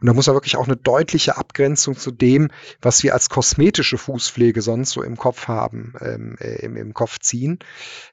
Und 0.00 0.06
da 0.06 0.12
muss 0.12 0.28
er 0.28 0.34
wirklich 0.34 0.56
auch 0.56 0.66
eine 0.66 0.76
deutliche 0.76 1.36
Abgrenzung 1.36 1.96
zu 1.96 2.10
dem, 2.10 2.50
was 2.80 3.02
wir 3.02 3.14
als 3.14 3.28
kosmetische 3.28 3.98
Fußpflege 3.98 4.62
sonst 4.62 4.90
so 4.90 5.02
im 5.02 5.16
Kopf 5.16 5.48
haben, 5.48 5.94
ähm, 6.00 6.36
äh, 6.40 6.64
im, 6.64 6.76
im 6.76 6.94
Kopf 6.94 7.18
ziehen. 7.18 7.58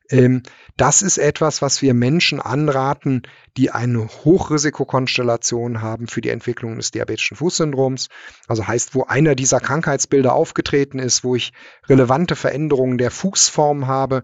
Ähm, 0.10 0.42
das 0.78 1.02
ist 1.02 1.18
etwas, 1.18 1.62
was 1.62 1.82
wir 1.82 1.94
Menschen 1.94 2.40
anraten, 2.42 3.24
die 3.58 3.72
eine 3.72 4.08
Hochrisikokonstellation 4.08 5.82
haben 5.82 6.08
für 6.08 6.22
die 6.22 6.30
Entwicklung 6.30 6.78
des 6.78 6.92
diabetischen 6.92 7.38
Fußsyndroms. 7.38 8.10
Also 8.48 8.68
heißt, 8.68 8.96
wo 8.96 9.04
einer 9.04 9.36
dieser 9.36 9.60
Krankheitsbilder 9.60 10.34
aufgetreten 10.34 11.00
ist, 11.00 11.24
wo 11.24 11.36
ich 11.36 11.54
relevante 11.88 12.36
Veränderungen 12.36 12.98
der 12.98 13.12
Fußform 13.12 13.88
habe, 13.88 14.24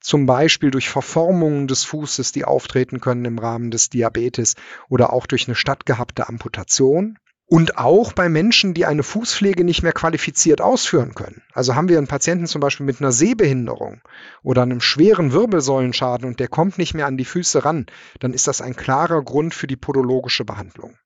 zum 0.00 0.26
Beispiel 0.26 0.70
durch 0.70 0.88
Verformungen 0.88 1.68
des 1.68 1.84
Fußes, 1.84 2.32
die 2.32 2.44
auftreten 2.44 3.00
können 3.00 3.24
im 3.24 3.38
Rahmen 3.38 3.70
des 3.70 3.90
Diabetes 3.90 4.54
oder 4.88 5.12
auch 5.12 5.26
durch 5.26 5.46
eine 5.46 5.54
stattgehabte 5.54 6.28
Amputation. 6.28 7.18
Und 7.46 7.78
auch 7.78 8.12
bei 8.12 8.28
Menschen, 8.28 8.74
die 8.74 8.86
eine 8.86 9.02
Fußpflege 9.02 9.64
nicht 9.64 9.82
mehr 9.82 9.92
qualifiziert 9.92 10.60
ausführen 10.60 11.14
können. 11.14 11.42
Also 11.52 11.74
haben 11.74 11.88
wir 11.88 11.98
einen 11.98 12.06
Patienten 12.06 12.46
zum 12.46 12.60
Beispiel 12.60 12.86
mit 12.86 13.00
einer 13.00 13.10
Sehbehinderung 13.10 14.02
oder 14.44 14.62
einem 14.62 14.80
schweren 14.80 15.32
Wirbelsäulenschaden 15.32 16.28
und 16.28 16.38
der 16.38 16.46
kommt 16.46 16.78
nicht 16.78 16.94
mehr 16.94 17.06
an 17.06 17.16
die 17.16 17.24
Füße 17.24 17.64
ran, 17.64 17.86
dann 18.20 18.34
ist 18.34 18.46
das 18.46 18.60
ein 18.60 18.76
klarer 18.76 19.20
Grund 19.24 19.52
für 19.52 19.66
die 19.66 19.76
podologische 19.76 20.44
Behandlung. 20.44 20.96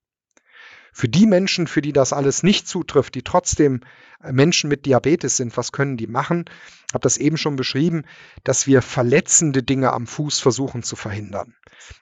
Für 0.93 1.09
die 1.09 1.27
Menschen, 1.27 1.67
für 1.67 1.81
die 1.81 1.95
das 1.95 2.13
alles 2.13 2.43
nicht 2.43 2.69
zutrifft, 2.69 3.15
die 3.15 3.23
trotzdem 3.23 3.81
Menschen 4.23 4.69
mit 4.69 4.87
Diabetes 4.87 5.37
sind, 5.37 5.57
was 5.57 5.73
können 5.73 5.97
die 5.97 6.07
machen? 6.07 6.45
Ich 6.89 6.95
habe 6.95 7.03
das 7.03 7.17
eben 7.17 7.37
schon 7.37 7.57
beschrieben, 7.57 8.05
dass 8.45 8.67
wir 8.69 8.81
verletzende 8.81 9.63
Dinge 9.65 9.93
am 9.93 10.07
Fuß 10.07 10.39
versuchen 10.39 10.85
zu 10.85 10.95
verhindern. 10.95 11.55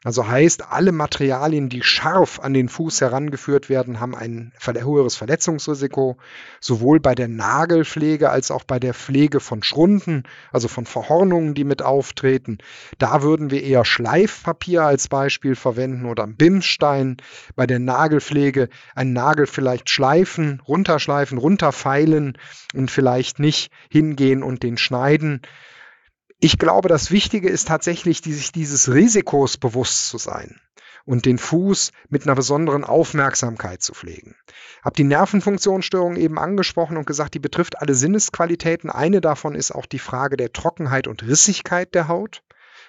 Also 0.05 0.29
heißt, 0.29 0.70
alle 0.70 0.92
Materialien, 0.92 1.68
die 1.68 1.83
scharf 1.83 2.40
an 2.40 2.53
den 2.53 2.68
Fuß 2.68 3.01
herangeführt 3.01 3.68
werden, 3.68 4.01
haben 4.01 4.14
ein 4.14 4.53
höheres 4.61 5.16
Verletzungsrisiko, 5.16 6.18
sowohl 6.61 7.01
bei 7.01 7.14
der 7.14 7.29
Nagelpflege 7.29 8.31
als 8.31 8.51
auch 8.51 8.64
bei 8.64 8.79
der 8.79 8.94
Pflege 8.94 9.40
von 9.40 9.62
Schrunden, 9.62 10.25
also 10.53 10.68
von 10.68 10.85
Verhornungen, 10.85 11.55
die 11.55 11.64
mit 11.64 11.83
auftreten. 11.83 12.59
Da 12.98 13.22
würden 13.22 13.51
wir 13.51 13.62
eher 13.62 13.85
Schleifpapier 13.85 14.83
als 14.85 15.09
Beispiel 15.09 15.57
verwenden 15.57 16.07
oder 16.07 16.27
Bimsstein. 16.27 17.16
Bei 17.57 17.66
der 17.66 17.78
Nagelpflege 17.78 18.68
einen 18.95 19.14
Nagel 19.14 19.47
vielleicht 19.47 19.91
schleifen, 19.91 20.61
runterschleifen, 20.68 21.39
runterfeilen 21.39 22.12
und 22.75 22.91
vielleicht 22.91 23.39
nicht 23.39 23.71
hingehen 23.91 24.43
und 24.43 24.63
den 24.63 24.77
schneiden. 24.77 25.43
Ich 26.41 26.59
glaube, 26.59 26.89
das 26.89 27.11
Wichtige 27.11 27.49
ist 27.49 27.69
tatsächlich, 27.69 28.21
die, 28.21 28.33
sich 28.33 28.53
dieses 28.53 28.93
Risikos 28.93 29.59
bewusst 29.59 30.09
zu 30.09 30.19
sein 30.19 30.61
und 31.05 31.27
den 31.27 31.39
Fuß 31.39 31.93
mit 32.09 32.25
einer 32.25 32.35
besonderen 32.35 32.85
Aufmerksamkeit 32.85 33.83
zu 33.83 33.93
pflegen. 33.93 34.35
Hab 34.85 34.95
die 34.95 35.05
Nervenfunktionsstörung 35.05 36.17
eben 36.17 36.39
angesprochen 36.39 36.97
und 36.97 37.07
gesagt, 37.07 37.35
die 37.35 37.41
betrifft 37.41 37.81
alle 37.81 37.95
Sinnesqualitäten. 37.95 38.91
Eine 38.91 39.21
davon 39.21 39.55
ist 39.55 39.73
auch 39.73 39.87
die 39.87 39.99
Frage 39.99 40.37
der 40.37 40.53
Trockenheit 40.53 41.07
und 41.07 41.23
Rissigkeit 41.23 41.95
der 41.95 42.09
Haut. 42.09 42.43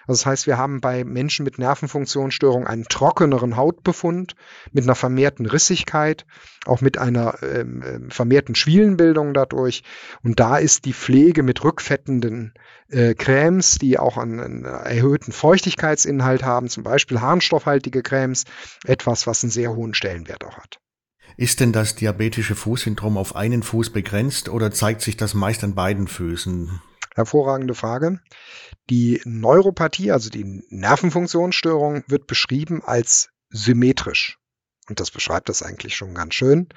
Also 0.08 0.20
das 0.22 0.26
heißt, 0.26 0.48
wir 0.48 0.58
haben 0.58 0.82
bei 0.82 1.04
Menschen 1.04 1.44
mit 1.44 1.60
Nervenfunktionsstörung 1.60 2.68
einen 2.68 2.86
trockeneren 2.86 3.56
Hautbefund 3.56 4.36
mit 4.72 4.84
einer 4.84 4.96
vermehrten 4.96 5.46
Rissigkeit, 5.46 6.26
auch 6.66 6.82
mit 6.82 6.98
einer 6.98 7.42
ähm, 7.42 8.10
vermehrten 8.10 8.56
Schwielenbildung 8.56 9.34
dadurch. 9.34 9.84
Und 10.24 10.40
da 10.40 10.58
ist 10.58 10.86
die 10.86 10.94
Pflege 10.94 11.44
mit 11.44 11.64
rückfettenden 11.64 12.54
äh, 12.90 13.14
Cremes, 13.14 13.78
die 13.80 13.98
auch 13.98 14.18
einen, 14.18 14.40
einen 14.40 14.66
erhöhten 14.66 15.32
Feuchtigkeitsinhalt 15.32 16.44
haben, 16.44 16.68
zum 16.68 16.84
Beispiel 16.84 17.22
harnstoffhaltige 17.22 18.04
Cremes, 18.04 18.44
etwas, 18.86 19.26
was 19.28 19.44
einen 19.44 19.52
sehr 19.52 19.76
hohen 19.76 19.94
Stellenwert 19.94 20.44
auch 20.44 20.58
hat. 20.58 20.80
Ist 21.36 21.60
denn 21.60 21.72
das 21.72 21.96
diabetische 21.96 22.56
Fußsyndrom 22.56 23.18
auf 23.18 23.36
einen 23.36 23.64
Fuß 23.64 23.92
begrenzt 23.92 24.50
oder 24.50 24.72
zeigt 24.72 25.02
sich 25.02 25.18
das 25.18 25.34
meist 25.34 25.64
an 25.64 25.74
beiden 25.74 26.08
Füßen? 26.08 26.82
Hervorragende 27.16 27.74
Frage. 27.74 28.20
Die 28.90 29.22
Neuropathie, 29.26 30.12
also 30.12 30.30
die 30.30 30.64
Nervenfunktionsstörung, 30.70 32.04
wird 32.08 32.28
beschrieben 32.28 32.84
als 32.84 33.30
symmetrisch. 33.50 34.40
Und 34.90 35.00
das 35.00 35.12
beschreibt 35.12 35.48
das 35.48 35.64
eigentlich 35.64 35.96
schon 35.96 36.14
ganz 36.14 36.34
schön. 36.34 36.68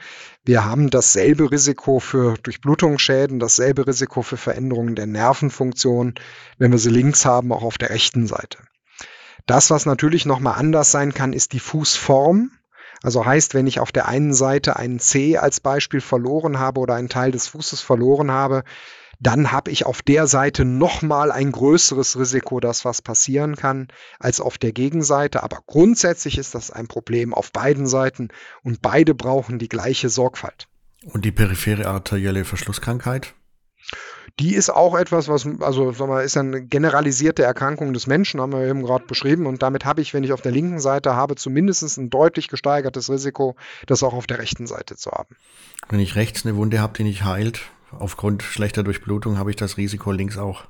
Wir 0.44 0.64
haben 0.64 0.90
dasselbe 0.90 1.50
Risiko 1.50 1.98
für 1.98 2.36
Durchblutungsschäden, 2.38 3.40
dasselbe 3.40 3.86
Risiko 3.86 4.22
für 4.22 4.36
Veränderungen 4.36 4.94
der 4.94 5.06
Nervenfunktion, 5.06 6.14
wenn 6.58 6.70
wir 6.70 6.78
sie 6.78 6.90
links 6.90 7.24
haben, 7.24 7.52
auch 7.52 7.64
auf 7.64 7.78
der 7.78 7.90
rechten 7.90 8.28
Seite. 8.28 8.58
Das, 9.46 9.70
was 9.70 9.86
natürlich 9.86 10.24
nochmal 10.24 10.54
anders 10.58 10.92
sein 10.92 11.14
kann, 11.14 11.32
ist 11.32 11.52
die 11.52 11.60
Fußform. 11.60 12.52
Also 13.02 13.26
heißt, 13.26 13.54
wenn 13.54 13.66
ich 13.66 13.80
auf 13.80 13.92
der 13.92 14.06
einen 14.06 14.34
Seite 14.34 14.76
einen 14.76 15.00
C 15.00 15.36
als 15.36 15.60
Beispiel 15.60 16.00
verloren 16.00 16.58
habe 16.58 16.80
oder 16.80 16.94
einen 16.94 17.08
Teil 17.08 17.32
des 17.32 17.48
Fußes 17.48 17.80
verloren 17.80 18.30
habe, 18.30 18.62
dann 19.20 19.52
habe 19.52 19.70
ich 19.70 19.86
auf 19.86 20.02
der 20.02 20.26
Seite 20.26 20.64
nochmal 20.64 21.32
ein 21.32 21.52
größeres 21.52 22.18
Risiko, 22.18 22.60
dass 22.60 22.84
was 22.84 23.02
passieren 23.02 23.56
kann, 23.56 23.88
als 24.18 24.40
auf 24.40 24.58
der 24.58 24.72
Gegenseite. 24.72 25.42
Aber 25.42 25.60
grundsätzlich 25.66 26.38
ist 26.38 26.54
das 26.54 26.70
ein 26.70 26.86
Problem 26.86 27.32
auf 27.32 27.52
beiden 27.52 27.86
Seiten 27.86 28.28
und 28.62 28.82
beide 28.82 29.14
brauchen 29.14 29.58
die 29.58 29.68
gleiche 29.68 30.08
Sorgfalt. 30.08 30.68
Und 31.04 31.24
die 31.24 31.32
periphere 31.32 31.86
arterielle 31.86 32.44
Verschlusskrankheit? 32.44 33.34
Die 34.40 34.54
ist 34.54 34.68
auch 34.68 34.96
etwas, 34.96 35.28
was, 35.28 35.48
also 35.60 35.92
sag 35.92 36.08
mal, 36.08 36.22
ist 36.22 36.36
eine 36.36 36.62
generalisierte 36.62 37.42
Erkrankung 37.42 37.94
des 37.94 38.06
Menschen, 38.06 38.40
haben 38.40 38.52
wir 38.52 38.66
eben 38.66 38.82
gerade 38.82 39.06
beschrieben. 39.06 39.46
Und 39.46 39.62
damit 39.62 39.84
habe 39.86 40.02
ich, 40.02 40.12
wenn 40.12 40.24
ich 40.24 40.32
auf 40.32 40.42
der 40.42 40.52
linken 40.52 40.80
Seite 40.80 41.14
habe, 41.14 41.36
zumindest 41.36 41.96
ein 41.96 42.10
deutlich 42.10 42.48
gesteigertes 42.48 43.08
Risiko, 43.08 43.56
das 43.86 44.02
auch 44.02 44.12
auf 44.12 44.26
der 44.26 44.38
rechten 44.38 44.66
Seite 44.66 44.96
zu 44.96 45.10
haben. 45.10 45.36
Wenn 45.88 46.00
ich 46.00 46.16
rechts 46.16 46.44
eine 46.44 46.56
Wunde 46.56 46.80
habe, 46.80 46.94
die 46.98 47.04
nicht 47.04 47.24
heilt, 47.24 47.62
aufgrund 47.92 48.42
schlechter 48.42 48.82
Durchblutung 48.82 49.38
habe 49.38 49.50
ich 49.50 49.56
das 49.56 49.76
Risiko 49.76 50.12
links 50.12 50.38
auch. 50.38 50.66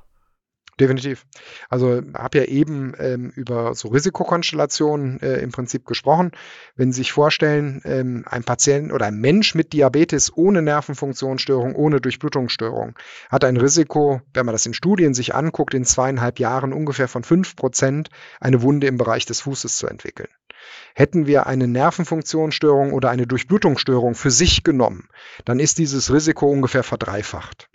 Definitiv. 0.79 1.25
Also 1.69 2.03
habe 2.13 2.37
ja 2.37 2.43
eben 2.43 2.93
ähm, 2.99 3.31
über 3.35 3.73
so 3.73 3.87
Risikokonstellationen 3.87 5.19
äh, 5.21 5.37
im 5.39 5.51
Prinzip 5.51 5.85
gesprochen. 5.85 6.31
Wenn 6.75 6.91
Sie 6.91 6.97
sich 6.97 7.11
vorstellen, 7.11 7.81
ähm, 7.83 8.25
ein 8.27 8.43
Patient 8.43 8.93
oder 8.93 9.07
ein 9.07 9.17
Mensch 9.17 9.55
mit 9.55 9.73
Diabetes 9.73 10.31
ohne 10.35 10.61
Nervenfunktionsstörung, 10.61 11.73
ohne 11.73 11.99
Durchblutungsstörung, 11.99 12.93
hat 13.31 13.43
ein 13.43 13.57
Risiko, 13.57 14.21
wenn 14.35 14.45
man 14.45 14.53
das 14.53 14.67
in 14.67 14.75
Studien 14.75 15.15
sich 15.15 15.33
anguckt, 15.33 15.73
in 15.73 15.83
zweieinhalb 15.83 16.37
Jahren 16.37 16.73
ungefähr 16.73 17.07
von 17.07 17.23
fünf 17.23 17.55
Prozent 17.55 18.11
eine 18.39 18.61
Wunde 18.61 18.85
im 18.85 18.99
Bereich 18.99 19.25
des 19.25 19.41
Fußes 19.41 19.77
zu 19.77 19.87
entwickeln. 19.87 20.29
Hätten 20.95 21.27
wir 21.27 21.47
eine 21.47 21.67
Nervenfunktionsstörung 21.67 22.93
oder 22.93 23.09
eine 23.09 23.27
Durchblutungsstörung 23.27 24.15
für 24.15 24.31
sich 24.31 24.63
genommen, 24.63 25.09
dann 25.45 25.59
ist 25.59 25.77
dieses 25.77 26.11
Risiko 26.11 26.47
ungefähr 26.47 26.83
verdreifacht. 26.83 27.69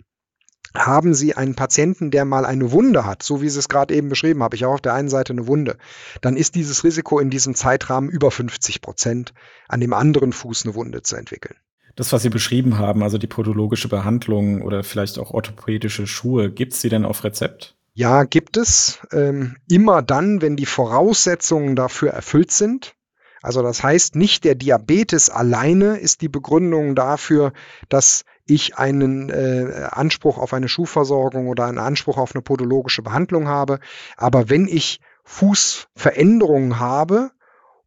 Haben 0.75 1.13
Sie 1.13 1.35
einen 1.35 1.53
Patienten, 1.53 2.09
der 2.09 2.25
mal 2.25 2.45
eine 2.45 2.71
Wunde 2.71 3.05
hat, 3.05 3.21
so 3.21 3.41
wie 3.41 3.49
Sie 3.49 3.59
es 3.59 3.69
gerade 3.69 3.93
eben 3.93 4.09
beschrieben 4.09 4.41
habe, 4.41 4.55
ich 4.55 4.63
habe 4.63 4.73
auf 4.73 4.81
der 4.81 4.95
einen 4.95 5.09
Seite 5.09 5.33
eine 5.33 5.45
Wunde, 5.45 5.77
dann 6.21 6.35
ist 6.35 6.55
dieses 6.55 6.83
Risiko 6.83 7.19
in 7.19 7.29
diesem 7.29 7.53
Zeitrahmen 7.53 8.09
über 8.09 8.31
50 8.31 8.81
Prozent, 8.81 9.33
an 9.67 9.81
dem 9.81 9.93
anderen 9.93 10.33
Fuß 10.33 10.65
eine 10.65 10.73
Wunde 10.73 11.03
zu 11.03 11.15
entwickeln. 11.15 11.55
Das, 11.95 12.11
was 12.11 12.23
Sie 12.23 12.29
beschrieben 12.29 12.79
haben, 12.79 13.03
also 13.03 13.19
die 13.19 13.27
podologische 13.27 13.87
Behandlung 13.87 14.63
oder 14.63 14.83
vielleicht 14.83 15.19
auch 15.19 15.29
orthopädische 15.29 16.07
Schuhe, 16.07 16.51
gibt 16.51 16.73
es 16.73 16.81
die 16.81 16.89
denn 16.89 17.05
auf 17.05 17.23
Rezept? 17.23 17.75
Ja, 17.95 18.23
gibt 18.23 18.57
es. 18.57 18.99
Ähm, 19.11 19.57
immer 19.69 20.01
dann, 20.01 20.41
wenn 20.41 20.55
die 20.55 20.65
Voraussetzungen 20.65 21.75
dafür 21.75 22.11
erfüllt 22.11 22.51
sind. 22.51 22.95
Also 23.43 23.61
das 23.61 23.83
heißt, 23.83 24.15
nicht 24.15 24.45
der 24.45 24.55
Diabetes 24.55 25.29
alleine 25.29 25.97
ist 25.97 26.21
die 26.21 26.29
Begründung 26.29 26.95
dafür, 26.95 27.53
dass 27.89 28.25
ich 28.45 28.77
einen 28.77 29.29
äh, 29.29 29.89
Anspruch 29.91 30.37
auf 30.37 30.53
eine 30.53 30.69
Schuhversorgung 30.69 31.47
oder 31.47 31.65
einen 31.65 31.77
Anspruch 31.77 32.17
auf 32.17 32.33
eine 32.33 32.41
podologische 32.41 33.03
Behandlung 33.03 33.47
habe. 33.47 33.79
Aber 34.17 34.49
wenn 34.49 34.67
ich 34.67 34.99
Fußveränderungen 35.25 36.79
habe 36.79 37.31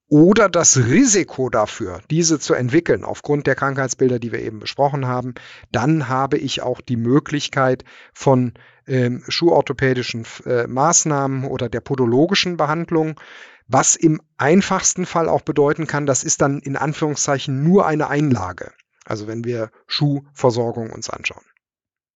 oder 0.09 0.49
das 0.49 0.77
Risiko 0.77 1.51
dafür, 1.51 2.01
diese 2.11 2.39
zu 2.39 2.55
entwickeln, 2.55 3.05
aufgrund 3.05 3.47
der 3.47 3.57
Krankheitsbilder, 3.57 4.19
die 4.19 4.31
wir 4.31 4.41
eben 4.41 4.61
besprochen 4.61 5.07
haben, 5.07 5.35
dann 5.73 6.09
habe 6.09 6.39
ich 6.39 6.63
auch 6.63 6.81
die 6.81 6.97
Möglichkeit 6.97 7.85
von 8.15 8.55
ähm, 8.87 9.25
schuhorthopädischen 9.27 10.25
äh, 10.45 10.67
Maßnahmen 10.69 11.45
oder 11.45 11.69
der 11.69 11.81
podologischen 11.81 12.57
Behandlung. 12.57 13.19
Was 13.67 13.97
im 13.97 14.23
einfachsten 14.37 15.07
Fall 15.07 15.29
auch 15.29 15.43
bedeuten 15.43 15.89
kann, 15.89 16.07
das 16.07 16.23
ist 16.23 16.41
dann 16.41 16.61
in 16.61 16.77
Anführungszeichen 16.77 17.65
nur 17.65 17.87
eine 17.87 18.09
Einlage. 18.09 18.73
Also 19.05 19.27
wenn 19.27 19.45
wir 19.45 19.71
Schuhversorgung 19.89 20.91
uns 20.91 21.11
anschauen. 21.11 21.45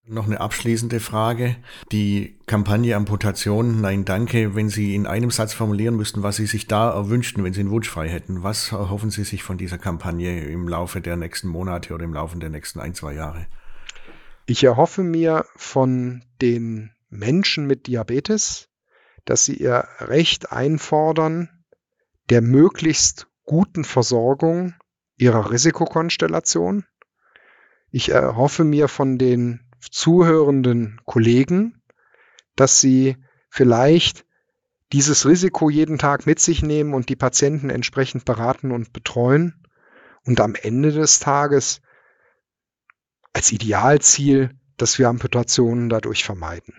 Noch 0.07 0.27
eine 0.27 0.41
abschließende 0.41 0.99
Frage. 0.99 1.57
Die 1.93 2.39
Kampagne 2.47 2.97
Amputation, 2.97 3.81
nein, 3.81 4.05
danke. 4.05 4.55
Wenn 4.55 4.69
Sie 4.69 4.95
in 4.95 5.07
einem 5.07 5.31
Satz 5.31 5.53
formulieren 5.55 5.97
müssten, 5.97 6.23
was 6.23 6.37
Sie 6.37 6.47
sich 6.47 6.67
da 6.67 6.91
erwünschten, 6.91 7.45
wenn 7.45 7.53
Sie 7.53 7.61
einen 7.61 7.71
Wunsch 7.71 7.89
frei 7.89 8.09
hätten, 8.09 8.43
was 8.43 8.73
erhoffen 8.73 9.11
Sie 9.11 9.25
sich 9.25 9.43
von 9.43 9.57
dieser 9.57 9.79
Kampagne 9.79 10.45
im 10.45 10.67
Laufe 10.67 11.01
der 11.01 11.17
nächsten 11.17 11.49
Monate 11.49 11.95
oder 11.95 12.05
im 12.05 12.15
Laufe 12.15 12.39
der 12.39 12.51
nächsten 12.51 12.81
ein, 12.81 12.95
zwei 12.95 13.13
Jahre? 13.13 13.47
Ich 14.47 14.65
erhoffe 14.65 15.05
mir 15.05 15.45
von 15.55 16.25
den 16.41 16.91
Menschen 17.09 17.67
mit 17.67 17.87
Diabetes, 17.87 18.69
dass 19.25 19.45
sie 19.45 19.55
ihr 19.55 19.87
Recht 19.99 20.51
einfordern 20.51 21.49
der 22.31 22.43
möglichst 22.43 23.29
guten 23.45 23.85
Versorgung 23.85 24.75
ihrer 25.17 25.51
Risikokonstellation. 25.51 26.85
Ich 27.91 28.11
erhoffe 28.11 28.65
mir 28.65 28.89
von 28.89 29.19
den 29.19 29.70
zuhörenden 29.81 31.01
Kollegen, 31.05 31.83
dass 32.57 32.81
sie 32.81 33.17
vielleicht 33.49 34.25
dieses 34.93 35.27
Risiko 35.27 35.71
jeden 35.71 35.99
Tag 35.99 36.27
mit 36.27 36.41
sich 36.41 36.63
nehmen 36.63 36.95
und 36.95 37.09
die 37.09 37.17
Patienten 37.17 37.71
entsprechend 37.71 38.25
beraten 38.25 38.73
und 38.73 38.93
betreuen 38.93 39.67
und 40.25 40.41
am 40.41 40.55
Ende 40.55 40.93
des 40.93 41.21
Tages 41.21 41.81
als 43.33 43.53
Idealziel, 43.53 44.51
dass 44.77 44.99
wir 44.99 45.09
Amputationen 45.09 45.89
dadurch 45.89 46.25
vermeiden. 46.25 46.75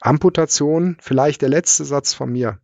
Amputation, 0.00 0.96
vielleicht 1.00 1.42
der 1.42 1.48
letzte 1.48 1.84
Satz 1.84 2.14
von 2.14 2.32
mir, 2.32 2.60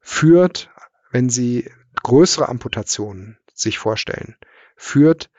führt, 0.00 0.70
wenn 1.10 1.30
Sie 1.30 1.70
größere 2.02 2.48
Amputationen 2.48 3.38
sich 3.54 3.78
vorstellen, 3.78 4.36
führt 4.76 5.30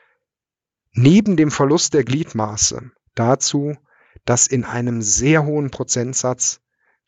neben 0.92 1.36
dem 1.36 1.50
Verlust 1.50 1.94
der 1.94 2.04
Gliedmaße 2.04 2.90
dazu, 3.14 3.76
dass 4.24 4.46
in 4.46 4.64
einem 4.64 5.02
sehr 5.02 5.44
hohen 5.44 5.70
Prozentsatz 5.70 6.60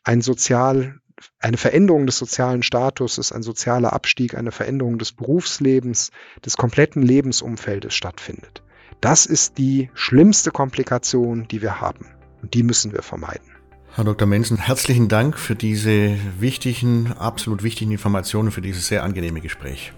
ein 0.04 0.20
sozial, 0.20 1.00
eine 1.40 1.56
Veränderung 1.56 2.06
des 2.06 2.18
sozialen 2.18 2.62
Statuses, 2.62 3.32
ein 3.32 3.42
sozialer 3.42 3.92
Abstieg, 3.92 4.34
eine 4.34 4.52
Veränderung 4.52 4.98
des 4.98 5.12
Berufslebens, 5.12 6.10
des 6.44 6.56
kompletten 6.56 7.02
Lebensumfeldes 7.02 7.94
stattfindet. 7.94 8.62
Das 9.00 9.26
ist 9.26 9.58
die 9.58 9.90
schlimmste 9.94 10.50
Komplikation, 10.50 11.48
die 11.48 11.62
wir 11.62 11.80
haben. 11.80 12.06
Und 12.42 12.54
die 12.54 12.62
müssen 12.62 12.92
wir 12.92 13.02
vermeiden. 13.02 13.46
Herr 13.94 14.04
Dr. 14.04 14.28
Mensen, 14.28 14.58
herzlichen 14.58 15.08
Dank 15.08 15.38
für 15.38 15.54
diese 15.54 16.16
wichtigen, 16.38 17.12
absolut 17.12 17.62
wichtigen 17.62 17.92
Informationen, 17.92 18.50
für 18.50 18.60
dieses 18.60 18.88
sehr 18.88 19.02
angenehme 19.02 19.40
Gespräch. 19.40 19.92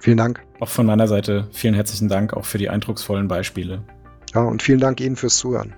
Vielen 0.00 0.16
Dank. 0.16 0.44
Auch 0.60 0.68
von 0.68 0.86
meiner 0.86 1.06
Seite 1.08 1.48
vielen 1.52 1.74
herzlichen 1.74 2.08
Dank 2.08 2.34
auch 2.34 2.44
für 2.44 2.58
die 2.58 2.68
eindrucksvollen 2.68 3.28
Beispiele. 3.28 3.84
Ja, 4.34 4.42
und 4.42 4.62
vielen 4.62 4.80
Dank 4.80 5.00
Ihnen 5.00 5.16
fürs 5.16 5.36
Zuhören. 5.36 5.74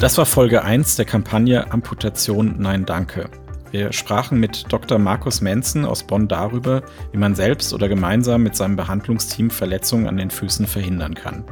Das 0.00 0.16
war 0.16 0.24
Folge 0.24 0.64
1 0.64 0.96
der 0.96 1.04
Kampagne 1.04 1.70
Amputation 1.72 2.56
Nein 2.58 2.86
Danke. 2.86 3.28
Wir 3.70 3.92
sprachen 3.92 4.40
mit 4.40 4.64
Dr. 4.72 4.98
Markus 4.98 5.42
Menzen 5.42 5.84
aus 5.84 6.02
Bonn 6.02 6.26
darüber, 6.26 6.82
wie 7.12 7.18
man 7.18 7.34
selbst 7.34 7.72
oder 7.72 7.88
gemeinsam 7.88 8.42
mit 8.42 8.56
seinem 8.56 8.76
Behandlungsteam 8.76 9.50
Verletzungen 9.50 10.08
an 10.08 10.16
den 10.16 10.30
Füßen 10.30 10.66
verhindern 10.66 11.14
kann. 11.14 11.44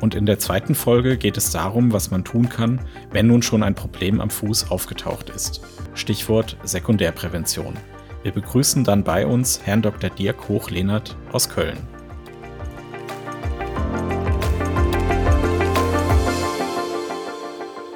Und 0.00 0.14
in 0.14 0.26
der 0.26 0.38
zweiten 0.38 0.74
Folge 0.74 1.16
geht 1.16 1.36
es 1.36 1.50
darum, 1.50 1.92
was 1.92 2.10
man 2.10 2.24
tun 2.24 2.48
kann, 2.48 2.80
wenn 3.12 3.26
nun 3.26 3.42
schon 3.42 3.62
ein 3.62 3.74
Problem 3.74 4.20
am 4.20 4.30
Fuß 4.30 4.70
aufgetaucht 4.70 5.30
ist. 5.30 5.62
Stichwort 5.94 6.56
Sekundärprävention. 6.62 7.74
Wir 8.22 8.32
begrüßen 8.32 8.84
dann 8.84 9.02
bei 9.02 9.26
uns 9.26 9.60
Herrn 9.64 9.80
Dr. 9.80 10.10
Dirk 10.10 10.48
Hoch-Lehnert 10.48 11.16
aus 11.32 11.48
Köln. 11.48 11.78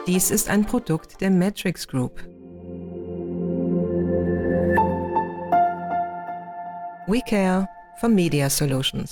Dies 0.07 0.31
ist 0.31 0.49
ein 0.49 0.65
Produkt 0.65 1.21
der 1.21 1.31
Matrix 1.31 1.87
Group. 1.87 2.23
We 7.07 7.21
care 7.29 7.69
for 8.01 8.09
Media 8.09 8.49
Solutions. 8.49 9.03